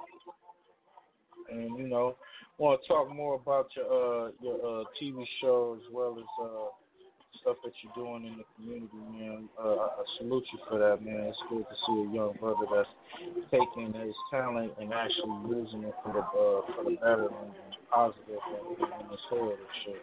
[1.52, 2.16] And you know,
[2.58, 6.74] want to talk more about your uh, your uh, TV show as well as uh,
[7.42, 9.50] stuff that you're doing in the community, man.
[9.60, 11.28] Uh, I salute you for that, man.
[11.30, 12.90] It's good to see a young brother that's
[13.52, 17.52] taking his talent and actually using it for the uh, for the better and
[17.92, 18.42] positive
[18.80, 20.02] in his head and shit.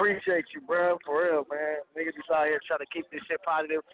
[0.00, 0.96] Appreciate you, bro.
[1.04, 1.84] For real, man.
[1.92, 3.84] Niggas just out here trying to keep this shit positive.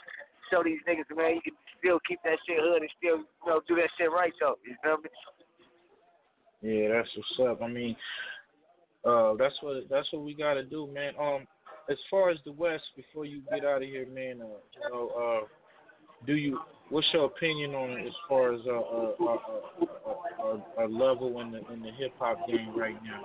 [0.53, 3.61] Show these niggas, man, you can still keep that shit hood and still, you know,
[3.67, 4.55] do that shit right though.
[4.63, 5.11] You feel me?
[6.63, 7.63] Yeah, that's what's up.
[7.63, 7.97] I mean,
[9.05, 11.15] uh, that's what that's what we gotta do, man.
[11.21, 11.49] Um,
[11.91, 15.09] as far as the West, before you get out of here, man, uh, you know,
[15.11, 15.47] uh,
[16.27, 16.61] do you?
[16.91, 19.37] What's your opinion on it as far as a uh, uh,
[20.41, 23.23] uh, uh, level in the in the hip hop game right now?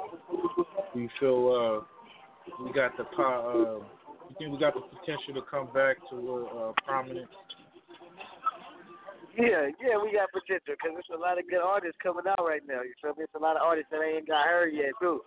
[0.93, 2.00] Do you feel uh,
[2.59, 3.83] we got the uh,
[4.31, 7.31] you think we got the potential to come back to uh, prominence?
[9.37, 12.63] Yeah, yeah, we got potential because there's a lot of good artists coming out right
[12.67, 12.83] now.
[12.83, 13.23] You feel me?
[13.23, 15.23] It's a lot of artists that ain't got heard yet too.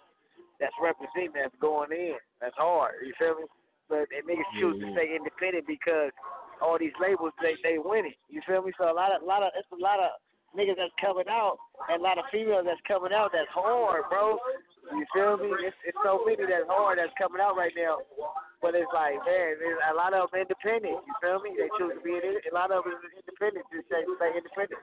[0.60, 2.20] That's representing, that's going in.
[2.40, 3.00] That's hard.
[3.04, 3.48] You feel me?
[3.88, 6.12] But and niggas choose to stay independent because
[6.60, 8.16] all these labels they they winning.
[8.28, 8.72] You feel me?
[8.76, 10.16] So a lot of a lot of it's a lot of
[10.52, 14.38] niggas that's coming out a lot of females that's coming out that's hard, bro.
[14.92, 15.50] You feel me?
[15.64, 18.04] It's, it's so many that's hard that's coming out right now.
[18.60, 21.00] But it's like, man, there's a lot of them independent.
[21.04, 21.56] You feel me?
[21.56, 23.64] They choose to be in A lot of them is independent.
[23.72, 24.80] Just say, stay independent.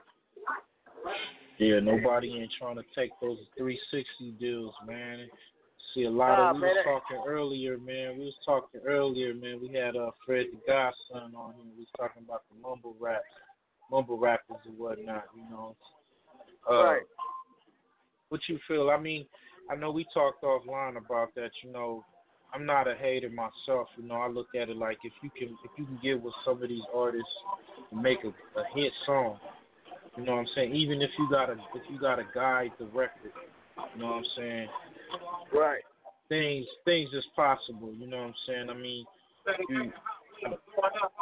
[1.58, 5.26] Yeah, nobody ain't trying to take those 360 deals, man.
[5.94, 6.56] See a lot Nah, of.
[6.56, 8.18] We man, was talking earlier, man.
[8.18, 9.60] We was talking earlier, man.
[9.60, 11.70] We had uh Fred the Godson on here.
[11.76, 13.26] We was talking about the mumble raps,
[13.90, 15.24] mumble rappers and whatnot.
[15.36, 15.76] You know.
[16.70, 17.02] Uh, Right.
[18.28, 18.88] What you feel?
[18.90, 19.26] I mean,
[19.70, 21.50] I know we talked offline about that.
[21.62, 22.04] You know,
[22.54, 23.88] I'm not a hater myself.
[23.96, 26.34] You know, I look at it like if you can, if you can get with
[26.44, 27.28] some of these artists
[27.90, 29.38] and make a, a hit song.
[30.16, 30.74] You know what I'm saying?
[30.74, 33.32] Even if you gotta, if you gotta guide the record.
[33.94, 34.68] You know what I'm saying?
[35.52, 35.82] Right.
[36.28, 37.92] things things is possible.
[37.94, 38.70] You know what I'm saying?
[38.70, 39.04] I mean,
[39.68, 39.92] you,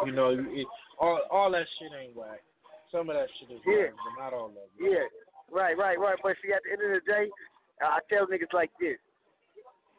[0.07, 0.67] you know, it,
[0.99, 2.41] all all that shit ain't whack.
[2.93, 3.83] Some of that shit is Yeah.
[3.83, 4.71] whack, but not all of it.
[4.79, 5.07] Yeah,
[5.53, 6.19] right, right, right.
[6.23, 7.27] But see, at the end of the day,
[7.83, 8.99] uh, I tell niggas like this: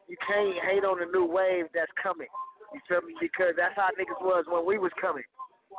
[0.07, 2.27] you can't hate on the new wave that's coming.
[2.73, 3.15] You feel me?
[3.19, 5.23] Because that's how niggas was when we was coming.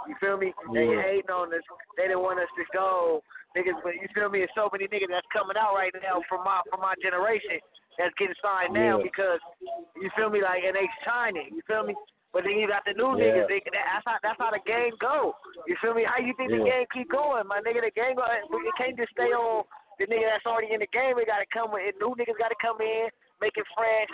[0.09, 0.53] You feel me?
[0.73, 1.03] They Yeah.
[1.03, 1.63] hating on us.
[1.97, 3.23] They didn't want us to go.
[3.57, 4.41] Niggas, but you feel me?
[4.41, 7.61] There's so many niggas that's coming out right now from my from my generation
[7.99, 9.03] that's getting signed now Yeah.
[9.03, 9.41] because
[10.01, 10.41] you feel me?
[10.41, 11.55] Like and they shining.
[11.55, 11.95] You feel me?
[12.33, 13.45] But then you got the new Yeah.
[13.45, 13.49] niggas.
[13.49, 15.37] They, that's how that's how the game go.
[15.69, 16.05] You feel me?
[16.09, 17.85] How you think the game keep going, my nigga?
[17.85, 18.25] The game go.
[18.25, 19.65] It can't just stay on
[20.01, 21.17] the nigga that's already in the game.
[21.21, 22.41] They gotta come with new niggas.
[22.41, 23.13] Gotta come in,
[23.45, 24.09] make it fresh.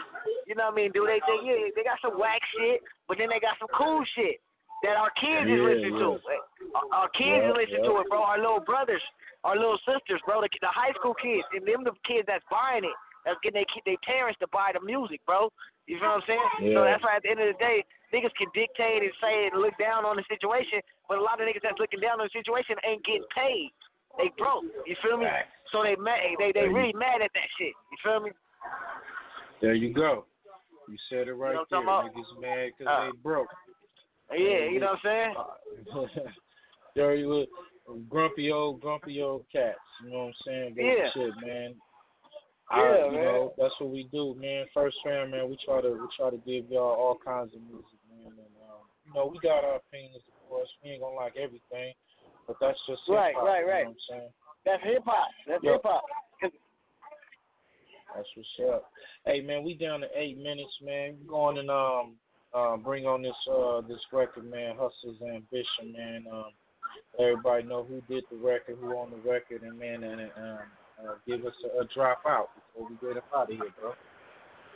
[0.50, 0.90] You know what I mean?
[0.90, 1.70] Do they think yeah?
[1.78, 4.42] They got some whack shit, but then they got some cool shit
[4.82, 6.08] that our kids is Yeah, listening to.
[6.18, 6.42] Eh,
[6.74, 7.90] our, our kids Yeah, is listening yeah.
[7.94, 8.22] to it, bro.
[8.26, 9.02] Our little brothers,
[9.46, 10.42] our little sisters, bro.
[10.42, 12.96] The, the high school kids, and them the kids that's buying it.
[13.22, 15.54] That's getting they they parents to buy the music, bro.
[15.86, 16.74] You feel what I'm saying?
[16.74, 16.74] Yeah.
[16.74, 19.60] So that's why at the end of the day, niggas can dictate and say and
[19.60, 22.34] look down on the situation, but a lot of niggas that's looking down on the
[22.38, 23.70] situation ain't getting paid.
[24.16, 24.64] They broke.
[24.86, 25.26] You feel me?
[25.70, 26.18] So they mad.
[26.38, 27.72] They they really mad at that shit.
[27.92, 28.30] You feel me?
[29.60, 30.24] There you go.
[30.88, 31.80] You said it right know there.
[31.80, 33.48] Niggas mad because Uh, they broke.
[34.32, 35.34] Yeah, you know what I'm
[36.04, 36.32] saying?
[36.96, 37.46] Dirty little
[38.08, 39.78] grumpy old grumpy old cats.
[40.04, 40.74] You know what I'm saying?
[40.74, 41.10] But Yeah.
[41.12, 41.74] Shit, man.
[42.70, 43.24] Yeah, I, you man.
[43.24, 44.66] know, that's what we do, man.
[44.74, 45.48] First fam, man.
[45.48, 48.34] We try to we try to give y'all all kinds of music, man.
[48.34, 50.68] And um, you know, we got our opinions, of course.
[50.82, 51.94] We ain't gonna like everything,
[52.46, 53.86] but that's just Right, hip-hop, right, you know right.
[53.86, 54.30] what I'm saying?
[54.66, 55.28] That's hip hop.
[55.46, 55.72] That's Yeah.
[55.72, 56.04] hip hop.
[58.14, 58.90] That's what's up.
[59.26, 61.16] Hey man, we down to eight minutes, man.
[61.20, 62.16] We going and um
[62.54, 66.24] uh bring on this uh this record, man, Hustler's Ambition, man.
[66.32, 66.52] Um
[67.18, 70.58] everybody know who did the record, who on the record and man and um
[70.98, 73.92] uh, give us a, a drop out before we get up out of here, bro.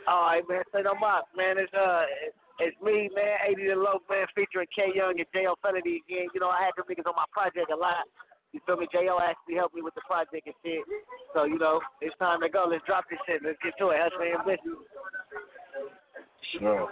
[0.07, 0.63] All right, man.
[0.73, 1.57] Say no more, man.
[1.57, 3.37] It's uh, it's, it's me, man.
[3.49, 5.55] AD Da Loc, man, featuring K Young and J.O.
[5.61, 6.27] Felony again.
[6.33, 8.05] You know, I had them niggas on my project a lot.
[8.53, 8.87] You feel me?
[8.91, 9.17] J.O.
[9.17, 10.85] actually helped me with the project and shit.
[11.33, 12.67] So, you know, it's time to go.
[12.69, 13.41] Let's drop this shit.
[13.43, 13.97] Let's get to it.
[13.97, 14.77] Hustler Ambition.
[16.59, 16.89] Sure.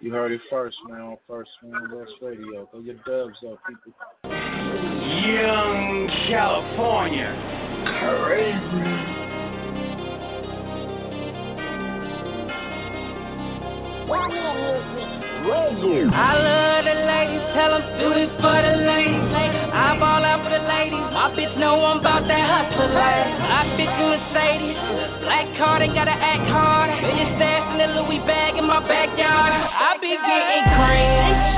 [0.00, 2.68] You heard it first, man, on First Fam West Radio.
[2.72, 3.92] Go your dubs up, people.
[4.22, 7.34] Young California.
[8.00, 9.23] Crazy.
[16.12, 19.32] I love the ladies, tell them do this for the ladies.
[19.72, 23.32] I ball out for the ladies, my bitch know I'm about that hustle life.
[23.40, 24.76] I bitch in Mercedes,
[25.24, 27.00] black car, they gotta act hard.
[27.00, 29.52] Million stash in the Louis bag in my backyard.
[29.52, 31.53] I be getting green.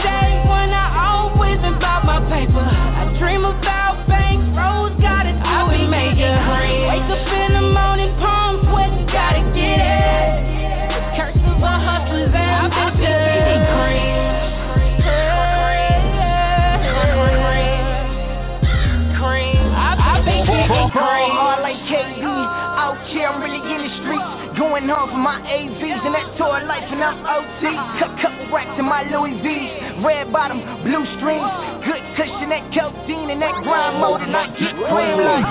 [24.96, 27.68] Home for my AVs and that tour life and I'm OT.
[28.00, 30.00] Cut couple racks in my Louis V's.
[30.00, 30.56] Red bottom,
[30.88, 31.44] blue strings.
[31.84, 35.44] Good cushion, that codeine and that grind mode and I get cream like.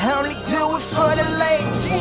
[0.00, 1.92] I only do it for the ladies.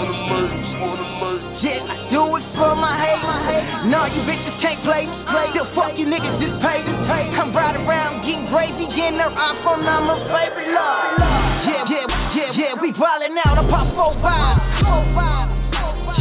[1.59, 3.91] Yeah, I do it for my haters.
[3.91, 5.11] Nah, you bitches can't play.
[5.51, 6.79] Still fuck you niggas just pay.
[6.79, 11.19] I'm riding around getting gravy, getting her iPhone number, baby love.
[11.67, 12.07] Yeah, yeah,
[12.39, 13.59] yeah, yeah, we ballin' out.
[13.59, 15.34] I pop four vibes.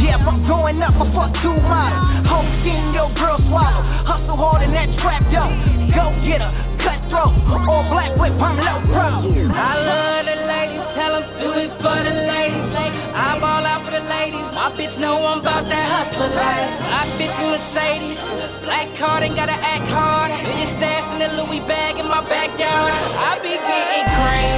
[0.05, 2.29] Yeah, I'm going up, I fuck two models.
[2.29, 3.81] Whole skin, your girl swallow.
[4.05, 5.49] Hustle hard in that trap, yo.
[5.97, 7.33] Go get her, cutthroat.
[7.65, 9.09] All black whip, I'm low pro.
[9.49, 12.69] I love the ladies, tell them do it for the ladies.
[13.17, 14.45] I ball out for the ladies.
[14.53, 16.69] My bitch know I'm about that hustle life.
[16.85, 18.21] I bitch in Mercedes.
[18.61, 20.29] Black card ain't gotta act hard.
[20.37, 22.93] It's stash in the Louis bag in my backyard.
[22.93, 24.54] I be getting cream.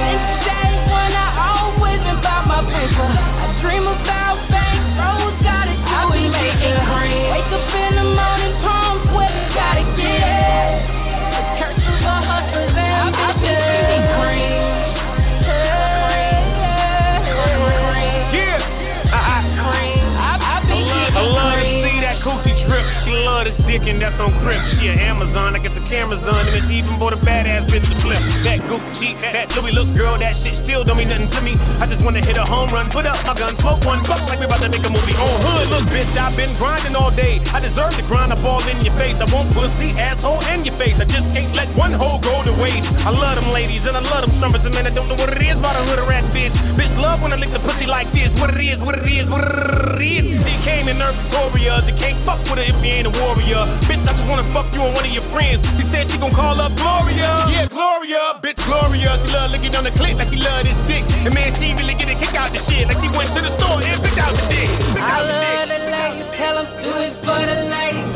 [23.86, 24.58] And that's on crib.
[24.78, 28.22] She a Amazon, I get the cameras on even bought a badass bitch to flip.
[28.42, 31.54] That Gucci, that Louis look girl, that shit still don't mean nothing to me.
[31.78, 34.40] I just wanna hit a home run, put up my gun, smoke one fuck like
[34.40, 35.68] we about to make a movie on hood.
[35.70, 37.38] Look, bitch, I've been grinding all day.
[37.44, 39.16] I deserve to grind a ball in your face.
[39.20, 40.96] I want pussy, asshole, and your face.
[40.96, 42.86] I just can't let one hole go to waste.
[43.04, 45.30] I love them ladies and I love them summers, and man, I don't know what
[45.30, 46.54] it is about a hood rat bitch.
[46.74, 48.32] Bitch love when I lick the pussy like this.
[48.40, 50.40] What it is, what it is, what it is.
[50.40, 51.84] She came in her Victoria.
[51.84, 53.67] You can't fuck with her if you ain't a warrior.
[53.88, 55.64] Bitch, I just wanna fuck you and one of your friends.
[55.80, 57.48] She said she gon' call up Gloria.
[57.48, 59.16] Yeah, Gloria, bitch, Gloria.
[59.24, 61.04] She love licking on the clit like she love this dick.
[61.08, 62.88] And man, she really get a kick out the shit.
[62.88, 64.68] Like she went to the store and picked out the dick.
[64.68, 68.08] Picked I out the love the ladies, tell them do it for the ladies.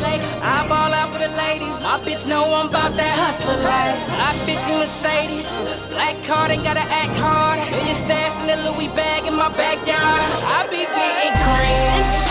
[0.43, 1.71] I ball out for the ladies.
[1.79, 3.99] My bitch know I'm about that hustler life.
[4.11, 5.47] I bitch in Mercedes.
[5.95, 7.63] Black card ain't gotta act hard.
[7.63, 10.21] It's stash in the Louis bag in my backyard.
[10.43, 12.22] I be getting cream.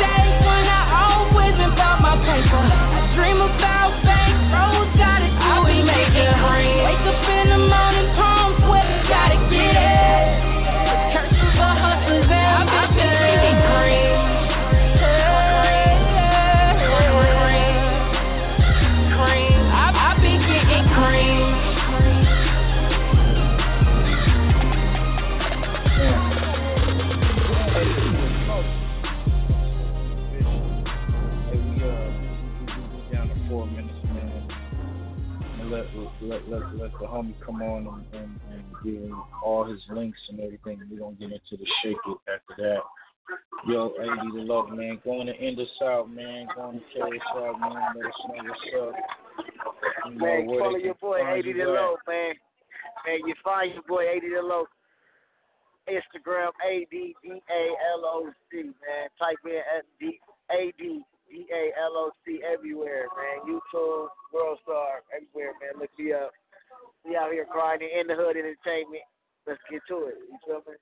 [36.22, 40.18] Let, let, let, the homie come on and, and, and give him all his links
[40.30, 40.80] and everything.
[40.88, 42.78] We're going to get into the shake it after that.
[43.66, 45.00] Yo, AD Da Loc, man.
[45.04, 46.46] Going to end us out, man.
[46.54, 47.72] Going to carry us out, man.
[47.96, 48.94] Let us know what's up.
[50.06, 52.34] You know, Man, follow your boy find 80 you the low, man.
[53.06, 54.68] Man, you find your boy AD Da Loc.
[55.88, 57.62] Instagram A D D A
[57.98, 59.08] L O C, man.
[59.18, 60.20] Type in at D
[60.52, 63.48] A D D A L O C everywhere, man.
[63.48, 65.80] YouTube, World Star, everywhere, man.
[65.80, 66.30] Look me up.
[67.04, 69.02] We out here grinding in the hood entertainment.
[69.46, 70.14] Let's get to it.
[70.28, 70.76] You feel me?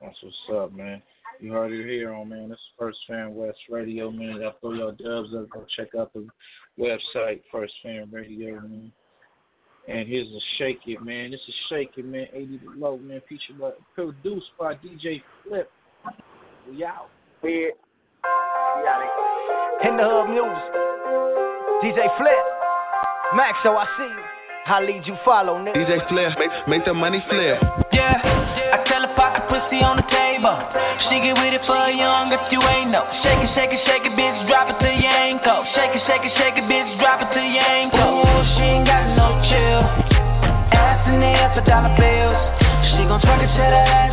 [0.00, 1.00] That's what's up, man.
[1.40, 2.48] You heard it here on, man.
[2.48, 4.40] This is First Fam West Radio, man.
[4.40, 5.48] Y'all throw your dubs up.
[5.50, 6.26] Go check out the
[6.78, 8.92] website, First Fam Radio, man.
[9.88, 11.30] And here's a Shake It, man.
[11.30, 12.26] This is Shake It, man.
[12.34, 13.22] AD Da Loc, man.
[13.28, 15.70] Featured by, produced by DJ Flip.
[16.68, 17.08] We out.
[17.42, 17.91] We out
[18.72, 20.72] In the Hub music.
[21.84, 22.44] DJ Flip.
[23.36, 24.24] Max, so I see you.
[24.64, 25.76] I lead you follow, nigga.
[25.76, 27.60] DJ Flip, make, make the money flip.
[27.92, 28.16] Yeah,
[28.72, 30.56] I tell her pocket pussy on the table.
[31.10, 33.04] She get with it for a young if you ain't know.
[33.20, 35.68] Shake it, shake it, shake it, bitch, drop it to your ankle.
[35.76, 38.24] Shake it, shake it, shake it, bitch, drop it to your ankle.
[38.24, 39.84] Ooh, she ain't got no chill.
[40.72, 42.40] Ass in the air for dollar bills.
[42.96, 44.11] She gon' twerk it to the ass,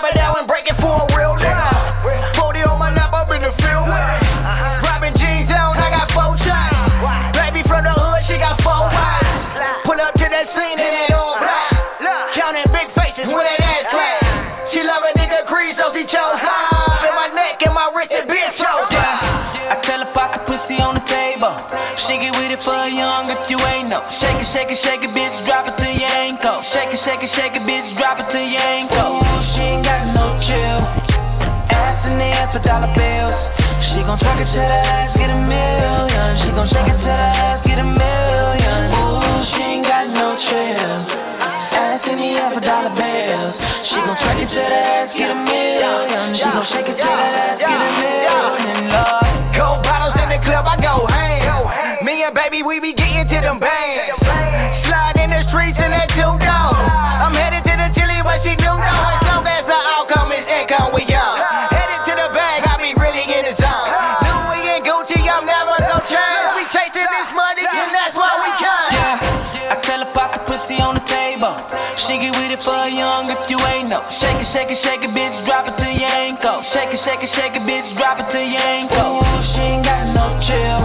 [0.00, 2.32] It down and break it for a real nigga.
[2.32, 3.84] 40 on my up in the field.
[5.20, 6.36] Jeans I got four.
[7.36, 8.88] Baby from the hood, she got four.
[9.84, 12.32] Pull up to that scene it all black.
[12.32, 14.72] Counting big faces with that ass clap.
[14.72, 15.44] She love a nigga
[15.76, 16.40] so she chose
[17.20, 20.08] my neck and my wrist and bitch I tell her
[20.48, 21.52] pussy on the table.
[22.08, 23.92] She get with it for a young if you ain't.
[24.18, 26.64] Shake it, shake it, shake it, bitch, drop it to your ankle.
[26.72, 29.09] Shake it, shake it, shake it, bitch, drop it to your ankle.
[32.80, 33.36] dollar bills.
[33.92, 36.28] She gon' twerk it to the ass, get a million.
[36.40, 38.80] She gon' shake it to the ass, get a million.
[38.96, 40.96] Ooh, she ain't got no chill.
[41.76, 43.54] Ass me for dollar bills.
[43.88, 45.29] She gon' twerk it to the ass, get
[77.20, 79.20] can shake a bitch, drop it till you ain't cool.
[79.52, 80.80] She ain't got no chill.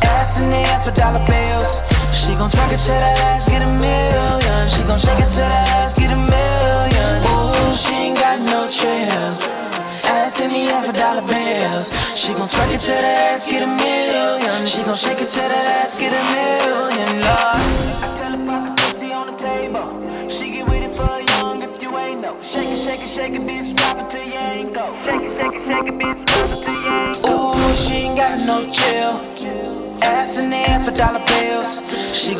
[0.00, 1.68] Ass in the air for dollar bills.
[2.24, 3.51] She gon' try to shut that ass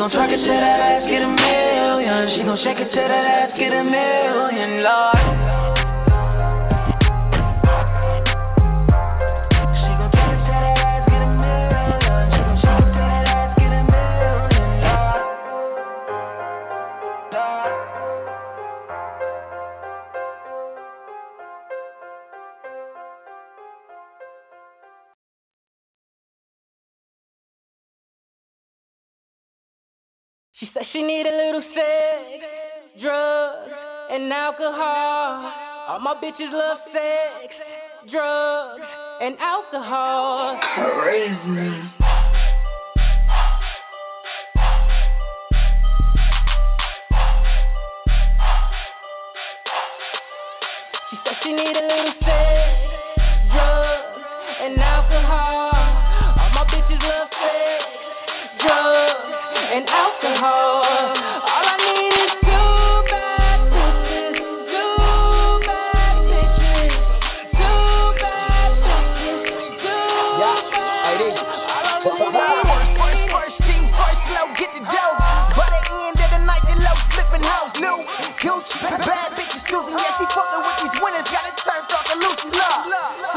[0.02, 2.34] gon' truck it to that ass, get a million.
[2.34, 3.54] She gon' shake it to that ass,